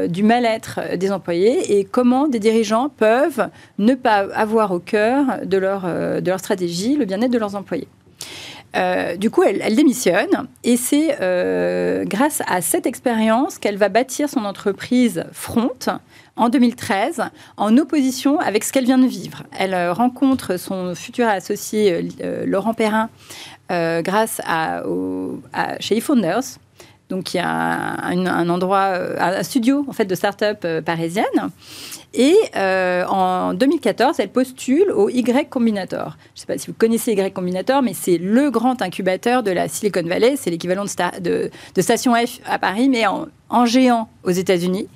du 0.09 0.23
mal-être 0.23 0.97
des 0.97 1.11
employés 1.11 1.79
et 1.79 1.85
comment 1.85 2.29
des 2.29 2.39
dirigeants 2.39 2.91
peuvent 2.91 3.49
ne 3.79 3.95
pas 3.95 4.27
avoir 4.35 4.73
au 4.73 4.79
cœur 4.79 5.25
de 5.45 5.57
leur, 5.57 5.83
de 5.83 6.29
leur 6.29 6.39
stratégie 6.39 6.97
le 6.97 7.07
bien-être 7.07 7.31
de 7.31 7.39
leurs 7.39 7.57
employés. 7.57 7.89
Euh, 8.75 9.17
du 9.17 9.31
coup, 9.31 9.43
elle, 9.43 9.77
démissionne 9.77 10.49
et 10.65 10.77
c'est 10.77 11.19
euh, 11.21 12.05
grâce 12.07 12.43
à 12.47 12.63
cette 12.63 12.87
expérience 12.87 13.59
qu'elle 13.59 13.77
va 13.77 13.89
bâtir 13.91 14.29
son 14.31 14.45
entreprise 14.45 15.25
Front 15.33 15.71
en 16.37 16.49
2013 16.49 17.23
en 17.59 17.77
opposition 17.77 18.41
avec 18.41 18.65
ce 18.65 18.73
qu'elle 18.73 18.87
vient 18.87 18.99
de 18.99 19.07
vivre. 19.07 19.43
Elle 19.59 19.75
euh, 19.75 19.93
rencontre 19.93 20.57
son 20.57 20.95
futur 20.95 21.29
associé 21.29 22.09
Laurent 22.47 22.75
Perrin 22.75 23.11
grâce 23.71 24.43
à, 24.47 24.83
chez 25.81 25.97
eFounders, 25.97 26.59
donc 27.13 27.35
il 27.35 27.37
y 27.37 27.41
a 27.41 28.05
un, 28.05 28.49
endroit, 28.49 28.95
un 29.19 29.43
studio 29.43 29.85
en 29.89 29.93
fait 29.93 30.07
de 30.07 30.15
start-up 30.15 30.67
parisienne. 30.85 31.51
Et 32.15 32.37
euh, 32.57 33.05
en 33.07 33.55
2014, 33.55 34.21
elle 34.21 34.31
postule 34.31 34.91
au 34.91 35.09
Y 35.09 35.49
Combinator. 35.49 36.17
Je 36.35 36.39
ne 36.39 36.41
sais 36.41 36.47
pas 36.47 36.59
si 36.59 36.67
vous 36.67 36.75
connaissez 36.77 37.13
Y 37.13 37.33
Combinator, 37.33 37.83
mais 37.83 37.95
c'est 37.95 38.19
le 38.19 38.51
grand 38.51 38.83
incubateur 38.83 39.43
de 39.43 39.51
la 39.51 39.69
Silicon 39.69 40.03
Valley. 40.03 40.37
C'est 40.37 40.51
l'équivalent 40.51 40.85
de, 40.85 41.51
Station 41.81 42.15
F 42.15 42.41
à 42.45 42.59
Paris, 42.59 42.89
mais 42.91 43.05
en, 43.07 43.67
géant 43.67 44.09
aux 44.25 44.31
États-Unis. 44.31 44.89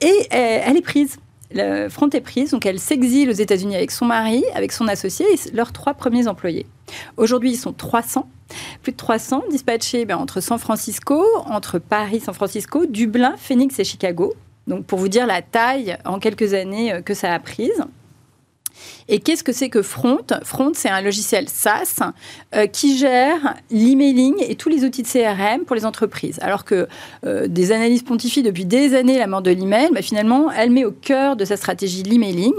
Et 0.00 0.06
euh, 0.06 0.60
elle 0.66 0.76
est 0.76 0.82
prise. 0.82 1.18
Le 1.54 1.88
front 1.88 2.10
est 2.10 2.20
prise, 2.20 2.50
donc 2.50 2.66
elle 2.66 2.80
s'exile 2.80 3.30
aux 3.30 3.34
États-Unis 3.34 3.76
avec 3.76 3.92
son 3.92 4.06
mari, 4.06 4.42
avec 4.54 4.72
son 4.72 4.88
associé 4.88 5.24
et 5.32 5.50
leurs 5.54 5.72
trois 5.72 5.94
premiers 5.94 6.26
employés. 6.26 6.66
Aujourd'hui, 7.16 7.52
ils 7.52 7.56
sont 7.56 7.72
300, 7.72 8.28
plus 8.82 8.90
de 8.90 8.96
300 8.96 9.44
dispatchés 9.50 10.04
ben, 10.04 10.16
entre 10.16 10.40
San 10.40 10.58
Francisco, 10.58 11.24
entre 11.46 11.78
Paris, 11.78 12.20
San 12.20 12.34
Francisco, 12.34 12.86
Dublin, 12.86 13.34
Phoenix 13.38 13.78
et 13.78 13.84
Chicago. 13.84 14.34
Donc 14.66 14.84
pour 14.84 14.98
vous 14.98 15.08
dire 15.08 15.26
la 15.26 15.42
taille 15.42 15.96
en 16.04 16.18
quelques 16.18 16.54
années 16.54 16.92
euh, 16.92 17.02
que 17.02 17.14
ça 17.14 17.32
a 17.32 17.38
prise. 17.38 17.84
Et 19.08 19.20
qu'est-ce 19.20 19.44
que 19.44 19.52
c'est 19.52 19.68
que 19.68 19.82
Front? 19.82 20.26
Front, 20.42 20.72
c'est 20.74 20.88
un 20.88 21.00
logiciel 21.00 21.48
SaaS 21.48 22.00
euh, 22.54 22.66
qui 22.66 22.96
gère 22.96 23.54
l'emailing 23.70 24.34
et 24.40 24.56
tous 24.56 24.68
les 24.68 24.84
outils 24.84 25.02
de 25.02 25.08
CRM 25.08 25.64
pour 25.64 25.76
les 25.76 25.84
entreprises. 25.84 26.38
Alors 26.42 26.64
que 26.64 26.88
euh, 27.26 27.46
des 27.48 27.72
analyses 27.72 28.02
pontifient 28.02 28.42
depuis 28.42 28.64
des 28.64 28.94
années 28.94 29.18
la 29.18 29.26
mort 29.26 29.42
de 29.42 29.50
l'email, 29.50 29.90
bah, 29.92 30.02
finalement, 30.02 30.50
elle 30.50 30.70
met 30.70 30.84
au 30.84 30.92
cœur 30.92 31.36
de 31.36 31.44
sa 31.44 31.56
stratégie 31.56 32.02
l'emailing. 32.02 32.54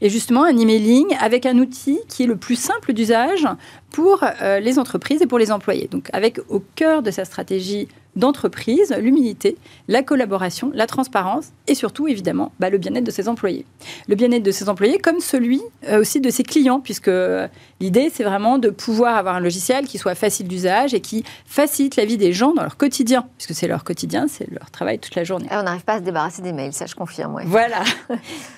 Et 0.00 0.10
justement, 0.10 0.44
un 0.44 0.56
emailing 0.56 1.14
avec 1.20 1.46
un 1.46 1.58
outil 1.58 1.98
qui 2.08 2.24
est 2.24 2.26
le 2.26 2.36
plus 2.36 2.56
simple 2.56 2.92
d'usage 2.92 3.46
pour 3.90 4.24
les 4.40 4.78
entreprises 4.78 5.20
et 5.20 5.26
pour 5.26 5.38
les 5.38 5.52
employés. 5.52 5.86
Donc 5.90 6.08
avec 6.14 6.40
au 6.48 6.62
cœur 6.74 7.02
de 7.02 7.10
sa 7.10 7.26
stratégie 7.26 7.88
d'entreprise, 8.16 8.94
l'humilité, 8.98 9.56
la 9.88 10.02
collaboration, 10.02 10.70
la 10.74 10.86
transparence 10.86 11.52
et 11.66 11.74
surtout, 11.74 12.08
évidemment, 12.08 12.52
bah, 12.60 12.70
le 12.70 12.78
bien-être 12.78 13.04
de 13.04 13.10
ses 13.10 13.28
employés. 13.28 13.64
Le 14.08 14.14
bien-être 14.14 14.42
de 14.42 14.50
ses 14.50 14.68
employés 14.68 14.98
comme 14.98 15.20
celui 15.20 15.62
euh, 15.88 16.00
aussi 16.00 16.20
de 16.20 16.30
ses 16.30 16.42
clients, 16.42 16.80
puisque 16.80 17.08
euh, 17.08 17.48
l'idée, 17.80 18.10
c'est 18.12 18.24
vraiment 18.24 18.58
de 18.58 18.68
pouvoir 18.68 19.16
avoir 19.16 19.36
un 19.36 19.40
logiciel 19.40 19.86
qui 19.86 19.98
soit 19.98 20.14
facile 20.14 20.48
d'usage 20.48 20.92
et 20.92 21.00
qui 21.00 21.24
facilite 21.46 21.96
la 21.96 22.04
vie 22.04 22.16
des 22.18 22.32
gens 22.32 22.52
dans 22.52 22.62
leur 22.62 22.76
quotidien, 22.76 23.26
puisque 23.38 23.54
c'est 23.54 23.68
leur 23.68 23.84
quotidien, 23.84 24.26
c'est 24.28 24.50
leur 24.50 24.70
travail 24.70 24.98
toute 24.98 25.14
la 25.14 25.24
journée. 25.24 25.46
Et 25.50 25.56
on 25.56 25.62
n'arrive 25.62 25.84
pas 25.84 25.94
à 25.94 25.98
se 25.98 26.04
débarrasser 26.04 26.42
des 26.42 26.52
mails, 26.52 26.72
ça 26.72 26.86
je 26.86 26.94
confirme. 26.94 27.40
Voilà. 27.46 27.82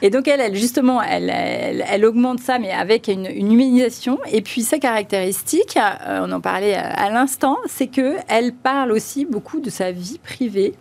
et 0.03 0.11
donc 0.11 0.27
elle, 0.27 0.41
elle 0.41 0.57
justement, 0.57 1.01
elle, 1.03 1.31
elle, 1.31 2.05
augmente 2.05 2.41
ça, 2.41 2.59
mais 2.59 2.73
avec 2.73 3.09
une, 3.09 3.27
humanisation. 3.27 4.19
Et 4.33 4.43
puis 4.43 4.63
sa 4.63 4.79
caractéristique, 4.79 5.77
euh, 5.77 6.21
on 6.27 6.33
en 6.33 6.41
parlait 6.41 6.75
à, 6.75 7.11
l'instant, 7.11 7.59
c'est 7.67 7.87
que 7.87 8.17
elle 8.29 8.53
parle 8.53 8.91
aussi 8.91 9.25
beaucoup 9.25 9.44
de 9.61 9.71
sa 9.71 9.93
vie 9.93 10.19
privée. 10.19 10.75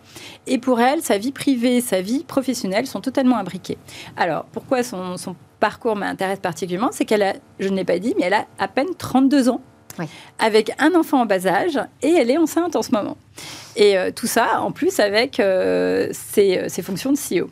Et 0.46 0.58
pour 0.58 0.80
elle, 0.80 1.02
sa 1.02 1.18
vie 1.18 1.32
privée, 1.32 1.80
sa 1.80 2.00
vie 2.00 2.24
professionnelle 2.24 2.86
sont 2.86 3.00
totalement 3.00 3.36
imbriquées. 3.36 3.78
Alors, 4.16 4.44
pourquoi 4.46 4.82
son, 4.82 5.16
parcours 5.60 5.96
m'intéresse 5.96 6.40
particulièrement 6.40 6.90
C'est 6.92 7.04
qu'elle 7.04 7.22
a, 7.22 7.34
je 7.58 7.68
ne 7.68 7.76
l'ai 7.76 7.84
pas 7.84 7.98
dit, 7.98 8.14
mais 8.18 8.26
elle 8.26 8.34
a 8.34 8.46
à 8.58 8.68
peine 8.68 8.94
32 8.98 9.48
ans. 9.48 9.60
avec 10.40 10.72
un 10.80 10.94
enfant 10.96 11.20
en 11.20 11.26
bas 11.26 11.46
âge 11.46 11.78
et 12.02 12.10
elle 12.10 12.28
est 12.28 12.36
enceinte 12.36 12.74
en 12.74 12.82
ce 12.82 12.90
moment. 12.90 13.16
Et 13.76 13.96
euh, 13.96 14.10
tout 14.10 14.26
ça, 14.26 14.60
en 14.60 14.72
plus, 14.72 14.98
avec 14.98 15.38
euh, 15.38 16.08
ses, 16.10 16.68
ses, 16.68 16.82
fonctions 16.82 17.12
de 17.12 17.16
CEO. 17.16 17.48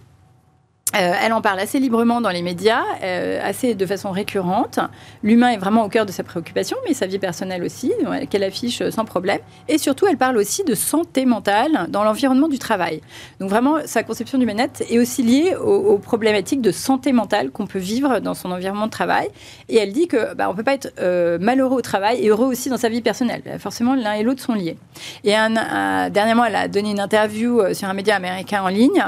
Euh, 0.94 1.12
elle 1.24 1.32
en 1.32 1.40
parle 1.40 1.58
assez 1.58 1.78
librement 1.78 2.20
dans 2.20 2.28
les 2.28 2.42
médias, 2.42 2.82
euh, 3.02 3.40
assez 3.42 3.74
de 3.74 3.86
façon 3.86 4.10
récurrente. 4.10 4.78
L'humain 5.22 5.50
est 5.50 5.56
vraiment 5.56 5.84
au 5.84 5.88
cœur 5.88 6.04
de 6.04 6.12
sa 6.12 6.22
préoccupation, 6.22 6.76
mais 6.86 6.92
sa 6.92 7.06
vie 7.06 7.18
personnelle 7.18 7.64
aussi, 7.64 7.92
qu'elle 8.28 8.44
affiche 8.44 8.82
sans 8.90 9.04
problème. 9.04 9.38
Et 9.68 9.78
surtout, 9.78 10.06
elle 10.06 10.18
parle 10.18 10.36
aussi 10.36 10.64
de 10.64 10.74
santé 10.74 11.24
mentale 11.24 11.86
dans 11.88 12.04
l'environnement 12.04 12.48
du 12.48 12.58
travail. 12.58 13.00
Donc 13.40 13.48
vraiment, 13.48 13.78
sa 13.86 14.02
conception 14.02 14.36
du 14.36 14.44
bien-être 14.44 14.82
est 14.90 14.98
aussi 14.98 15.22
liée 15.22 15.54
aux, 15.56 15.98
problématiques 15.98 16.60
de 16.60 16.72
santé 16.72 17.12
mentale 17.12 17.50
qu'on 17.50 17.66
peut 17.66 17.78
vivre 17.78 18.18
dans 18.18 18.34
son 18.34 18.50
environnement 18.52 18.86
de 18.86 18.90
travail. 18.90 19.28
Et 19.68 19.76
elle 19.76 19.92
dit 19.92 20.08
que 20.08 20.34
bah, 20.34 20.50
on 20.50 20.54
peut 20.54 20.62
pas 20.62 20.74
être 20.74 20.92
euh, 20.98 21.38
malheureux 21.40 21.78
au 21.78 21.82
travail 21.82 22.22
et 22.22 22.28
heureux 22.28 22.46
aussi 22.46 22.68
dans 22.68 22.76
sa 22.76 22.88
vie 22.90 23.00
personnelle. 23.00 23.42
Forcément, 23.58 23.94
l'un 23.94 24.12
et 24.14 24.22
l'autre 24.22 24.42
sont 24.42 24.54
liés. 24.54 24.76
Et 25.24 25.30
dernièrement, 25.30 26.44
elle 26.44 26.56
a 26.56 26.68
donné 26.68 26.90
une 26.90 27.00
interview 27.00 27.62
sur 27.72 27.88
un 27.88 27.94
média 27.94 28.14
américain 28.14 28.62
en 28.62 28.68
ligne 28.68 29.04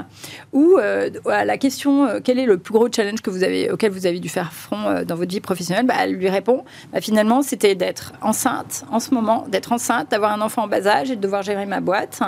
où 0.52 0.78
la 1.26 1.58
question 1.58 1.73
euh, 1.86 2.20
quel 2.22 2.38
est 2.38 2.46
le 2.46 2.58
plus 2.58 2.72
gros 2.72 2.88
challenge 2.90 3.20
que 3.20 3.30
vous 3.30 3.42
avez, 3.42 3.70
auquel 3.70 3.90
vous 3.90 4.06
avez 4.06 4.20
dû 4.20 4.28
faire 4.28 4.52
front 4.52 4.88
euh, 4.88 5.04
dans 5.04 5.16
votre 5.16 5.30
vie 5.30 5.40
professionnelle? 5.40 5.86
Bah, 5.86 5.94
Elle 6.00 6.12
lui 6.12 6.28
répond 6.28 6.64
bah, 6.92 7.00
finalement, 7.00 7.42
c'était 7.42 7.74
d'être 7.74 8.12
enceinte 8.20 8.84
en 8.90 9.00
ce 9.00 9.12
moment, 9.12 9.44
d'être 9.48 9.72
enceinte, 9.72 10.10
d'avoir 10.10 10.32
un 10.32 10.40
enfant 10.40 10.64
en 10.64 10.68
bas 10.68 10.86
âge 10.86 11.10
et 11.10 11.16
de 11.16 11.20
devoir 11.20 11.42
gérer 11.42 11.66
ma 11.66 11.80
boîte. 11.80 12.20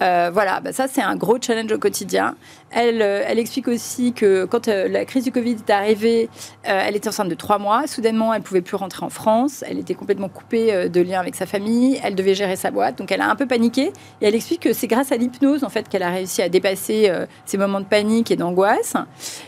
Euh, 0.00 0.30
voilà, 0.32 0.60
bah, 0.60 0.72
ça, 0.72 0.86
c'est 0.88 1.02
un 1.02 1.16
gros 1.16 1.38
challenge 1.40 1.72
au 1.72 1.78
quotidien. 1.78 2.34
Elle, 2.70 3.02
elle 3.02 3.38
explique 3.38 3.68
aussi 3.68 4.14
que 4.14 4.46
quand 4.46 4.66
la 4.66 5.04
crise 5.04 5.24
du 5.24 5.32
Covid 5.32 5.56
est 5.68 5.70
arrivée, 5.70 6.30
elle 6.62 6.96
était 6.96 7.08
enceinte 7.08 7.28
de 7.28 7.34
trois 7.34 7.58
mois. 7.58 7.86
Soudainement, 7.86 8.32
elle 8.32 8.40
pouvait 8.40 8.62
plus 8.62 8.76
rentrer 8.76 9.04
en 9.04 9.10
France. 9.10 9.62
Elle 9.68 9.78
était 9.78 9.94
complètement 9.94 10.30
coupée 10.30 10.88
de 10.88 11.00
lien 11.02 11.20
avec 11.20 11.34
sa 11.34 11.44
famille. 11.44 12.00
Elle 12.02 12.14
devait 12.14 12.34
gérer 12.34 12.56
sa 12.56 12.70
boîte. 12.70 12.96
Donc, 12.96 13.12
elle 13.12 13.20
a 13.20 13.28
un 13.28 13.36
peu 13.36 13.44
paniqué. 13.46 13.92
Et 14.22 14.26
elle 14.26 14.34
explique 14.34 14.60
que 14.60 14.72
c'est 14.72 14.86
grâce 14.86 15.12
à 15.12 15.16
l'hypnose, 15.16 15.64
en 15.64 15.68
fait, 15.68 15.86
qu'elle 15.86 16.02
a 16.02 16.08
réussi 16.08 16.40
à 16.40 16.48
dépasser 16.48 17.12
ces 17.44 17.58
moments 17.58 17.80
de 17.80 17.84
panique 17.84 18.30
et 18.30 18.36
d'angoisse 18.36 18.61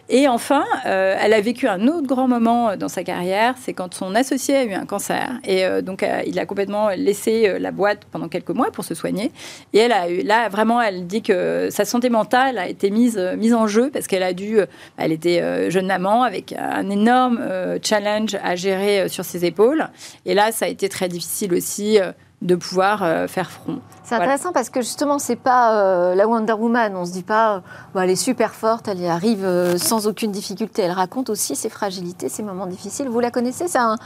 et 0.09 0.29
enfin, 0.29 0.65
euh, 0.87 1.17
elle 1.21 1.33
a 1.33 1.41
vécu 1.41 1.67
un 1.67 1.87
autre 1.89 2.07
grand 2.07 2.29
moment 2.29 2.77
dans 2.77 2.89
sa 2.89 3.05
carrière, 3.05 3.55
c'est 3.61 3.73
quand 3.73 3.95
son 3.95 4.15
associé 4.15 4.57
a 4.57 4.65
eu 4.65 4.73
un 4.73 4.87
cancer. 4.87 5.39
Et 5.45 5.65
euh, 5.65 5.83
donc, 5.83 6.03
euh, 6.03 6.23
il 6.27 6.39
a 6.39 6.47
complètement 6.47 6.91
laissé 6.91 7.59
la 7.59 7.71
boîte 7.71 8.01
pendant 8.11 8.29
quelques 8.29 8.51
mois 8.51 8.71
pour 8.71 8.85
se 8.85 8.95
soigner. 8.95 9.33
Et 9.73 9.79
elle 9.79 9.93
a 9.93 10.09
eu, 10.09 10.23
là, 10.23 10.49
vraiment, 10.49 10.81
elle 10.81 11.07
dit 11.07 11.23
que 11.23 11.69
sa 11.71 11.85
santé 11.85 12.11
mentale 12.11 12.59
a 12.59 12.69
été 12.69 12.91
mise, 12.91 13.19
mise 13.37 13.55
en 13.55 13.67
jeu 13.67 13.91
parce 13.93 14.07
qu'elle 14.07 14.23
a 14.23 14.33
dû, 14.33 14.59
elle 14.97 15.13
était 15.13 15.71
jeune 15.71 15.87
maman 15.87 16.23
avec 16.23 16.53
un 16.53 16.89
énorme 16.91 17.41
challenge 17.83 18.37
à 18.43 18.57
gérer 18.57 19.09
sur 19.09 19.25
ses 19.25 19.45
épaules. 19.45 19.89
Et 20.27 20.35
là, 20.35 20.53
ça 20.53 20.67
a 20.67 20.69
été 20.69 20.89
très 20.89 21.09
difficile 21.09 21.55
aussi 21.55 21.99
de 22.43 22.55
pouvoir 22.55 23.29
faire 23.29 23.51
front. 23.51 23.81
C'est 24.05 24.15
intéressant 24.15 24.53
parce 24.53 24.69
que 24.69 24.83
justement, 24.83 25.19
c'est 25.19 25.35
pas 25.37 25.81
euh, 25.81 26.15
la 26.15 26.29
Wonder 26.29 26.53
Woman. 26.53 26.95
On 26.95 27.07
se 27.07 27.13
dit 27.13 27.23
pas, 27.23 27.57
euh, 27.57 28.01
elle 28.01 28.11
est 28.11 28.17
super 28.17 28.55
forte, 28.55 28.87
elle 28.87 29.01
y 29.01 29.07
arrive 29.07 29.77
sans 29.79 30.07
aucune 30.07 30.31
difficulté. 30.31 30.83
Elle 30.83 30.93
raconte 30.93 31.31
aussi 31.31 31.57
ses 31.57 31.71
fragilités, 31.71 32.29
ses 32.29 32.43
moments 32.43 32.67
difficiles. 32.67 33.09
Vous 33.09 33.21
la 33.21 33.31
connaissez? 33.31 33.67
C'est 33.67 33.79
un, 33.79 33.97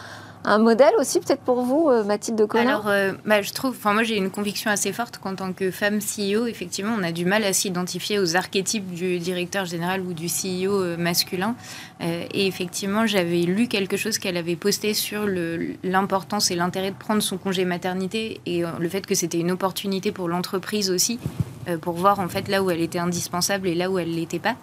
un 0.44 0.58
modèle 0.58 0.92
aussi 0.98 1.20
peut-être 1.20 1.42
pour 1.42 1.62
vous, 1.62 1.88
euh, 1.88 2.04
Mathilde 2.04 2.46
Collin? 2.46 2.68
Alors, 2.68 2.88
euh, 2.88 3.12
bah, 3.24 3.42
je 3.42 3.52
trouve, 3.52 3.70
enfin 3.72 3.92
moi 3.92 4.02
j'ai 4.02 4.16
une 4.16 4.30
conviction 4.30 4.70
assez 4.70 4.92
forte 4.92 5.18
qu'en 5.18 5.34
tant 5.34 5.52
que 5.52 5.70
femme 5.70 5.98
CEO, 5.98 6.46
effectivement, 6.46 6.94
on 6.98 7.02
a 7.02 7.12
du 7.12 7.24
mal 7.24 7.44
à 7.44 7.52
s'identifier 7.52 8.18
aux 8.18 8.36
archétypes 8.36 8.92
du 8.92 9.18
directeur 9.18 9.64
général 9.64 10.00
ou 10.02 10.12
du 10.12 10.26
CEO 10.26 10.80
euh, 10.80 10.96
masculin. 10.96 11.54
et 12.00 12.46
effectivement, 12.46 13.06
j'avais 13.06 13.42
lu 13.42 13.66
quelque 13.66 13.96
chose 13.96 14.18
qu'elle 14.18 14.36
avait 14.36 14.56
posté 14.56 14.94
sur 14.94 15.26
l'importance 15.82 16.50
et 16.50 16.54
l'intérêt 16.54 16.90
de 16.90 16.96
prendre 16.96 17.22
son 17.22 17.38
congé 17.38 17.64
maternité 17.64 18.40
et 18.46 18.62
le 18.78 18.88
fait 18.88 19.04
que 19.04 19.14
c'était 19.14 19.40
une 19.40 19.50
opportunité 19.50 19.87
pour 20.14 20.28
l'entreprise 20.28 20.90
aussi, 20.90 21.18
pour 21.80 21.94
voir 21.94 22.20
en 22.20 22.28
fait 22.28 22.48
là 22.48 22.62
où 22.62 22.70
elle 22.70 22.80
était 22.80 22.98
indispensable 22.98 23.68
et 23.68 23.74
là 23.74 23.90
où 23.90 23.98
elle 23.98 24.14
l'était 24.14 24.38
pas. 24.38 24.56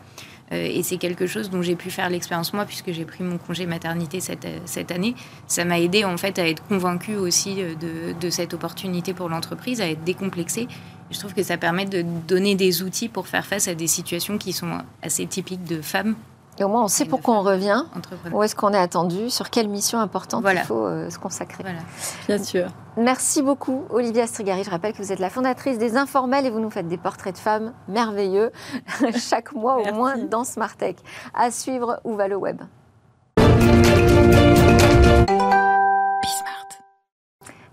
et 0.51 0.84
c'est 0.84 0.97
quelque 0.97 1.28
chose 1.28 1.49
dont 1.49 1.61
j'ai 1.61 1.76
pu 1.76 1.89
faire 1.91 2.09
l'expérience 2.09 2.53
moi, 2.53 2.65
puisque 2.65 2.91
j'ai 2.91 3.05
pris 3.05 3.23
mon 3.23 3.38
congé 3.38 3.65
maternité 3.65 4.19
cette, 4.19 4.47
cette 4.65 4.91
année. 4.91 5.15
Ça 5.47 5.65
m'a 5.65 5.80
aidé 5.80 6.03
en 6.05 6.17
fait 6.17 6.39
à 6.39 6.47
être 6.47 6.63
convaincue 6.67 7.15
aussi 7.15 7.57
de 7.57 8.30
cette 8.30 8.53
opportunité 8.53 9.13
pour 9.13 9.30
l'entreprise, 9.30 9.82
à 9.82 9.89
être 9.89 10.03
décomplexée. 10.03 10.67
Je 11.11 11.19
trouve 11.19 11.34
que 11.34 11.43
ça 11.43 11.57
permet 11.57 11.86
de 11.86 12.03
donner 12.28 12.55
des 12.55 12.82
outils 12.82 13.09
pour 13.09 13.28
faire 13.28 13.45
face 13.45 13.67
à 13.67 13.76
des 13.76 13.88
situations 13.88 14.38
qui 14.38 14.53
sont 14.53 14.80
assez 15.03 15.26
typiques 15.28 15.63
de 15.65 15.82
femmes 15.82 16.15
et 16.58 16.64
au 16.64 16.68
moins, 16.70 16.84
on 16.84 16.88
sait 16.88 17.06
pourquoi 17.06 17.36
on 17.36 17.41
revient, 17.41 17.86
où 18.32 18.41
est-ce 18.43 18.56
qu'on 18.56 18.74
est 18.74 18.78
attendu, 18.78 19.30
sur 19.30 19.49
quelle 19.49 19.68
mission 19.68 19.99
importante 19.99 20.45
il 20.49 20.58
faut 20.60 20.86
euh, 20.86 21.10
se 21.10 21.20
consacrer. 21.20 21.64
Voilà. 21.64 21.80
Bien 22.28 22.41
sûr. 22.41 22.68
Merci 22.97 23.41
beaucoup, 23.41 23.84
Olivia 23.89 24.26
Strigari. 24.26 24.64
Je 24.64 24.70
rappelle 24.70 24.93
que 24.93 25.01
vous 25.01 25.12
êtes 25.12 25.20
la 25.20 25.30
fondatrice 25.30 25.78
des 25.78 25.97
Informels 25.97 26.45
et 26.45 26.49
vous 26.49 26.62
nous 26.62 26.70
faites 26.70 26.88
des 26.88 26.97
portraits 26.97 27.34
de 27.34 27.39
femmes 27.39 27.74
merveilleux 27.89 28.51
chaque 29.18 29.53
mois 29.53 29.78
au 29.78 29.93
moins 29.93 30.18
dans 30.18 30.45
Smartech. 30.45 30.97
À 31.34 31.51
suivre, 31.51 31.99
où 32.06 32.16
va 32.16 32.28
le 32.28 32.38
web 32.38 32.62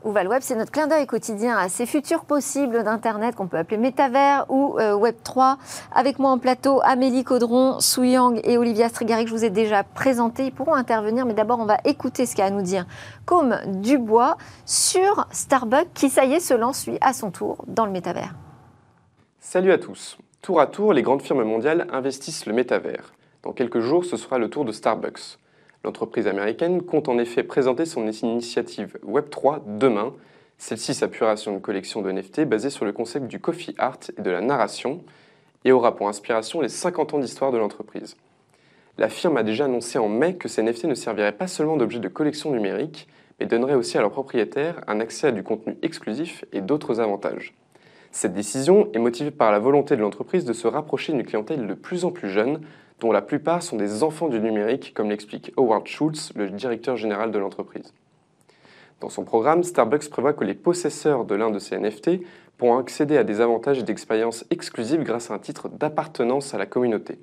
Où 0.05 0.11
va 0.11 0.24
le 0.24 0.30
web 0.30 0.42
C'est 0.42 0.57
notre 0.57 0.72
clin 0.72 0.88
d'œil 0.88 1.07
quotidien 1.07 1.57
à 1.57 1.68
ces 1.68 1.86
futurs 1.86 2.24
possibles 2.24 2.82
d'Internet 2.82 3.36
qu'on 3.36 3.46
peut 3.46 3.57
appeler 3.57 3.76
métavers 3.76 4.46
ou 4.48 4.76
euh, 4.78 4.94
Web 4.94 5.14
3. 5.22 5.59
Avec 5.94 6.18
moi 6.18 6.30
en 6.30 6.38
plateau, 6.38 6.80
Amélie 6.82 7.22
Caudron, 7.22 7.78
Sou 7.78 8.03
Yang 8.03 8.40
et 8.42 8.59
Olivia 8.59 8.88
Strigari 8.88 9.24
que 9.24 9.30
je 9.30 9.34
vous 9.34 9.44
ai 9.44 9.50
déjà 9.50 9.84
présentés. 9.84 10.46
Ils 10.46 10.53
pourront 10.53 10.74
intervenir, 10.74 11.24
mais 11.24 11.34
d'abord 11.34 11.61
on 11.61 11.66
va 11.66 11.76
écouter 11.84 12.26
ce 12.26 12.34
qu'a 12.34 12.46
à 12.46 12.50
nous 12.50 12.62
dire 12.62 12.84
Comme 13.26 13.57
Dubois 13.66 14.36
sur 14.66 15.26
Starbucks 15.30 15.92
qui, 15.94 16.11
ça 16.11 16.24
y 16.24 16.34
est, 16.34 16.40
se 16.40 16.55
lance 16.55 16.86
lui 16.86 16.98
à 17.00 17.12
son 17.12 17.30
tour 17.30 17.64
dans 17.68 17.86
le 17.86 17.92
métavers. 17.92 18.34
Salut 19.38 19.70
à 19.70 19.78
tous. 19.78 20.18
Tour 20.40 20.61
à 20.61 20.66
tour, 20.66 20.92
les 20.92 21.03
grandes 21.03 21.22
firmes 21.22 21.44
mondiales 21.44 21.86
investissent 21.92 22.46
le 22.46 22.53
métavers. 22.53 23.12
Dans 23.44 23.53
quelques 23.53 23.80
jours, 23.80 24.05
ce 24.05 24.16
sera 24.16 24.38
le 24.38 24.50
tour 24.50 24.64
de 24.64 24.72
Starbucks. 24.72 25.38
L'entreprise 25.85 26.28
américaine 26.28 26.83
compte 26.83 27.09
en 27.09 27.18
effet 27.18 27.43
présenter 27.43 27.87
son 27.87 28.07
initiative 28.07 28.99
Web3 29.05 29.78
demain. 29.78 30.14
Celle-ci 30.57 30.95
s'appuiera 30.95 31.37
sur 31.37 31.51
une 31.51 31.61
collection 31.61 32.03
de 32.03 32.12
NFT 32.12 32.43
basée 32.43 32.70
sur 32.70 32.85
le 32.85 32.93
concept 32.93 33.26
du 33.26 33.41
coffee 33.41 33.74
art 33.78 33.99
et 34.16 34.22
de 34.22 34.30
la 34.30 34.41
narration 34.41 35.03
et 35.64 35.72
aura 35.72 35.97
pour 35.97 36.09
inspiration 36.09 36.61
les 36.61 36.68
50 36.68 37.14
ans 37.14 37.18
d'histoire 37.18 37.51
de 37.51 37.59
l'entreprise. 37.59 38.16
La 38.97 39.09
firme 39.09 39.37
a 39.39 39.43
déjà 39.43 39.64
annoncé 39.64 39.99
en 39.99 40.09
mai 40.09 40.37
que 40.37 40.49
ces 40.49 40.62
NFT 40.62 40.85
ne 40.85 40.95
serviraient 40.95 41.33
pas 41.33 41.49
seulement 41.49 41.76
d'objets 41.76 41.99
de 41.99 42.09
collection 42.09 42.53
numérique, 42.53 43.09
mais 43.41 43.47
donneraient 43.47 43.74
aussi 43.74 43.99
à 43.99 44.03
leurs 44.03 44.11
propriétaires 44.12 44.83
un 44.87 45.01
accès 45.01 45.28
à 45.28 45.33
du 45.33 45.43
contenu 45.43 45.76
exclusif 45.83 46.45
et 46.53 46.61
d'autres 46.61 47.01
avantages. 47.01 47.55
Cette 48.12 48.35
décision 48.35 48.91
est 48.93 48.99
motivée 48.99 49.30
par 49.30 49.51
la 49.51 49.59
volonté 49.59 49.97
de 49.97 50.03
l'entreprise 50.03 50.45
de 50.45 50.53
se 50.53 50.68
rapprocher 50.68 51.12
d'une 51.12 51.24
clientèle 51.24 51.66
de 51.66 51.74
plus 51.74 52.05
en 52.05 52.12
plus 52.12 52.28
jeune 52.28 52.61
dont 53.03 53.11
la 53.11 53.20
plupart 53.20 53.64
sont 53.64 53.76
des 53.76 54.05
enfants 54.05 54.28
du 54.28 54.38
numérique, 54.38 54.94
comme 54.94 55.11
l'explique 55.11 55.53
Howard 55.57 55.88
Schultz, 55.88 56.32
le 56.36 56.48
directeur 56.50 56.96
général 56.96 57.32
de 57.32 57.38
l'entreprise. 57.40 57.92
Dans 59.00 59.09
son 59.09 59.24
programme, 59.24 59.64
Starbucks 59.64 60.09
prévoit 60.09 60.34
que 60.34 60.44
les 60.44 60.55
possesseurs 60.55 61.24
de 61.24 61.34
l'un 61.34 61.50
de 61.50 61.59
ces 61.59 61.76
NFT 61.76 62.20
pourront 62.57 62.78
accéder 62.78 63.16
à 63.18 63.24
des 63.24 63.40
avantages 63.40 63.80
et 63.80 63.82
d'expériences 63.82 64.44
exclusives 64.50 65.03
grâce 65.03 65.32
à 65.32 65.34
un 65.34 65.40
titre 65.40 65.68
d'appartenance 65.68 66.55
à 66.55 66.59
la 66.59 66.66
communauté. 66.66 67.18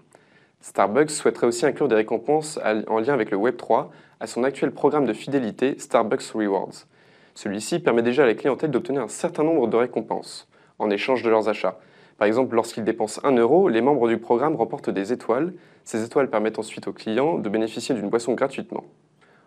Starbucks 0.60 1.12
souhaiterait 1.12 1.48
aussi 1.48 1.66
inclure 1.66 1.88
des 1.88 1.96
récompenses 1.96 2.60
en 2.88 3.00
lien 3.00 3.14
avec 3.14 3.32
le 3.32 3.38
Web3 3.38 3.88
à 4.20 4.28
son 4.28 4.44
actuel 4.44 4.72
programme 4.72 5.06
de 5.06 5.14
fidélité 5.14 5.80
Starbucks 5.80 6.30
Rewards. 6.34 6.88
Celui-ci 7.36 7.80
permet 7.80 8.02
déjà 8.02 8.24
à 8.24 8.26
la 8.26 8.36
clientèle 8.36 8.72
d'obtenir 8.72 9.02
un 9.02 9.08
certain 9.08 9.46
nombre 9.46 9.68
de 9.68 9.78
récompenses 9.78 10.50
en 10.78 10.90
échange 10.90 11.24
de 11.24 11.30
leurs 11.30 11.48
achats, 11.48 11.80
par 12.20 12.28
exemple, 12.28 12.54
lorsqu'ils 12.54 12.84
dépensent 12.84 13.22
1 13.24 13.32
euro, 13.38 13.70
les 13.70 13.80
membres 13.80 14.10
du 14.10 14.18
programme 14.18 14.58
remportent 14.58 14.90
des 14.90 15.14
étoiles. 15.14 15.54
Ces 15.86 16.04
étoiles 16.04 16.30
permettent 16.30 16.60
ensuite 16.60 16.86
aux 16.90 16.92
clients 16.92 17.38
de 17.38 17.48
bénéficier 17.48 17.96
d'une 17.96 18.10
boisson 18.10 18.34
gratuitement. 18.34 18.84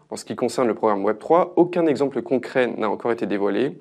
En 0.09 0.16
ce 0.16 0.25
qui 0.25 0.35
concerne 0.37 0.68
le 0.68 0.75
programme 0.75 1.05
Web3, 1.05 1.51
aucun 1.57 1.85
exemple 1.85 2.23
concret 2.23 2.68
n'a 2.68 2.89
encore 2.89 3.12
été 3.12 3.27
dévoilé. 3.27 3.79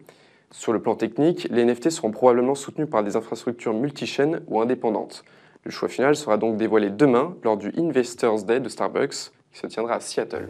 Sur 0.52 0.74
le 0.74 0.82
plan 0.82 0.96
technique, 0.96 1.48
les 1.50 1.64
NFT 1.64 1.90
seront 1.90 2.12
probablement 2.12 2.54
soutenus 2.54 2.90
par 2.90 3.02
des 3.02 3.16
infrastructures 3.16 3.74
multichaînes 3.74 4.42
ou 4.48 4.60
indépendantes. 4.60 5.24
Le 5.64 5.72
choix 5.72 5.88
final 5.88 6.18
sera 6.18 6.36
donc 6.36 6.58
dévoilé 6.58 6.90
demain 6.90 7.36
lors 7.44 7.56
du 7.56 7.72
Investors 7.78 8.44
Day 8.44 8.60
de 8.60 8.68
Starbucks 8.68 9.32
qui 9.54 9.60
se 9.60 9.68
tiendra 9.68 9.96
à 9.96 10.00
Seattle. 10.02 10.50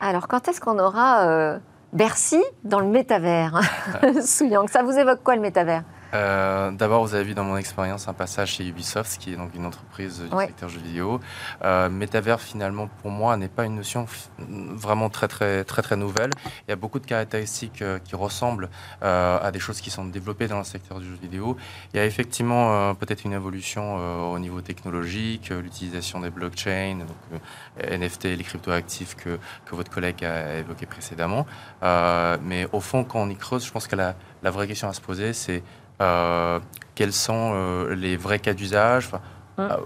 Alors 0.00 0.28
quand 0.28 0.48
est-ce 0.48 0.62
qu'on 0.62 0.78
aura 0.78 1.28
euh, 1.28 1.58
Bercy 1.92 2.42
dans 2.64 2.80
le 2.80 2.86
métavers? 2.86 3.60
Souyang, 4.22 4.66
ça 4.68 4.82
vous 4.82 4.92
évoque 4.92 5.22
quoi 5.22 5.36
le 5.36 5.42
métavers? 5.42 5.84
Euh, 6.16 6.70
d'abord, 6.70 7.04
vous 7.04 7.14
avez 7.14 7.24
vu 7.24 7.34
dans 7.34 7.44
mon 7.44 7.56
expérience 7.56 8.08
un 8.08 8.12
passage 8.12 8.52
chez 8.52 8.66
Ubisoft, 8.66 9.18
qui 9.18 9.32
est 9.32 9.36
donc 9.36 9.54
une 9.54 9.66
entreprise 9.66 10.22
du 10.22 10.38
secteur 10.38 10.68
jeux 10.68 10.80
vidéo. 10.80 11.20
Euh, 11.62 11.88
métavers, 11.88 12.40
finalement, 12.40 12.88
pour 13.02 13.10
moi, 13.10 13.36
n'est 13.36 13.48
pas 13.48 13.64
une 13.64 13.76
notion 13.76 14.06
vraiment 14.38 15.10
très, 15.10 15.28
très, 15.28 15.64
très, 15.64 15.82
très 15.82 15.96
nouvelle. 15.96 16.30
Il 16.66 16.70
y 16.70 16.72
a 16.72 16.76
beaucoup 16.76 16.98
de 16.98 17.06
caractéristiques 17.06 17.82
euh, 17.82 17.98
qui 17.98 18.16
ressemblent 18.16 18.68
à 19.02 19.50
des 19.52 19.60
choses 19.60 19.80
qui 19.80 19.90
sont 19.90 20.04
développées 20.04 20.48
dans 20.48 20.58
le 20.58 20.64
secteur 20.64 20.98
du 20.98 21.06
jeu 21.06 21.18
vidéo. 21.20 21.56
Il 21.92 21.98
y 21.98 22.00
a 22.00 22.06
effectivement 22.06 22.94
peut-être 22.94 23.24
une 23.24 23.32
évolution 23.32 23.96
au 24.32 24.38
niveau 24.38 24.60
technologique, 24.60 25.50
l'utilisation 25.50 26.20
des 26.20 26.30
blockchains, 26.30 26.98
donc, 26.98 27.40
NFT, 27.78 28.24
les 28.24 28.44
cryptoactifs 28.44 29.14
que, 29.14 29.38
que 29.64 29.74
votre 29.74 29.90
collègue 29.90 30.24
a 30.24 30.56
évoqué 30.58 30.86
précédemment. 30.86 31.46
mais 31.82 32.66
au 32.72 32.80
fond, 32.80 33.04
quand 33.04 33.20
on 33.20 33.28
y 33.28 33.36
creuse, 33.36 33.64
je 33.64 33.72
pense 33.72 33.86
que 33.86 33.96
la, 33.96 34.16
la 34.42 34.50
vraie 34.50 34.66
question 34.66 34.88
à 34.88 34.92
se 34.92 35.00
poser, 35.00 35.32
c'est 35.32 35.62
euh, 35.62 35.85
quels 35.98 37.12
sont 37.12 37.52
euh, 37.54 37.94
les 37.94 38.16
vrais 38.16 38.38
cas 38.38 38.54
d'usage, 38.54 39.10
hum. 39.58 39.76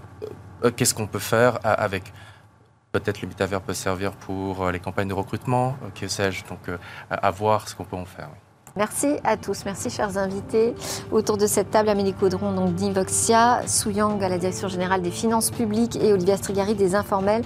euh, 0.65 0.71
qu'est-ce 0.71 0.95
qu'on 0.95 1.07
peut 1.07 1.19
faire 1.19 1.59
avec? 1.63 2.13
Peut-être 2.93 3.23
le 3.23 3.29
métavers 3.29 3.61
peut 3.61 3.75
servir 3.75 4.13
pour 4.13 4.69
les 4.73 4.81
campagnes 4.81 5.07
de 5.07 5.15
recrutement, 5.15 5.77
que 5.95 6.09
sais-je, 6.09 6.45
donc 6.47 6.69
à 7.09 7.31
voir 7.31 7.69
ce 7.69 7.77
qu'on 7.77 7.85
peut 7.85 7.97
en 7.97 8.05
faire. 8.05 8.31
Merci 8.81 9.19
à 9.25 9.37
tous, 9.37 9.67
merci 9.67 9.91
chers 9.91 10.17
invités. 10.17 10.75
Autour 11.13 11.37
de 11.37 11.47
cette 11.47 11.71
table, 11.71 11.91
Amélie 11.91 12.15
Caudron, 12.15 12.53
donc 12.53 12.77
d'Invoxia, 12.77 13.61
Souyang 13.67 14.19
à 14.23 14.31
la 14.31 14.39
direction 14.39 14.69
générale 14.69 15.03
des 15.03 15.11
finances 15.11 15.51
publiques 15.51 15.97
et 16.03 16.15
Olivia 16.15 16.39
Strigari 16.39 16.75
des 16.75 16.95
informels. 16.95 17.43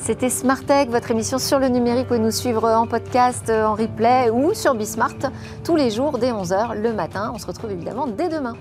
C'était 0.00 0.30
Smartech, 0.30 0.88
votre 0.88 1.10
émission 1.10 1.38
sur 1.38 1.58
le 1.58 1.66
numérique. 1.66 2.02
Vous 2.02 2.14
pouvez 2.14 2.20
nous 2.20 2.30
suivre 2.30 2.68
en 2.68 2.86
podcast, 2.86 3.50
en 3.50 3.74
replay 3.74 4.30
ou 4.30 4.54
sur 4.54 4.76
Bismart 4.76 5.32
tous 5.64 5.74
les 5.74 5.90
jours 5.90 6.18
dès 6.18 6.30
11h 6.30 6.80
le 6.80 6.92
matin. 6.92 7.32
On 7.34 7.38
se 7.38 7.48
retrouve 7.48 7.72
évidemment 7.72 8.06
dès 8.06 8.28
demain. 8.28 8.54